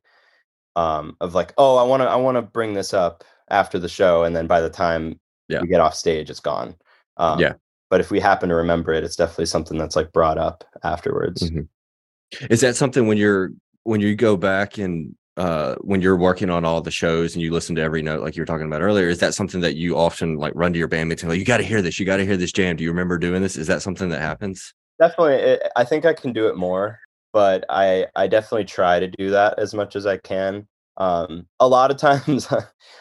um, 0.77 1.17
of 1.21 1.35
like, 1.35 1.53
oh, 1.59 1.77
I 1.77 1.83
want 1.83 2.03
to 2.03 2.09
I 2.09 2.17
want 2.17 2.37
to 2.37 2.43
bring 2.43 2.75
this 2.75 2.95
up 2.95 3.25
after 3.51 3.79
the 3.79 3.89
show, 3.89 4.25
and 4.25 4.35
then 4.35 4.47
by 4.47 4.61
the 4.61 4.71
time 4.71 5.21
yeah. 5.49 5.61
we 5.61 5.69
get 5.69 5.81
off 5.81 5.95
stage, 5.95 6.31
it's 6.31 6.41
gone. 6.41 6.75
Um, 7.19 7.39
yeah. 7.39 7.55
But 7.91 8.01
if 8.01 8.11
we 8.11 8.21
happen 8.21 8.49
to 8.49 8.55
remember 8.55 8.95
it, 8.95 9.05
it's 9.05 9.17
definitely 9.17 9.47
something 9.47 9.77
that's 9.77 9.97
like 9.97 10.13
brought 10.13 10.39
up 10.39 10.65
afterwards. 10.83 11.43
Mm-hmm. 11.43 12.47
Is 12.49 12.63
that 12.63 12.77
something 12.77 13.07
when 13.07 13.19
you're 13.19 13.51
when 13.83 14.01
you 14.01 14.15
go 14.15 14.39
back 14.39 14.79
and 14.79 15.15
uh, 15.37 15.77
when 15.81 16.01
you're 16.01 16.17
working 16.17 16.51
on 16.51 16.65
all 16.65 16.81
the 16.81 16.91
shows 16.91 17.35
and 17.35 17.43
you 17.43 17.53
listen 17.53 17.75
to 17.77 17.83
every 17.83 18.03
note, 18.03 18.23
like 18.23 18.37
you 18.37 18.43
were 18.43 18.47
talking 18.47 18.67
about 18.67 18.83
earlier, 18.83 19.09
is 19.09 19.19
that 19.21 19.35
something 19.35 19.61
that 19.61 19.77
you 19.77 19.97
often 19.97 20.37
like 20.37 20.53
run 20.55 20.73
to 20.73 20.79
your 20.79 20.89
bandmates 20.89 21.23
and 21.23 21.31
like, 21.31 21.39
you 21.39 21.45
got 21.45 21.59
to 21.59 21.65
hear 21.65 21.81
this, 21.81 21.99
you 21.99 22.07
got 22.07 22.19
to 22.19 22.27
hear 22.27 22.37
this 22.37 22.53
jam. 22.53 22.77
Do 22.77 22.85
you 22.85 22.91
remember 22.91 23.19
doing 23.19 23.43
this? 23.43 23.57
Is 23.57 23.67
that 23.67 23.83
something 23.83 24.09
that 24.11 24.21
happens? 24.21 24.75
Definitely. 24.99 25.35
It, 25.35 25.63
I 25.75 25.85
think 25.85 26.05
I 26.05 26.13
can 26.13 26.33
do 26.33 26.49
it 26.49 26.57
more 26.57 27.01
but 27.33 27.65
I 27.69 28.07
I 28.15 28.27
definitely 28.27 28.67
try 28.67 29.01
to 29.01 29.09
do 29.09 29.31
that 29.31 29.59
as 29.59 29.75
much 29.75 29.97
as 29.97 30.07
I 30.07 30.19
can. 30.19 30.67
Um, 30.97 31.47
a 31.59 31.67
lot 31.67 31.91
of 31.91 31.97
times 31.99 32.53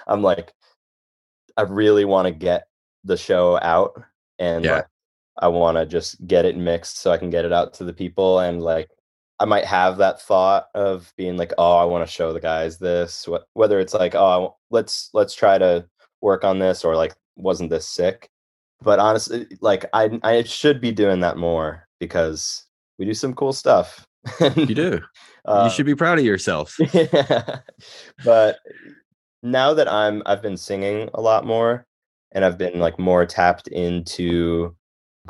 I'm 0.07 0.21
like, 0.21 0.53
I 1.57 1.63
really 1.63 2.05
want 2.05 2.27
to 2.27 2.31
get 2.31 2.63
the 3.03 3.17
show 3.17 3.59
out, 3.61 4.01
and 4.39 4.65
yeah. 4.65 4.75
like, 4.75 4.87
I 5.37 5.47
want 5.49 5.77
to 5.77 5.85
just 5.85 6.25
get 6.25 6.45
it 6.45 6.57
mixed 6.57 6.99
so 6.99 7.11
I 7.11 7.17
can 7.17 7.29
get 7.29 7.45
it 7.45 7.53
out 7.53 7.73
to 7.75 7.83
the 7.83 7.93
people, 7.93 8.39
and 8.39 8.61
like 8.61 8.89
I 9.41 9.45
might 9.45 9.65
have 9.65 9.97
that 9.97 10.21
thought 10.21 10.67
of 10.75 11.11
being 11.17 11.35
like, 11.35 11.53
oh, 11.57 11.77
I 11.77 11.85
want 11.85 12.07
to 12.07 12.11
show 12.11 12.31
the 12.31 12.39
guys 12.39 12.77
this. 12.77 13.27
Whether 13.53 13.79
it's 13.79 13.93
like, 13.93 14.15
oh, 14.15 14.55
let's 14.69 15.09
let's 15.13 15.33
try 15.33 15.57
to 15.57 15.85
work 16.21 16.43
on 16.43 16.59
this, 16.59 16.85
or 16.85 16.95
like, 16.95 17.15
wasn't 17.35 17.69
this 17.69 17.87
sick? 17.87 18.29
But 18.81 18.99
honestly, 18.99 19.47
like 19.59 19.85
I 19.93 20.19
I 20.23 20.43
should 20.43 20.79
be 20.79 20.91
doing 20.91 21.19
that 21.21 21.37
more 21.37 21.87
because 21.99 22.63
we 22.97 23.05
do 23.05 23.13
some 23.13 23.33
cool 23.33 23.53
stuff 23.53 24.07
you 24.55 24.75
do. 24.75 24.99
Uh, 25.45 25.63
you 25.65 25.75
should 25.75 25.85
be 25.85 25.95
proud 25.95 26.19
of 26.19 26.25
yourself. 26.25 26.77
Yeah. 26.93 27.59
But 28.23 28.59
now 29.43 29.73
that 29.73 29.91
I'm 29.91 30.21
I've 30.25 30.41
been 30.41 30.57
singing 30.57 31.09
a 31.13 31.21
lot 31.21 31.45
more 31.45 31.85
and 32.31 32.45
I've 32.45 32.57
been 32.57 32.79
like 32.79 32.99
more 32.99 33.25
tapped 33.25 33.67
into 33.67 34.75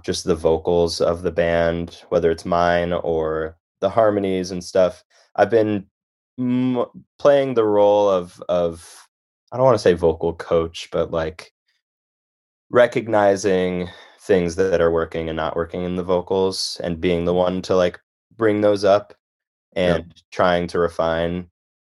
just 0.04 0.26
the 0.26 0.36
vocals 0.36 1.02
of 1.02 1.22
the 1.22 1.32
band, 1.32 2.02
whether 2.10 2.32
it's 2.32 2.46
mine 2.46 2.94
or 2.94 3.58
the 3.82 3.90
harmonies 3.90 4.52
and 4.52 4.64
stuff. 4.64 5.04
I've 5.36 5.50
been 5.50 5.86
m- 6.40 6.86
playing 7.20 7.56
the 7.56 7.66
role 7.66 8.10
of 8.10 8.42
of 8.50 9.08
I 9.52 9.58
don't 9.58 9.66
want 9.66 9.76
to 9.76 9.84
say 9.84 9.94
vocal 9.94 10.34
coach, 10.34 10.90
but 10.92 11.12
like 11.12 11.52
recognizing 12.70 13.90
things 14.22 14.56
that 14.56 14.80
are 14.82 14.92
working 14.92 15.30
and 15.30 15.36
not 15.36 15.56
working 15.56 15.84
in 15.84 15.96
the 15.96 16.04
vocals 16.04 16.80
and 16.84 17.02
being 17.02 17.26
the 17.26 17.34
one 17.34 17.62
to 17.64 17.76
like 17.76 18.00
bring 18.38 18.62
those 18.62 18.86
up 18.86 19.14
and 19.76 20.14
trying 20.32 20.68
to 20.68 20.80
refine 20.80 21.50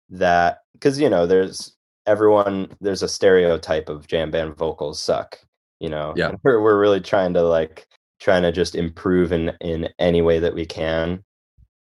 that 0.10 0.60
because 0.74 1.00
you 1.00 1.10
know 1.10 1.26
there's 1.26 1.76
everyone 2.08 2.70
there's 2.82 3.04
a 3.04 3.08
stereotype 3.08 3.90
of 3.90 4.08
jam 4.08 4.32
band 4.32 4.56
vocals 4.56 5.00
suck 5.00 5.40
you 5.80 5.90
know 5.90 6.14
yeah 6.16 6.32
we're, 6.44 6.62
we're 6.62 6.80
really 6.80 7.00
trying 7.02 7.34
to 7.34 7.42
like 7.42 7.88
trying 8.20 8.44
to 8.44 8.52
just 8.52 8.76
improve 8.76 9.32
in 9.32 9.52
in 9.62 9.88
any 10.00 10.22
way 10.22 10.40
that 10.40 10.54
we 10.54 10.66
can 10.66 11.24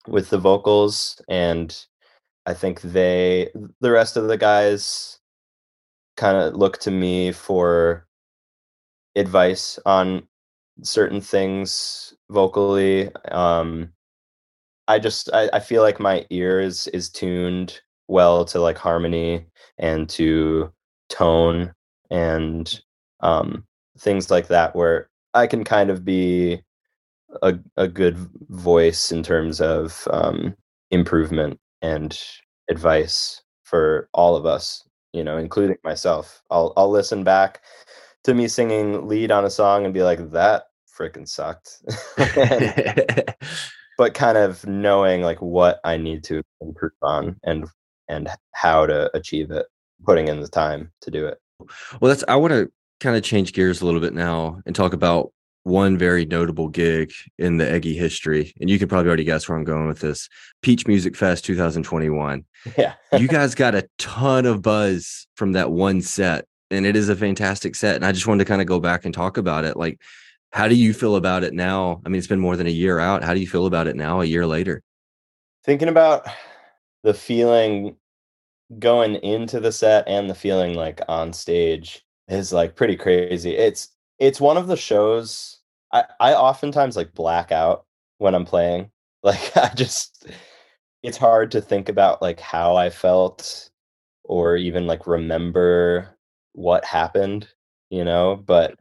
with 0.07 0.29
the 0.29 0.37
vocals 0.37 1.21
and 1.29 1.85
i 2.45 2.53
think 2.53 2.81
they 2.81 3.49
the 3.81 3.91
rest 3.91 4.17
of 4.17 4.27
the 4.27 4.37
guys 4.37 5.19
kind 6.17 6.37
of 6.37 6.55
look 6.55 6.77
to 6.77 6.91
me 6.91 7.31
for 7.31 8.05
advice 9.15 9.79
on 9.85 10.27
certain 10.81 11.21
things 11.21 12.13
vocally 12.29 13.13
um 13.31 13.89
I 14.87 14.99
just 14.99 15.29
I, 15.33 15.49
I 15.53 15.59
feel 15.59 15.81
like 15.81 15.99
my 15.99 16.25
ear 16.29 16.59
is 16.59 16.87
is 16.87 17.09
tuned 17.09 17.79
well 18.07 18.45
to 18.45 18.59
like 18.59 18.77
harmony 18.77 19.45
and 19.77 20.09
to 20.09 20.71
tone 21.09 21.73
and 22.09 22.81
um 23.21 23.65
things 23.97 24.29
like 24.29 24.47
that 24.47 24.75
where 24.75 25.09
I 25.33 25.47
can 25.47 25.63
kind 25.63 25.89
of 25.89 26.03
be 26.03 26.61
a 27.41 27.57
a 27.77 27.87
good 27.87 28.17
voice 28.49 29.11
in 29.11 29.23
terms 29.23 29.61
of 29.61 30.07
um 30.11 30.55
improvement 30.91 31.59
and 31.81 32.19
advice 32.69 33.41
for 33.63 34.09
all 34.13 34.35
of 34.35 34.45
us, 34.45 34.87
you 35.13 35.23
know, 35.23 35.37
including 35.37 35.77
myself. 35.83 36.41
I'll 36.49 36.73
I'll 36.77 36.91
listen 36.91 37.23
back 37.23 37.61
to 38.23 38.33
me 38.33 38.47
singing 38.47 39.07
lead 39.07 39.31
on 39.31 39.45
a 39.45 39.49
song 39.49 39.85
and 39.85 39.93
be 39.93 40.03
like 40.03 40.31
that 40.31 40.63
freaking 40.97 41.27
sucked. 41.27 41.81
but 43.97 44.13
kind 44.13 44.37
of 44.37 44.65
knowing 44.65 45.21
like 45.21 45.41
what 45.41 45.79
I 45.83 45.97
need 45.97 46.23
to 46.25 46.43
improve 46.61 46.93
on 47.01 47.39
and 47.43 47.67
and 48.09 48.29
how 48.53 48.85
to 48.85 49.09
achieve 49.15 49.51
it, 49.51 49.65
putting 50.05 50.27
in 50.27 50.41
the 50.41 50.47
time 50.47 50.91
to 51.01 51.11
do 51.11 51.25
it. 51.25 51.37
Well, 51.99 52.09
that's 52.09 52.23
I 52.27 52.35
want 52.35 52.51
to 52.53 52.71
kind 52.99 53.15
of 53.15 53.23
change 53.23 53.53
gears 53.53 53.81
a 53.81 53.85
little 53.85 54.01
bit 54.01 54.13
now 54.13 54.61
and 54.65 54.75
talk 54.75 54.93
about 54.93 55.31
one 55.63 55.97
very 55.97 56.25
notable 56.25 56.67
gig 56.67 57.11
in 57.37 57.57
the 57.57 57.69
Eggy 57.69 57.95
history, 57.95 58.53
and 58.59 58.69
you 58.69 58.77
can 58.77 58.87
probably 58.87 59.07
already 59.07 59.23
guess 59.23 59.47
where 59.47 59.57
I'm 59.57 59.63
going 59.63 59.87
with 59.87 59.99
this. 59.99 60.29
Peach 60.61 60.87
Music 60.87 61.15
Fest 61.15 61.45
2021. 61.45 62.45
Yeah, 62.77 62.93
you 63.17 63.27
guys 63.27 63.55
got 63.55 63.75
a 63.75 63.87
ton 63.97 64.45
of 64.45 64.61
buzz 64.61 65.27
from 65.35 65.53
that 65.53 65.71
one 65.71 66.01
set, 66.01 66.45
and 66.69 66.85
it 66.85 66.95
is 66.95 67.09
a 67.09 67.15
fantastic 67.15 67.75
set. 67.75 67.95
And 67.95 68.05
I 68.05 68.11
just 68.11 68.27
wanted 68.27 68.43
to 68.43 68.49
kind 68.49 68.61
of 68.61 68.67
go 68.67 68.79
back 68.79 69.05
and 69.05 69.13
talk 69.13 69.37
about 69.37 69.63
it. 69.63 69.77
Like, 69.77 70.01
how 70.51 70.67
do 70.67 70.75
you 70.75 70.93
feel 70.93 71.15
about 71.15 71.43
it 71.43 71.53
now? 71.53 72.01
I 72.05 72.09
mean, 72.09 72.19
it's 72.19 72.27
been 72.27 72.39
more 72.39 72.57
than 72.57 72.67
a 72.67 72.71
year 72.71 72.99
out. 72.99 73.23
How 73.23 73.33
do 73.33 73.39
you 73.39 73.47
feel 73.47 73.65
about 73.65 73.87
it 73.87 73.95
now, 73.95 74.21
a 74.21 74.25
year 74.25 74.45
later? 74.45 74.83
Thinking 75.63 75.87
about 75.87 76.27
the 77.03 77.13
feeling 77.13 77.95
going 78.79 79.15
into 79.15 79.59
the 79.59 79.71
set 79.71 80.07
and 80.07 80.29
the 80.29 80.35
feeling 80.35 80.73
like 80.73 81.01
on 81.07 81.31
stage 81.31 82.03
is 82.27 82.51
like 82.51 82.75
pretty 82.75 82.95
crazy. 82.95 83.55
It's 83.55 83.89
it's 84.19 84.39
one 84.39 84.57
of 84.57 84.67
the 84.67 84.77
shows 84.77 85.52
I, 85.93 86.05
I 86.19 86.33
oftentimes 86.33 86.97
like 86.97 87.13
black 87.13 87.51
out 87.51 87.85
when 88.17 88.35
I'm 88.35 88.45
playing. 88.45 88.89
Like 89.25 89.55
I 89.55 89.71
just 89.73 90.27
it's 91.01 91.17
hard 91.17 91.51
to 91.51 91.61
think 91.61 91.87
about 91.87 92.21
like 92.21 92.41
how 92.41 92.75
I 92.75 92.89
felt 92.89 93.69
or 94.25 94.57
even 94.57 94.85
like 94.85 95.07
remember 95.07 96.09
what 96.51 96.83
happened, 96.83 97.47
you 97.89 98.03
know, 98.03 98.35
but 98.35 98.77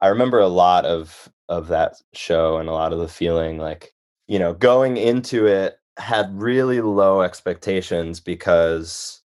I 0.00 0.08
remember 0.08 0.40
a 0.40 0.48
lot 0.48 0.84
of 0.84 1.30
of 1.48 1.68
that 1.68 1.94
show 2.12 2.58
and 2.58 2.68
a 2.68 2.72
lot 2.72 2.92
of 2.92 2.98
the 2.98 3.06
feeling 3.06 3.58
like, 3.58 3.94
you 4.26 4.40
know, 4.40 4.52
going 4.52 4.96
into 4.96 5.46
it 5.46 5.76
had 5.96 6.28
really 6.34 6.80
low 6.80 7.22
expectations 7.22 8.18
because 8.18 9.22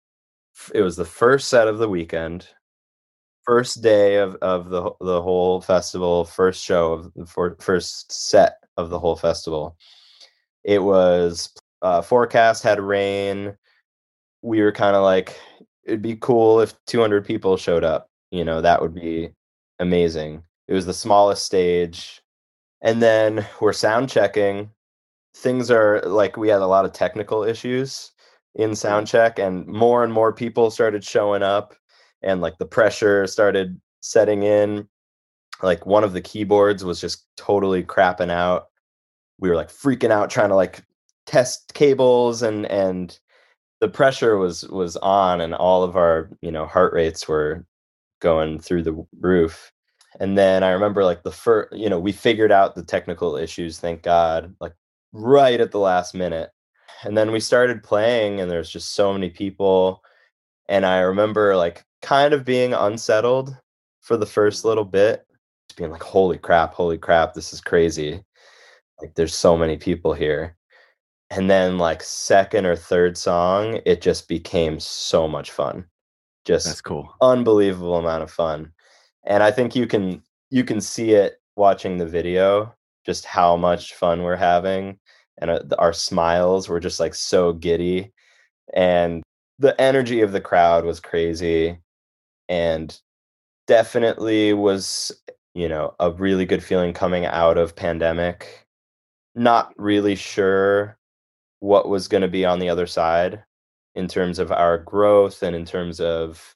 it 0.74 0.82
was 0.82 0.94
the 0.96 1.04
first 1.04 1.48
set 1.48 1.66
of 1.66 1.78
the 1.78 1.88
weekend 1.88 2.46
first 3.50 3.82
day 3.82 4.14
of, 4.14 4.36
of 4.42 4.70
the 4.70 4.92
the 5.00 5.20
whole 5.20 5.60
festival 5.60 6.24
first 6.24 6.64
show 6.64 6.92
of 6.92 7.12
the 7.14 7.26
for, 7.26 7.56
first 7.58 8.12
set 8.12 8.58
of 8.76 8.90
the 8.90 8.98
whole 9.00 9.16
festival. 9.16 9.76
It 10.62 10.84
was 10.84 11.52
uh, 11.82 12.00
forecast 12.00 12.62
had 12.62 12.78
rain. 12.78 13.56
We 14.42 14.62
were 14.62 14.70
kind 14.70 14.94
of 14.94 15.02
like 15.02 15.36
it'd 15.82 16.00
be 16.00 16.14
cool 16.14 16.60
if 16.60 16.74
200 16.86 17.24
people 17.24 17.56
showed 17.56 17.82
up. 17.82 18.08
You 18.30 18.44
know 18.44 18.60
that 18.60 18.80
would 18.80 18.94
be 18.94 19.30
amazing. 19.80 20.44
It 20.68 20.74
was 20.74 20.86
the 20.86 20.94
smallest 20.94 21.44
stage. 21.44 22.22
And 22.82 23.02
then 23.02 23.44
we're 23.60 23.72
sound 23.72 24.10
checking. 24.10 24.70
Things 25.34 25.72
are 25.72 26.02
like 26.02 26.36
we 26.36 26.48
had 26.48 26.62
a 26.62 26.68
lot 26.68 26.84
of 26.84 26.92
technical 26.92 27.42
issues 27.42 28.12
in 28.54 28.76
sound 28.76 29.08
check 29.08 29.40
and 29.40 29.66
more 29.66 30.04
and 30.04 30.12
more 30.12 30.32
people 30.32 30.70
started 30.70 31.02
showing 31.02 31.42
up 31.42 31.74
and 32.22 32.40
like 32.40 32.58
the 32.58 32.66
pressure 32.66 33.26
started 33.26 33.80
setting 34.00 34.42
in 34.42 34.88
like 35.62 35.86
one 35.86 36.04
of 36.04 36.12
the 36.12 36.20
keyboards 36.20 36.84
was 36.84 37.00
just 37.00 37.26
totally 37.36 37.82
crapping 37.82 38.30
out. 38.30 38.68
We 39.38 39.48
were 39.48 39.56
like 39.56 39.68
freaking 39.68 40.10
out 40.10 40.30
trying 40.30 40.50
to 40.50 40.54
like 40.54 40.82
test 41.26 41.74
cables 41.74 42.42
and 42.42 42.66
and 42.66 43.18
the 43.80 43.88
pressure 43.88 44.36
was 44.36 44.66
was 44.68 44.96
on 44.98 45.40
and 45.40 45.54
all 45.54 45.82
of 45.82 45.96
our 45.96 46.30
you 46.42 46.50
know 46.50 46.66
heart 46.66 46.92
rates 46.92 47.28
were 47.28 47.64
going 48.20 48.60
through 48.60 48.82
the 48.82 49.06
roof. 49.20 49.72
And 50.18 50.36
then 50.36 50.62
i 50.64 50.70
remember 50.70 51.04
like 51.04 51.22
the 51.22 51.30
first 51.32 51.72
you 51.72 51.88
know 51.88 52.00
we 52.00 52.12
figured 52.12 52.52
out 52.52 52.74
the 52.74 52.82
technical 52.82 53.36
issues 53.36 53.78
thank 53.78 54.02
god 54.02 54.54
like 54.60 54.74
right 55.12 55.60
at 55.60 55.70
the 55.72 55.78
last 55.78 56.14
minute. 56.14 56.50
And 57.04 57.16
then 57.16 57.32
we 57.32 57.40
started 57.40 57.82
playing 57.82 58.40
and 58.40 58.50
there's 58.50 58.70
just 58.70 58.94
so 58.94 59.12
many 59.12 59.30
people. 59.30 60.02
And 60.68 60.84
i 60.86 61.00
remember 61.00 61.56
like 61.56 61.84
kind 62.02 62.32
of 62.34 62.44
being 62.44 62.74
unsettled 62.74 63.56
for 64.00 64.16
the 64.16 64.26
first 64.26 64.64
little 64.64 64.84
bit 64.84 65.26
just 65.68 65.78
being 65.78 65.90
like 65.90 66.02
holy 66.02 66.38
crap 66.38 66.74
holy 66.74 66.98
crap 66.98 67.34
this 67.34 67.52
is 67.52 67.60
crazy. 67.60 68.22
Like 69.00 69.14
there's 69.14 69.34
so 69.34 69.56
many 69.56 69.76
people 69.76 70.12
here. 70.12 70.56
And 71.30 71.48
then 71.48 71.78
like 71.78 72.02
second 72.02 72.66
or 72.66 72.74
third 72.74 73.16
song 73.16 73.80
it 73.86 74.00
just 74.00 74.28
became 74.28 74.80
so 74.80 75.28
much 75.28 75.52
fun. 75.52 75.84
Just 76.44 76.66
That's 76.66 76.80
cool. 76.80 77.14
unbelievable 77.20 77.96
amount 77.96 78.22
of 78.22 78.30
fun. 78.30 78.72
And 79.24 79.42
i 79.42 79.50
think 79.50 79.76
you 79.76 79.86
can 79.86 80.22
you 80.50 80.64
can 80.64 80.80
see 80.80 81.12
it 81.12 81.40
watching 81.56 81.98
the 81.98 82.06
video 82.06 82.74
just 83.06 83.24
how 83.24 83.56
much 83.56 83.94
fun 83.94 84.22
we're 84.22 84.36
having 84.36 84.98
and 85.38 85.50
uh, 85.50 85.60
our 85.78 85.92
smiles 85.92 86.68
were 86.68 86.80
just 86.80 86.98
like 87.00 87.14
so 87.14 87.52
giddy. 87.52 88.12
And 88.74 89.22
the 89.58 89.78
energy 89.80 90.22
of 90.22 90.32
the 90.32 90.40
crowd 90.40 90.84
was 90.84 91.00
crazy 91.00 91.78
and 92.50 93.00
definitely 93.66 94.52
was 94.52 95.12
you 95.54 95.68
know 95.68 95.94
a 96.00 96.10
really 96.10 96.44
good 96.44 96.62
feeling 96.62 96.92
coming 96.92 97.24
out 97.24 97.56
of 97.56 97.74
pandemic. 97.76 98.66
Not 99.34 99.72
really 99.78 100.16
sure 100.16 100.98
what 101.60 101.88
was 101.88 102.08
going 102.08 102.22
to 102.22 102.28
be 102.28 102.44
on 102.44 102.58
the 102.58 102.68
other 102.68 102.86
side 102.86 103.42
in 103.94 104.08
terms 104.08 104.38
of 104.38 104.52
our 104.52 104.78
growth 104.78 105.42
and 105.42 105.54
in 105.54 105.64
terms 105.64 106.00
of 106.00 106.54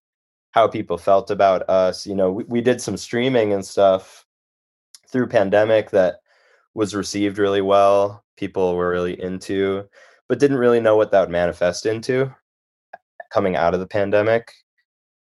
how 0.52 0.68
people 0.68 0.98
felt 0.98 1.30
about 1.30 1.68
us 1.68 2.06
you 2.06 2.14
know 2.14 2.30
we, 2.32 2.44
we 2.44 2.60
did 2.60 2.80
some 2.80 2.96
streaming 2.96 3.52
and 3.52 3.64
stuff 3.64 4.24
through 5.08 5.26
pandemic 5.26 5.90
that 5.90 6.16
was 6.74 6.94
received 6.94 7.38
really 7.38 7.60
well 7.60 8.24
people 8.36 8.76
were 8.76 8.90
really 8.90 9.20
into 9.20 9.84
but 10.28 10.38
didn't 10.38 10.58
really 10.58 10.80
know 10.80 10.96
what 10.96 11.10
that 11.10 11.20
would 11.20 11.30
manifest 11.30 11.86
into 11.86 12.32
coming 13.32 13.56
out 13.56 13.74
of 13.74 13.80
the 13.80 13.86
pandemic 13.86 14.52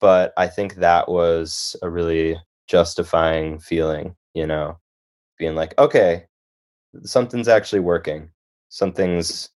but 0.02 0.34
i 0.36 0.46
think 0.46 0.74
that 0.74 1.08
was 1.08 1.74
a 1.80 1.88
really 1.88 2.36
justifying 2.68 3.58
feeling 3.58 4.14
you 4.34 4.46
know 4.46 4.78
being 5.38 5.54
like 5.54 5.72
okay 5.78 6.26
something's 7.04 7.48
actually 7.48 7.80
working. 7.80 8.30
Something's 8.68 9.50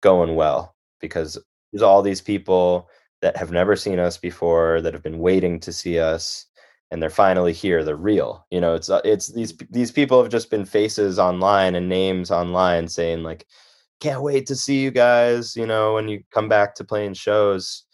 going 0.00 0.34
well 0.34 0.74
because 1.00 1.38
there's 1.72 1.82
all 1.82 2.02
these 2.02 2.20
people 2.20 2.88
that 3.20 3.36
have 3.36 3.50
never 3.50 3.76
seen 3.76 3.98
us 3.98 4.16
before 4.16 4.80
that 4.80 4.94
have 4.94 5.02
been 5.02 5.18
waiting 5.18 5.58
to 5.60 5.72
see 5.72 5.98
us 5.98 6.46
and 6.90 7.02
they're 7.02 7.10
finally 7.10 7.52
here 7.52 7.84
they're 7.84 7.96
real 7.96 8.46
you 8.50 8.60
know 8.60 8.74
it's 8.74 8.88
uh, 8.88 9.00
it's 9.04 9.32
these 9.34 9.52
these 9.70 9.90
people 9.90 10.22
have 10.22 10.30
just 10.30 10.50
been 10.50 10.64
faces 10.64 11.18
online 11.18 11.74
and 11.74 11.88
names 11.88 12.30
online 12.30 12.86
saying 12.86 13.24
like 13.24 13.44
can't 14.00 14.22
wait 14.22 14.46
to 14.46 14.54
see 14.54 14.80
you 14.80 14.90
guys 14.90 15.56
you 15.56 15.66
know 15.66 15.94
when 15.94 16.08
you 16.08 16.22
come 16.30 16.48
back 16.48 16.74
to 16.74 16.84
playing 16.84 17.12
shows 17.12 17.84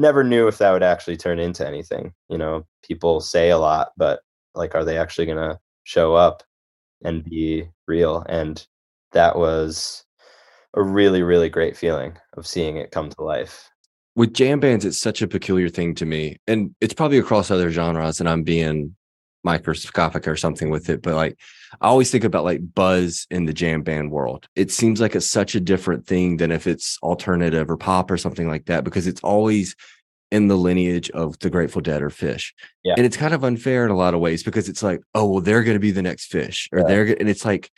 never 0.00 0.24
knew 0.24 0.48
if 0.48 0.58
that 0.58 0.72
would 0.72 0.82
actually 0.82 1.16
turn 1.16 1.38
into 1.38 1.66
anything 1.66 2.12
you 2.28 2.38
know 2.38 2.64
people 2.82 3.20
say 3.20 3.50
a 3.50 3.58
lot 3.58 3.92
but 3.96 4.20
like 4.54 4.74
are 4.74 4.84
they 4.84 4.98
actually 4.98 5.26
going 5.26 5.38
to 5.38 5.58
show 5.84 6.14
up 6.14 6.42
and 7.02 7.24
be 7.24 7.68
real? 7.86 8.24
And 8.28 8.64
that 9.12 9.36
was 9.36 10.04
a 10.74 10.82
really 10.82 11.22
really 11.22 11.48
great 11.48 11.76
feeling 11.76 12.16
of 12.36 12.46
seeing 12.46 12.76
it 12.76 12.92
come 12.92 13.10
to 13.10 13.22
life. 13.22 13.68
With 14.14 14.34
jam 14.34 14.60
bands 14.60 14.84
it's 14.84 15.00
such 15.00 15.22
a 15.22 15.28
peculiar 15.28 15.68
thing 15.68 15.94
to 15.96 16.06
me 16.06 16.36
and 16.46 16.74
it's 16.80 16.94
probably 16.94 17.18
across 17.18 17.50
other 17.50 17.70
genres 17.70 18.20
and 18.20 18.28
i'm 18.28 18.42
being 18.42 18.94
microscopic 19.44 20.26
or 20.28 20.36
something 20.36 20.70
with 20.70 20.88
it 20.90 21.02
but 21.02 21.14
like 21.14 21.38
i 21.80 21.86
always 21.88 22.10
think 22.10 22.24
about 22.24 22.44
like 22.44 22.60
buzz 22.74 23.26
in 23.30 23.44
the 23.46 23.52
jam 23.52 23.82
band 23.82 24.10
world 24.10 24.46
it 24.54 24.70
seems 24.70 25.00
like 25.00 25.14
it's 25.16 25.30
such 25.30 25.54
a 25.54 25.60
different 25.60 26.06
thing 26.06 26.36
than 26.36 26.50
if 26.50 26.66
it's 26.66 26.98
alternative 27.02 27.70
or 27.70 27.76
pop 27.76 28.10
or 28.10 28.16
something 28.16 28.48
like 28.48 28.66
that 28.66 28.84
because 28.84 29.06
it's 29.06 29.22
always 29.22 29.74
in 30.30 30.46
the 30.48 30.56
lineage 30.56 31.10
of 31.10 31.38
the 31.40 31.50
grateful 31.50 31.80
dead 31.80 32.02
or 32.02 32.10
Phish 32.10 32.52
Yeah. 32.84 32.94
and 32.96 33.04
it's 33.06 33.16
kind 33.16 33.34
of 33.34 33.42
unfair 33.44 33.84
in 33.84 33.90
a 33.90 33.96
lot 33.96 34.14
of 34.14 34.20
ways 34.20 34.42
because 34.42 34.68
it's 34.68 34.82
like 34.82 35.00
oh 35.14 35.26
well 35.28 35.40
they're 35.40 35.64
going 35.64 35.74
to 35.76 35.80
be 35.80 35.90
the 35.90 36.02
next 36.02 36.30
Phish 36.32 36.68
or 36.72 36.80
Yeah. 36.80 36.84
they're 36.86 37.16
and 37.18 37.28
it's 37.28 37.44
like 37.44 37.70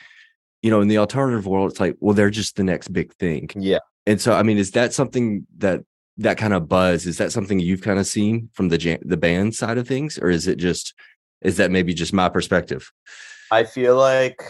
you 0.63 0.71
know 0.71 0.81
in 0.81 0.89
the 0.89 0.99
alternative 0.99 1.47
world 1.47 1.71
it's 1.71 1.81
like 1.81 1.97
well 2.01 2.15
they're 2.15 2.31
just 2.31 2.57
the 2.57 2.65
next 2.65 2.89
big 2.93 3.13
thing 3.15 3.49
yeah 3.57 3.79
and 4.05 4.21
so, 4.21 4.33
I 4.33 4.43
mean, 4.43 4.59
is 4.59 4.73
that 4.73 4.93
something 4.93 5.47
that 5.59 5.83
that 6.17 6.37
kind 6.37 6.53
of 6.53 6.69
buzz 6.69 7.07
is 7.07 7.19
that 7.19 7.31
something 7.31 7.61
you've 7.61 7.83
kind 7.83 8.01
of 8.01 8.07
seen 8.09 8.49
from 8.53 8.69
the 8.69 8.77
jam, 8.77 8.99
the 9.03 9.17
band 9.17 9.55
side 9.55 9.79
of 9.79 9.87
things, 9.87 10.19
or 10.19 10.29
is 10.29 10.49
it 10.49 10.59
just 10.59 10.93
is 11.43 11.57
that 11.57 11.71
maybe 11.71 11.95
just 11.95 12.13
my 12.13 12.29
perspective? 12.29 12.91
I 13.51 13.65
feel 13.65 13.97
like 13.97 14.43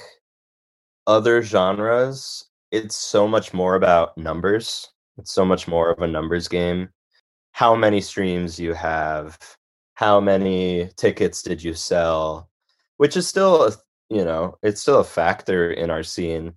other 1.06 1.42
genres, 1.42 2.48
it's 2.70 2.96
so 2.96 3.26
much 3.26 3.52
more 3.52 3.74
about 3.74 4.16
numbers. 4.16 4.88
It's 5.18 5.32
so 5.32 5.44
much 5.44 5.68
more 5.68 5.90
of 5.90 6.00
a 6.00 6.06
numbers 6.06 6.48
game. 6.48 6.88
How 7.52 7.74
many 7.74 8.00
streams 8.00 8.58
you 8.58 8.72
have, 8.72 9.38
how 9.94 10.20
many 10.20 10.90
tickets 10.96 11.42
did 11.42 11.62
you 11.62 11.74
sell, 11.74 12.48
which 12.96 13.16
is 13.16 13.26
still, 13.26 13.66
a, 13.66 13.72
you 14.08 14.24
know, 14.24 14.56
it's 14.62 14.80
still 14.80 15.00
a 15.00 15.04
factor 15.04 15.70
in 15.70 15.90
our 15.90 16.02
scene. 16.02 16.54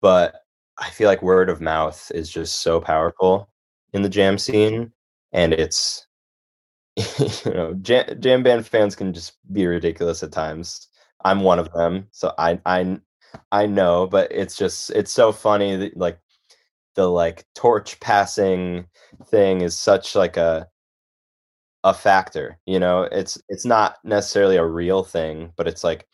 But 0.00 0.42
I 0.78 0.90
feel 0.90 1.08
like 1.08 1.22
word 1.22 1.48
of 1.48 1.60
mouth 1.60 2.12
is 2.14 2.30
just 2.30 2.60
so 2.60 2.80
powerful 2.80 3.48
in 3.92 4.02
the 4.02 4.08
jam 4.08 4.38
scene. 4.38 4.92
And 5.32 5.52
it's, 5.52 6.06
you 7.44 7.52
know, 7.52 7.74
jam, 7.82 8.20
jam 8.20 8.42
band 8.42 8.66
fans 8.66 8.96
can 8.96 9.12
just 9.12 9.34
be 9.52 9.66
ridiculous 9.66 10.22
at 10.22 10.32
times. 10.32 10.88
I'm 11.24 11.40
one 11.40 11.58
of 11.58 11.72
them, 11.72 12.08
so 12.10 12.32
I 12.38 12.60
I 12.66 12.98
I 13.52 13.66
know, 13.66 14.06
but 14.06 14.30
it's 14.32 14.56
just 14.56 14.90
it's 14.90 15.12
so 15.12 15.32
funny 15.32 15.76
that 15.76 15.96
like 15.96 16.18
the 16.94 17.08
like 17.08 17.46
torch 17.54 18.00
passing 18.00 18.86
thing 19.26 19.60
is 19.62 19.78
such 19.78 20.14
like 20.14 20.36
a 20.36 20.68
a 21.84 21.94
factor, 21.94 22.58
you 22.66 22.78
know. 22.78 23.02
It's 23.04 23.40
it's 23.48 23.64
not 23.66 23.98
necessarily 24.04 24.56
a 24.56 24.66
real 24.66 25.04
thing, 25.04 25.52
but 25.56 25.68
it's 25.68 25.84
like 25.84 26.06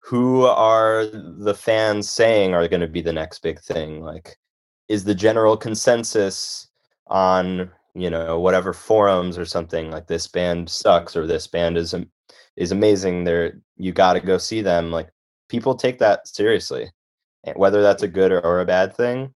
who 0.00 0.44
are 0.46 1.06
the 1.06 1.54
fans 1.54 2.08
saying 2.10 2.54
are 2.54 2.68
going 2.68 2.80
to 2.80 2.88
be 2.88 3.02
the 3.02 3.12
next 3.12 3.40
big 3.42 3.60
thing? 3.60 4.02
Like 4.02 4.36
is 4.88 5.04
the 5.04 5.14
general 5.14 5.56
consensus 5.56 6.68
on 7.08 7.70
you 7.94 8.10
know 8.10 8.38
whatever 8.38 8.72
forums 8.72 9.36
or 9.36 9.44
something 9.44 9.90
like 9.90 10.06
this 10.06 10.26
band 10.26 10.68
sucks 10.68 11.16
or 11.16 11.26
this 11.26 11.46
band 11.46 11.76
is 11.76 11.94
is 12.56 12.72
amazing 12.72 13.24
they're 13.24 13.60
you 13.76 13.92
got 13.92 14.14
to 14.14 14.20
go 14.20 14.38
see 14.38 14.60
them 14.60 14.90
like 14.90 15.08
people 15.48 15.74
take 15.74 15.98
that 15.98 16.26
seriously 16.28 16.90
whether 17.56 17.82
that's 17.82 18.02
a 18.02 18.08
good 18.08 18.32
or 18.32 18.60
a 18.60 18.66
bad 18.66 18.94
thing 18.94 19.32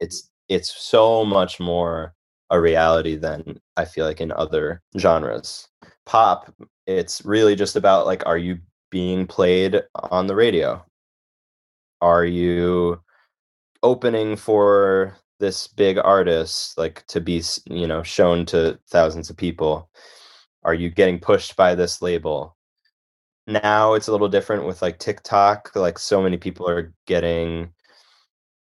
it's 0.00 0.30
it's 0.48 0.74
so 0.82 1.24
much 1.24 1.60
more 1.60 2.14
a 2.50 2.60
reality 2.60 3.16
than 3.16 3.60
i 3.76 3.84
feel 3.84 4.06
like 4.06 4.20
in 4.20 4.32
other 4.32 4.82
genres. 4.96 5.68
Pop 6.06 6.52
it's 6.86 7.22
really 7.24 7.54
just 7.54 7.76
about 7.76 8.06
like 8.06 8.24
are 8.26 8.38
you 8.38 8.58
being 8.90 9.26
played 9.26 9.82
on 9.94 10.26
the 10.26 10.34
radio? 10.34 10.84
Are 12.00 12.24
you 12.24 13.00
opening 13.82 14.36
for 14.36 15.16
this 15.40 15.68
big 15.68 15.98
artist 15.98 16.76
like 16.78 17.06
to 17.08 17.20
be 17.20 17.42
you 17.66 17.86
know 17.86 18.02
shown 18.02 18.46
to 18.46 18.78
thousands 18.88 19.30
of 19.30 19.36
people? 19.36 19.90
Are 20.64 20.74
you 20.74 20.90
getting 20.90 21.20
pushed 21.20 21.56
by 21.56 21.74
this 21.74 22.02
label? 22.02 22.56
Now 23.46 23.94
it's 23.94 24.08
a 24.08 24.12
little 24.12 24.28
different 24.28 24.66
with 24.66 24.82
like 24.82 24.98
tiktok 24.98 25.74
like 25.74 25.98
so 25.98 26.22
many 26.22 26.36
people 26.36 26.68
are 26.68 26.92
getting 27.06 27.72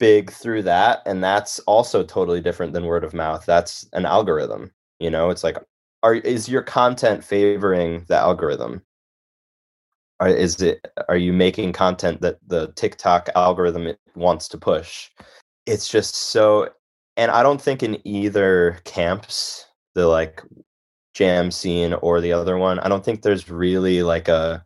big 0.00 0.32
through 0.32 0.62
that 0.64 1.00
and 1.06 1.22
that's 1.22 1.60
also 1.60 2.02
totally 2.02 2.40
different 2.40 2.72
than 2.72 2.86
word 2.86 3.04
of 3.04 3.14
mouth 3.14 3.46
that's 3.46 3.88
an 3.92 4.04
algorithm 4.04 4.72
you 5.02 5.10
know? 5.10 5.30
It's 5.30 5.44
like 5.44 5.58
are 6.04 6.14
is 6.14 6.48
your 6.48 6.62
content 6.62 7.24
favoring 7.24 8.04
the 8.08 8.16
algorithm? 8.16 8.82
Are, 10.20 10.28
is 10.28 10.62
it 10.62 10.86
are 11.08 11.16
you 11.16 11.32
making 11.32 11.72
content 11.72 12.20
that 12.22 12.38
the 12.46 12.72
tiktok 12.76 13.28
algorithm 13.34 13.94
wants 14.14 14.48
to 14.48 14.58
push 14.58 15.10
it's 15.66 15.88
just 15.88 16.14
so 16.14 16.68
and 17.16 17.30
i 17.30 17.42
don't 17.42 17.60
think 17.60 17.82
in 17.82 17.98
either 18.06 18.78
camps 18.84 19.66
the 19.94 20.06
like 20.06 20.42
jam 21.14 21.50
scene 21.50 21.92
or 21.94 22.20
the 22.20 22.32
other 22.32 22.56
one 22.58 22.78
i 22.80 22.88
don't 22.88 23.04
think 23.04 23.22
there's 23.22 23.50
really 23.50 24.02
like 24.02 24.28
a 24.28 24.64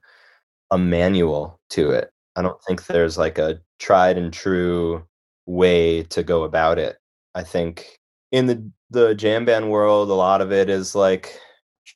a 0.70 0.78
manual 0.78 1.61
to 1.70 1.90
it. 1.90 2.11
I 2.36 2.42
don't 2.42 2.62
think 2.66 2.86
there's 2.86 3.18
like 3.18 3.38
a 3.38 3.61
tried 3.78 4.18
and 4.18 4.32
true 4.32 5.07
way 5.47 6.03
to 6.05 6.22
go 6.22 6.44
about 6.44 6.78
it. 6.78 6.99
I 7.34 7.42
think 7.42 7.99
in 8.32 8.47
the 8.47 8.70
the 8.90 9.14
jam 9.14 9.44
band 9.44 9.70
world 9.70 10.11
a 10.11 10.14
lot 10.14 10.40
of 10.40 10.53
it 10.53 10.70
is 10.70 10.94
like 10.94 11.38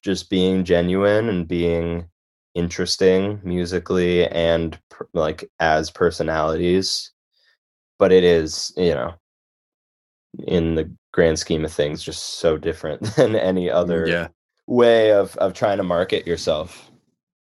just 0.02 0.30
being 0.30 0.64
genuine 0.64 1.28
and 1.28 1.46
being 1.46 2.08
interesting 2.54 3.40
musically 3.44 4.26
and 4.28 4.78
like 5.14 5.48
as 5.60 5.90
personalities 5.90 7.12
but 8.00 8.12
it 8.12 8.24
is 8.24 8.72
you 8.76 8.94
know 8.94 9.14
in 10.48 10.74
the 10.74 10.90
grand 11.12 11.38
scheme 11.38 11.64
of 11.64 11.72
things 11.72 12.02
just 12.02 12.40
so 12.40 12.56
different 12.58 13.02
than 13.16 13.36
any 13.36 13.68
Mm, 13.68 13.74
other 13.74 14.06
yeah. 14.08 14.28
way 14.66 15.12
of 15.12 15.36
of 15.38 15.54
trying 15.54 15.78
to 15.78 15.84
market 15.84 16.26
yourself. 16.26 16.90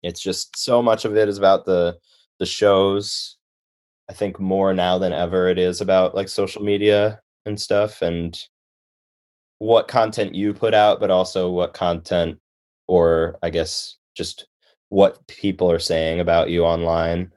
It's 0.03 0.21
just 0.21 0.57
so 0.59 0.83
much 0.83 1.07
of 1.07 1.17
it 1.17 1.29
is 1.29 1.39
about 1.39 1.65
the 1.67 1.99
the 2.39 2.47
shows 2.47 3.37
i 4.09 4.13
think 4.13 4.41
more 4.41 4.73
now 4.75 4.99
than 4.99 5.13
ever 5.13 5.49
it 5.49 5.59
is 5.59 5.81
about 5.81 6.15
like 6.15 6.29
social 6.29 6.63
media 6.63 7.21
and 7.47 7.61
stuff 7.61 8.03
and 8.03 8.41
what 9.59 9.89
content 9.89 10.35
you 10.35 10.55
put 10.55 10.75
out 10.75 11.01
but 11.01 11.11
also 11.11 11.51
what 11.51 11.75
content 11.75 12.39
or 12.87 13.39
i 13.43 13.51
guess 13.51 13.97
just 14.17 14.47
what 14.91 15.27
people 15.27 15.71
are 15.71 15.81
saying 15.81 16.21
about 16.21 16.51
you 16.51 16.65
online 16.65 17.33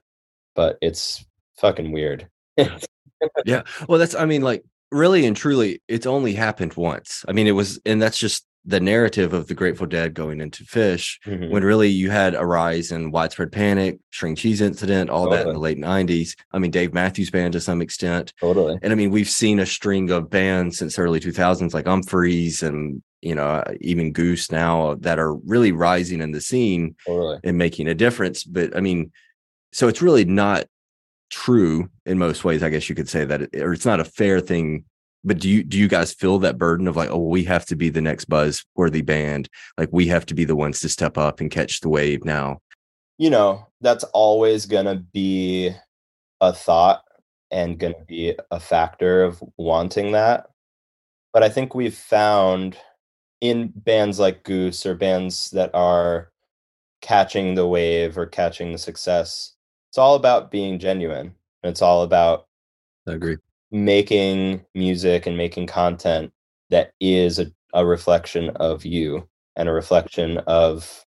but 0.55 0.77
it's 0.81 1.25
fucking 1.57 1.91
weird 1.91 2.29
yeah. 3.45 3.63
Well 3.87 3.99
that's 3.99 4.15
i 4.15 4.25
mean 4.25 4.41
like 4.41 4.63
really 4.91 5.25
and 5.25 5.35
truly 5.37 5.81
it's 5.87 6.05
only 6.05 6.33
happened 6.33 6.73
once. 6.73 7.23
I 7.27 7.31
mean 7.33 7.47
it 7.47 7.51
was 7.51 7.79
and 7.85 8.01
that's 8.01 8.17
just 8.19 8.45
the 8.63 8.79
narrative 8.79 9.33
of 9.33 9.47
the 9.47 9.55
grateful 9.55 9.87
dead 9.87 10.13
going 10.13 10.39
into 10.39 10.63
Phish 10.63 11.17
Mhm. 11.25 11.49
when 11.49 11.63
really 11.63 11.87
you 11.89 12.11
had 12.11 12.35
a 12.35 12.45
rise 12.45 12.91
in 12.91 13.09
widespread 13.09 13.51
panic 13.51 13.97
string 14.11 14.35
cheese 14.35 14.61
incident 14.61 15.09
all 15.09 15.27
that 15.31 15.47
in 15.47 15.53
the 15.53 15.59
late 15.59 15.79
90s 15.79 16.35
i 16.51 16.59
mean 16.59 16.69
dave 16.69 16.93
matthews 16.93 17.31
band 17.31 17.53
to 17.53 17.59
some 17.59 17.81
extent. 17.81 18.33
Totally. 18.39 18.77
And 18.83 18.91
i 18.93 18.95
mean 18.95 19.09
we've 19.09 19.29
seen 19.29 19.59
a 19.59 19.65
string 19.65 20.11
of 20.11 20.29
bands 20.29 20.77
since 20.77 20.99
early 20.99 21.19
2000s 21.19 21.73
like 21.73 21.85
umphreys 21.85 22.61
and 22.61 23.01
you 23.21 23.33
know 23.33 23.63
even 23.81 24.11
goose 24.13 24.51
now 24.51 24.95
that 24.99 25.17
are 25.19 25.33
really 25.35 25.71
rising 25.71 26.21
in 26.21 26.31
the 26.31 26.41
scene 26.41 26.95
totally. 27.07 27.39
and 27.43 27.57
making 27.57 27.87
a 27.87 27.95
difference. 27.95 28.43
But 28.43 28.75
i 28.77 28.79
mean 28.81 29.11
so 29.71 29.87
it's 29.87 30.01
really 30.03 30.25
not 30.25 30.65
true 31.31 31.89
in 32.05 32.17
most 32.17 32.43
ways 32.43 32.61
i 32.61 32.69
guess 32.69 32.89
you 32.89 32.95
could 32.95 33.09
say 33.09 33.25
that 33.25 33.41
it, 33.41 33.55
or 33.55 33.73
it's 33.73 33.85
not 33.85 33.99
a 33.99 34.05
fair 34.05 34.39
thing 34.39 34.83
but 35.23 35.39
do 35.39 35.49
you 35.49 35.63
do 35.63 35.77
you 35.77 35.87
guys 35.87 36.13
feel 36.13 36.39
that 36.39 36.57
burden 36.57 36.87
of 36.87 36.95
like 36.95 37.09
oh 37.09 37.19
we 37.19 37.43
have 37.43 37.65
to 37.65 37.75
be 37.75 37.89
the 37.89 38.01
next 38.01 38.25
buzz 38.25 38.65
worthy 38.75 39.01
band 39.01 39.49
like 39.77 39.89
we 39.91 40.07
have 40.07 40.25
to 40.25 40.33
be 40.33 40.45
the 40.45 40.55
ones 40.55 40.79
to 40.79 40.89
step 40.89 41.17
up 41.17 41.39
and 41.39 41.51
catch 41.51 41.81
the 41.81 41.89
wave 41.89 42.25
now? 42.25 42.59
You 43.17 43.29
know 43.29 43.67
that's 43.81 44.03
always 44.05 44.65
gonna 44.65 44.95
be 44.95 45.71
a 46.39 46.53
thought 46.53 47.03
and 47.51 47.77
gonna 47.77 47.93
mm-hmm. 47.93 48.03
be 48.05 48.35
a 48.49 48.59
factor 48.59 49.23
of 49.23 49.43
wanting 49.57 50.13
that. 50.13 50.47
But 51.33 51.43
i 51.43 51.49
think 51.49 51.75
we've 51.75 51.95
found 51.95 52.77
in 53.41 53.71
bands 53.75 54.19
like 54.19 54.43
goose 54.43 54.85
or 54.85 54.95
bands 54.95 55.51
that 55.51 55.71
are 55.73 56.31
catching 57.01 57.55
the 57.55 57.67
wave 57.67 58.17
or 58.17 58.25
catching 58.25 58.71
the 58.71 58.77
success 58.77 59.53
it's 59.91 59.97
all 59.97 60.15
about 60.15 60.49
being 60.49 60.79
genuine 60.79 61.35
it's 61.63 61.81
all 61.81 62.01
about 62.03 62.47
i 63.07 63.11
agree. 63.11 63.37
making 63.71 64.65
music 64.73 65.27
and 65.27 65.37
making 65.37 65.67
content 65.67 66.31
that 66.69 66.93
is 67.01 67.37
a, 67.37 67.51
a 67.73 67.85
reflection 67.85 68.49
of 68.55 68.85
you 68.85 69.27
and 69.55 69.69
a 69.69 69.73
reflection 69.73 70.37
of 70.47 71.05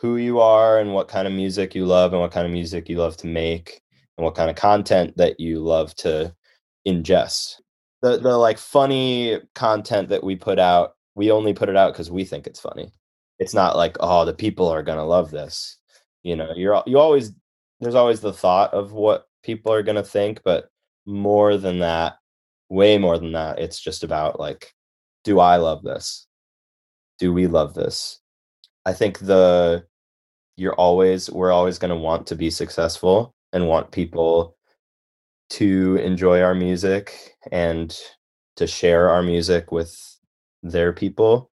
who 0.00 0.16
you 0.16 0.38
are 0.38 0.78
and 0.78 0.94
what 0.94 1.08
kind 1.08 1.26
of 1.26 1.32
music 1.32 1.74
you 1.74 1.84
love 1.84 2.12
and 2.12 2.20
what 2.20 2.30
kind 2.30 2.46
of 2.46 2.52
music 2.52 2.88
you 2.88 2.98
love 2.98 3.16
to 3.16 3.26
make 3.26 3.80
and 4.16 4.24
what 4.24 4.34
kind 4.34 4.50
of 4.50 4.56
content 4.56 5.16
that 5.16 5.40
you 5.40 5.60
love 5.60 5.94
to 5.96 6.32
ingest. 6.86 7.60
The 8.02 8.18
the 8.18 8.36
like 8.36 8.58
funny 8.58 9.40
content 9.54 10.08
that 10.10 10.22
we 10.22 10.36
put 10.36 10.58
out 10.58 10.94
we 11.16 11.32
only 11.32 11.52
put 11.52 11.68
it 11.68 11.76
out 11.76 11.92
because 11.92 12.10
we 12.10 12.24
think 12.24 12.46
it's 12.46 12.60
funny. 12.60 12.92
It's 13.40 13.54
not 13.54 13.76
like 13.76 13.96
oh 14.00 14.24
the 14.24 14.34
people 14.34 14.68
are 14.68 14.82
gonna 14.84 15.04
love 15.04 15.30
this. 15.30 15.78
You 16.22 16.36
know 16.36 16.52
you're 16.54 16.82
you 16.86 16.98
always 16.98 17.32
there's 17.80 17.94
always 17.94 18.20
the 18.20 18.32
thought 18.32 18.72
of 18.74 18.92
what 18.92 19.26
people 19.42 19.72
are 19.72 19.82
gonna 19.82 20.02
think 20.02 20.40
but 20.44 20.68
more 21.06 21.56
than 21.56 21.78
that 21.78 22.16
way 22.68 22.98
more 22.98 23.18
than 23.18 23.32
that 23.32 23.58
it's 23.58 23.80
just 23.80 24.04
about 24.04 24.38
like 24.38 24.74
do 25.24 25.40
i 25.40 25.56
love 25.56 25.82
this? 25.82 26.26
Do 27.18 27.32
we 27.32 27.46
love 27.46 27.74
this? 27.74 28.20
I 28.86 28.94
think 28.94 29.18
the 29.18 29.84
you're 30.56 30.74
always 30.74 31.30
we're 31.30 31.52
always 31.52 31.78
going 31.78 31.90
to 31.90 31.96
want 31.96 32.26
to 32.28 32.34
be 32.34 32.50
successful 32.50 33.34
and 33.52 33.68
want 33.68 33.90
people 33.92 34.56
to 35.50 35.96
enjoy 35.96 36.40
our 36.40 36.54
music 36.54 37.36
and 37.52 37.96
to 38.56 38.66
share 38.66 39.10
our 39.10 39.22
music 39.22 39.70
with 39.70 39.94
their 40.62 40.92
people 40.92 41.50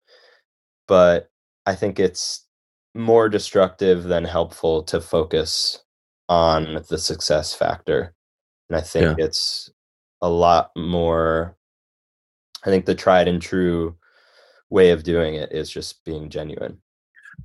but 0.86 1.28
i 1.66 1.74
think 1.74 1.98
it's 1.98 2.46
more 2.94 3.28
destructive 3.28 4.04
than 4.04 4.24
helpful 4.24 4.84
to 4.84 5.00
focus 5.00 5.82
on 6.32 6.64
mm. 6.64 6.88
the 6.88 6.98
success 6.98 7.54
factor 7.54 8.14
and 8.70 8.76
i 8.78 8.80
think 8.80 9.18
it's 9.18 9.70
a 10.22 10.28
lot 10.28 10.70
more 10.76 11.56
i 12.64 12.70
think 12.70 12.86
the 12.86 12.94
tried 12.94 13.28
and 13.28 13.42
true 13.42 13.94
way 14.70 14.90
of 14.90 15.02
doing 15.02 15.34
it 15.34 15.52
is 15.52 15.70
just 15.70 16.02
being 16.06 16.30
genuine. 16.30 16.80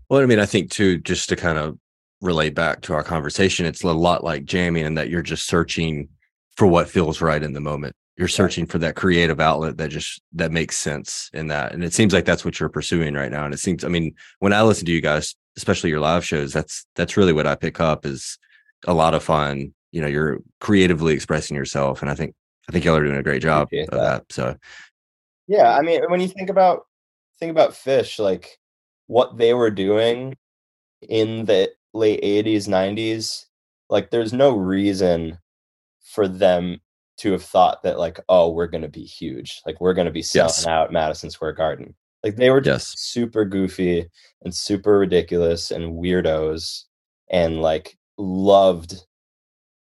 Well 0.09 0.21
i 0.21 0.25
mean 0.25 0.39
i 0.39 0.45
think 0.45 0.71
too 0.71 0.97
just 0.99 1.27
to 1.29 1.35
kind 1.35 1.57
of 1.57 1.77
relate 2.21 2.55
back 2.55 2.81
to 2.81 2.93
our 2.93 3.03
conversation 3.03 3.65
it's 3.65 3.83
a 3.83 3.91
lot 3.91 4.23
like 4.23 4.45
jamming 4.45 4.85
in 4.85 4.95
that 4.95 5.09
you're 5.09 5.21
just 5.21 5.45
searching 5.47 6.07
for 6.55 6.65
what 6.65 6.89
feels 6.89 7.21
right 7.21 7.43
in 7.43 7.53
the 7.53 7.61
moment. 7.61 7.95
You're 8.17 8.27
searching 8.27 8.65
for 8.65 8.79
that 8.79 8.95
creative 8.95 9.39
outlet 9.39 9.77
that 9.77 9.91
just 9.91 10.21
that 10.33 10.51
makes 10.51 10.75
sense 10.75 11.29
in 11.33 11.47
that 11.47 11.73
and 11.73 11.83
it 11.83 11.93
seems 11.93 12.13
like 12.13 12.25
that's 12.25 12.43
what 12.43 12.59
you're 12.59 12.67
pursuing 12.67 13.13
right 13.13 13.31
now 13.31 13.45
and 13.45 13.53
it 13.53 13.59
seems 13.59 13.83
i 13.83 13.88
mean 13.88 14.15
when 14.39 14.53
i 14.53 14.63
listen 14.63 14.88
to 14.88 14.91
you 14.91 15.01
guys 15.01 15.35
especially 15.55 15.91
your 15.91 15.99
live 15.99 16.25
shows 16.25 16.51
that's 16.51 16.88
that's 16.95 17.15
really 17.15 17.31
what 17.31 17.45
i 17.45 17.53
pick 17.53 17.79
up 17.79 18.07
is 18.07 18.39
a 18.86 18.93
lot 18.93 19.13
of 19.13 19.23
fun 19.23 19.73
you 19.91 20.01
know 20.01 20.07
you're 20.07 20.39
creatively 20.59 21.13
expressing 21.13 21.55
yourself 21.55 22.01
and 22.01 22.11
i 22.11 22.15
think 22.15 22.36
i 22.69 22.71
think 22.71 22.86
y'all 22.86 22.95
are 22.95 23.03
doing 23.03 23.17
a 23.17 23.23
great 23.23 23.41
job 23.41 23.67
of 23.89 23.99
that. 23.99 24.23
so 24.30 24.55
yeah 25.47 25.75
i 25.78 25.82
mean 25.82 26.01
when 26.09 26.19
you 26.21 26.28
think 26.28 26.49
about 26.49 26.86
think 27.39 27.49
about 27.51 27.71
Phish 27.71 28.19
like 28.19 28.57
what 29.07 29.38
they 29.38 29.53
were 29.53 29.71
doing 29.71 30.36
in 31.01 31.45
the 31.45 31.71
late 31.93 32.21
80s 32.21 32.67
90s 32.67 33.45
like 33.89 34.09
there's 34.11 34.34
no 34.34 34.55
reason 34.55 35.38
for 36.03 36.28
them 36.28 36.80
to 37.17 37.32
have 37.32 37.43
thought 37.43 37.82
that 37.84 37.97
like 37.97 38.19
oh 38.30 38.49
we're 38.51 38.67
going 38.67 38.82
to 38.84 38.88
be 38.88 39.03
huge 39.03 39.61
like 39.65 39.80
we're 39.82 39.93
going 39.93 40.05
to 40.05 40.11
be 40.11 40.21
selling 40.21 40.47
Yes. 40.49 40.65
out 40.67 40.91
madison 40.91 41.30
square 41.32 41.53
garden 41.53 41.95
like 42.23 42.36
they 42.36 42.49
were 42.49 42.61
Yes. 42.63 42.91
just 42.93 43.11
super 43.11 43.45
goofy 43.45 44.05
and 44.43 44.53
super 44.53 44.99
ridiculous 44.99 45.71
and 45.71 45.93
weirdos 45.93 46.84
and 47.30 47.61
like 47.61 47.97
loved 48.18 49.03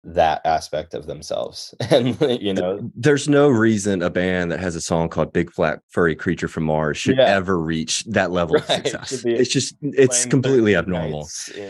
that 0.04 0.40
aspect 0.46 0.94
of 0.94 1.08
themselves. 1.08 1.74
And 1.90 2.16
you 2.42 2.54
know 2.54 2.80
there's 2.96 3.28
no 3.28 3.50
reason 3.50 4.02
a 4.04 4.10
band 4.12 4.52
that 4.52 4.60
has 4.60 4.76
a 4.76 4.82
song 4.82 5.10
called 5.10 5.34
big 5.34 5.52
black 5.56 5.80
furry 5.90 6.16
creature 6.16 6.48
from 6.48 6.64
mars 6.66 6.98
should 6.98 7.18
Yeah. 7.18 7.24
ever 7.26 7.58
reach 7.60 8.04
that 8.06 8.30
level 8.40 8.58
of 8.58 8.70
Right, 8.70 8.86
to 8.86 8.92
success. 9.06 9.24
it's 9.26 9.50
just 9.52 9.76
it's 9.82 10.26
completely 10.28 10.76
abnormal. 10.76 11.28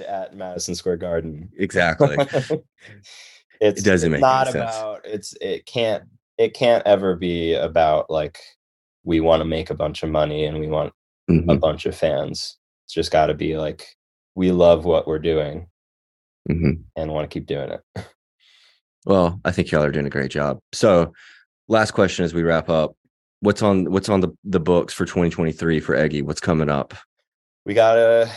at 0.08 0.36
madison 0.36 0.76
square 0.76 0.98
garden. 0.98 1.50
Exactly. 1.58 2.18
It's 3.62 3.82
doesn't 3.84 4.12
make 4.12 4.20
not 4.20 4.48
sense. 4.48 4.56
about 4.56 5.00
it's 5.06 5.34
it 5.40 5.66
can't 5.66 6.04
it 6.38 6.54
can't 6.54 6.86
ever 6.86 7.16
be 7.16 7.54
about 7.54 8.10
like 8.10 8.38
we 9.06 9.22
want 9.22 9.40
to 9.40 9.46
make 9.46 9.70
a 9.70 9.74
bunch 9.76 10.04
of 10.04 10.10
money 10.10 10.44
and 10.44 10.60
we 10.60 10.68
want 10.68 10.92
a 11.30 11.32
Mhm. 11.32 11.60
bunch 11.62 11.86
of 11.86 11.96
fans. 11.96 12.58
It's 12.86 12.94
just 12.94 13.12
got 13.14 13.28
to 13.28 13.34
be 13.34 13.58
like 13.58 13.88
we 14.36 14.52
love 14.52 14.84
what 14.84 15.08
we're 15.08 15.20
doing 15.20 15.68
Mhm. 16.50 16.84
and 16.96 17.12
want 17.12 17.30
to 17.30 17.34
keep 17.34 17.48
doing 17.48 17.70
it. 17.72 17.82
Well, 19.08 19.40
I 19.46 19.52
think 19.52 19.70
y'all 19.70 19.84
are 19.84 19.92
doing 19.92 20.08
a 20.08 20.10
great 20.10 20.32
job. 20.32 20.58
So, 20.74 21.14
last 21.68 21.92
question 21.92 22.26
as 22.26 22.34
we 22.34 22.42
wrap 22.42 22.70
up: 22.70 22.96
What's 23.42 23.62
on 23.62 23.92
what's 23.92 24.10
on 24.10 24.22
the 24.22 24.30
the 24.44 24.60
books 24.60 24.96
for 24.96 25.06
2023 25.06 25.80
for 25.80 25.94
Eggy? 25.94 26.24
What's 26.24 26.42
coming 26.42 26.72
up? 26.72 26.96
We 27.68 27.76
gotta 27.76 28.28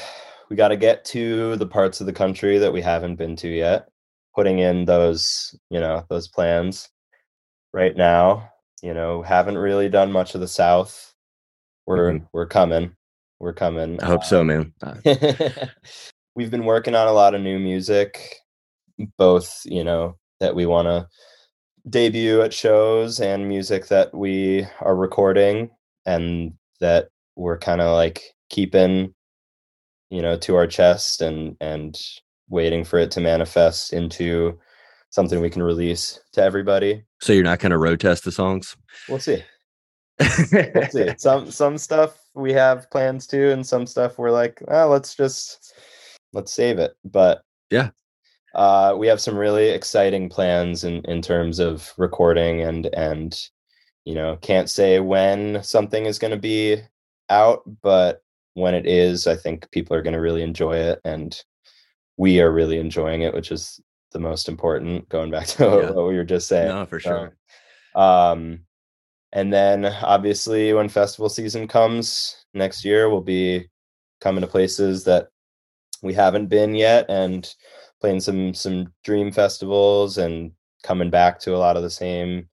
we 0.51 0.57
gotta 0.57 0.77
get 0.77 1.07
to 1.07 1.57
the 1.57 1.67
parts 1.67 2.03
of 2.03 2.07
the 2.07 2.13
country 2.13 2.59
that 2.59 2.71
we 2.71 2.83
haven't 2.83 3.17
been 3.17 3.35
to 3.37 3.49
yet. 3.49 3.89
Putting 4.35 4.59
in 4.59 4.85
those, 4.85 5.59
you 5.71 5.81
know, 5.81 6.05
those 6.11 6.29
plans 6.29 6.91
right 7.73 7.97
now. 7.97 8.51
You 8.83 8.93
know, 8.93 9.23
haven't 9.23 9.57
really 9.57 9.89
done 9.89 10.13
much 10.13 10.35
of 10.35 10.43
the 10.43 10.49
South. 10.49 11.15
We're 11.87 12.13
Mhm. 12.13 12.29
we're 12.35 12.47
coming. 12.47 12.95
We're 13.39 13.55
coming. 13.55 14.03
I 14.03 14.07
hope 14.07 14.23
so, 14.25 14.45
man. 14.45 14.75
We've 16.39 16.53
been 16.53 16.67
working 16.67 16.95
on 16.95 17.09
a 17.09 17.13
lot 17.13 17.35
of 17.35 17.41
new 17.41 17.59
music, 17.59 18.37
both, 19.17 19.61
you 19.65 19.83
know, 19.83 20.19
that 20.39 20.55
we 20.55 20.67
want 20.67 20.87
to 20.87 21.09
debut 21.91 22.43
at 22.43 22.55
shows 22.55 23.19
and 23.19 23.49
music 23.49 23.89
that 23.89 24.15
we 24.15 24.65
are 24.81 24.95
recording 24.95 25.69
and 26.07 26.53
that 26.79 27.09
we're 27.35 27.59
kind 27.59 27.81
of 27.81 27.93
like 27.93 28.23
keeping, 28.51 29.13
you 30.11 30.23
know, 30.23 30.37
to 30.37 30.55
our 30.55 30.69
chest 30.69 31.23
and 31.23 31.57
and 31.61 31.99
waiting 32.49 32.85
for 32.85 33.01
it 33.01 33.11
to 33.11 33.21
manifest 33.21 33.93
into 33.93 34.57
something 35.11 35.41
we 35.41 35.51
can 35.51 35.65
release 35.65 36.21
to 36.35 36.41
everybody. 36.41 37.03
so 37.21 37.33
you're 37.33 37.43
not 37.43 37.59
going 37.59 37.73
to 37.73 37.79
road 37.79 37.99
test 37.99 38.23
the 38.23 38.31
songs? 38.31 38.77
We'll 39.09 39.19
see. 39.19 39.43
We'll 40.21 40.89
see. 40.89 41.15
Some 41.19 41.51
some 41.51 41.77
stuff 41.79 42.17
we 42.37 42.53
have 42.53 42.89
plans 42.93 43.27
to, 43.27 43.51
and 43.51 43.67
some 43.67 43.87
stuff 43.87 44.19
we're 44.19 44.31
like, 44.31 44.63
oh, 44.69 44.87
let's 44.87 45.17
just 45.17 45.75
let's 46.33 46.53
save 46.53 46.79
it. 46.79 46.95
But 47.05 47.43
Yeah. 47.71 47.91
uh, 48.55 48.95
we 48.99 49.07
have 49.07 49.21
some 49.21 49.37
really 49.37 49.69
exciting 49.69 50.29
plans 50.29 50.85
in 50.85 51.05
in 51.05 51.23
terms 51.23 51.59
of 51.59 51.93
recording 51.99 52.61
and 52.63 52.87
and 52.95 53.39
you 54.05 54.15
know 54.15 54.37
can't 54.41 54.71
say 54.71 55.01
when 55.01 55.63
something 55.63 56.07
is 56.07 56.19
going 56.19 56.31
to 56.33 56.37
be 56.39 56.81
out, 57.31 57.63
but 57.83 58.23
when 58.55 58.75
it 58.75 58.87
is, 58.87 59.27
I 59.27 59.37
think 59.37 59.71
people 59.71 59.95
are 59.97 60.03
going 60.03 60.15
to 60.15 60.21
really 60.21 60.43
enjoy 60.43 60.77
it, 60.77 61.01
and 61.05 61.39
we 62.17 62.41
are 62.41 62.51
really 62.53 62.79
enjoying 62.79 63.23
it, 63.23 63.35
which 63.35 63.53
is 63.53 63.81
the 64.13 64.19
most 64.19 64.49
important. 64.49 65.09
Going 65.11 65.31
back 65.31 65.47
to 65.59 65.65
Yeah. 65.65 65.91
what 65.91 66.09
we 66.09 66.17
were 66.17 66.25
just 66.25 66.49
saying. 66.49 66.69
no, 66.69 66.87
for 66.87 66.99
So, 66.99 67.31
sure. 67.95 68.03
um, 68.03 68.61
and 69.33 69.53
then 69.53 69.85
obviously 69.85 70.73
when 70.73 70.89
festival 70.89 71.29
season 71.29 71.69
comes 71.69 72.47
next 72.55 72.85
year, 72.85 73.11
we'll 73.11 73.21
be 73.21 73.69
coming 74.21 74.41
to 74.41 74.47
places 74.47 75.05
that 75.05 75.29
we 76.03 76.15
haven't 76.15 76.47
been 76.47 76.75
yet 76.75 77.07
and 77.09 77.55
playing 78.01 78.21
some 78.21 78.55
some 78.55 78.93
dream 79.05 79.33
festivals 79.33 80.19
and 80.19 80.53
coming 80.83 81.11
back 81.11 81.39
to 81.41 81.55
a 81.55 81.59
lot 81.59 81.77
of 81.77 81.83
the 81.83 81.91
same 81.91 82.49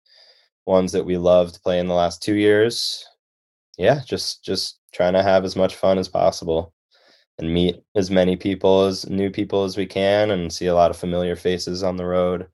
ones 0.66 0.92
that 0.92 1.06
we 1.06 1.18
loved 1.18 1.62
playing 1.64 1.88
the 1.88 1.94
last 1.94 2.24
two 2.24 2.36
years. 2.36 3.06
Yeah, 3.78 4.02
just 4.06 4.44
just 4.44 4.80
trying 4.94 5.14
to 5.14 5.24
have 5.24 5.46
as 5.46 5.56
much 5.56 5.76
fun 5.76 5.98
as 5.98 6.08
possible 6.08 6.74
and 7.38 7.54
meet 7.54 7.84
as 7.96 8.10
many 8.10 8.36
people 8.36 8.86
as 8.86 9.10
new 9.10 9.30
people 9.30 9.66
as 9.66 9.76
we 9.76 9.86
can 9.86 10.32
and 10.32 10.52
see 10.52 10.68
a 10.68 10.76
lot 10.76 10.90
of 10.90 10.98
familiar 10.98 11.36
faces 11.36 11.84
on 11.84 11.98
the 11.98 12.06
road. 12.06 12.48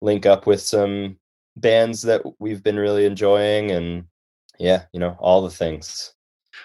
Link 0.00 0.24
up 0.24 0.46
with 0.46 0.60
some 0.60 1.18
bands 1.56 2.02
that 2.02 2.22
we've 2.38 2.62
been 2.62 2.76
really 2.78 3.04
enjoying 3.04 3.72
and 3.72 4.04
yeah, 4.58 4.84
you 4.92 5.00
know, 5.00 5.16
all 5.18 5.42
the 5.42 5.50
things. 5.50 6.14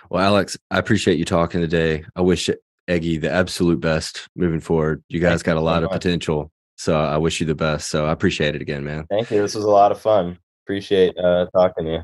Well, 0.10 0.24
Alex, 0.24 0.58
I 0.70 0.78
appreciate 0.78 1.18
you 1.18 1.26
talking 1.26 1.62
today. 1.62 2.06
I 2.16 2.22
wish 2.22 2.50
Eggy 2.88 3.18
the 3.18 3.32
absolute 3.32 3.80
best 3.80 4.28
moving 4.36 4.60
forward. 4.60 5.04
You 5.10 5.20
guys 5.20 5.42
Thank 5.42 5.46
got 5.46 5.58
a 5.58 5.60
so 5.60 5.64
lot 5.64 5.84
of 5.84 5.90
much. 5.90 6.02
potential. 6.02 6.52
So 6.78 6.96
I 7.00 7.18
wish 7.18 7.40
you 7.40 7.46
the 7.46 7.56
best. 7.56 7.90
So 7.90 8.06
I 8.06 8.12
appreciate 8.12 8.56
it 8.56 8.62
again, 8.62 8.84
man. 8.84 9.06
Thank 9.10 9.32
you. 9.32 9.42
This 9.42 9.56
was 9.56 9.64
a 9.64 9.70
lot 9.70 9.92
of 9.92 10.00
fun. 10.00 10.38
Appreciate 10.66 11.18
uh 11.18 11.48
talking 11.56 11.86
to 11.86 11.92
you. 11.92 12.04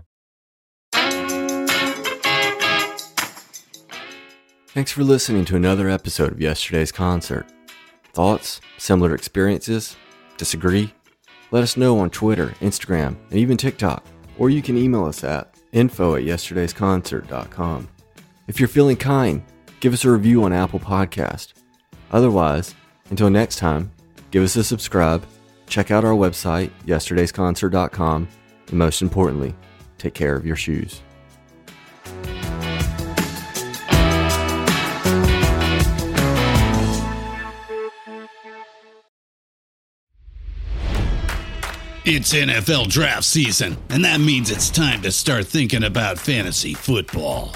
Thanks 4.74 4.92
for 4.92 5.04
listening 5.04 5.44
to 5.46 5.56
another 5.58 5.90
episode 5.90 6.32
of 6.32 6.40
yesterday's 6.40 6.92
concert. 6.94 7.46
Thoughts, 8.14 8.62
similar 8.78 9.14
experiences, 9.14 9.98
disagree? 10.38 10.94
Let 11.52 11.64
us 11.64 11.76
know 11.76 12.00
on 12.00 12.10
Twitter, 12.10 12.48
Instagram, 12.62 13.18
and 13.30 13.38
even 13.38 13.58
TikTok, 13.58 14.06
or 14.38 14.50
you 14.50 14.62
can 14.62 14.78
email 14.78 15.04
us 15.06 15.26
at 15.26 15.54
info 15.74 16.16
at 16.16 16.24
yesterdaysconcert.com. 16.24 17.90
If 18.48 18.60
you're 18.60 18.70
feeling 18.70 18.96
kind, 18.96 19.44
give 19.82 19.94
us 19.94 20.06
a 20.06 20.12
review 20.12 20.44
on 20.44 20.54
Apple 20.54 20.80
Podcast. 20.80 21.54
Otherwise, 22.12 22.76
until 23.10 23.30
next 23.30 23.58
time, 23.58 23.92
give 24.30 24.44
us 24.44 24.56
a 24.56 24.64
subscribe, 24.64 25.26
check 25.68 25.92
out 25.92 26.06
our 26.06 26.14
website, 26.14 26.70
yesterdaysconcert.com, 26.86 28.28
and 28.68 28.78
most 28.78 29.02
importantly, 29.02 29.54
take 29.98 30.14
care 30.14 30.36
of 30.36 30.46
your 30.46 30.56
shoes. 30.56 31.02
It's 42.04 42.34
NFL 42.34 42.90
draft 42.90 43.24
season, 43.24 43.78
and 43.90 44.04
that 44.06 44.20
means 44.20 44.52
it's 44.52 44.70
time 44.70 45.02
to 45.04 45.12
start 45.12 45.48
thinking 45.48 45.84
about 45.84 46.20
fantasy 46.20 46.74
football. 46.74 47.56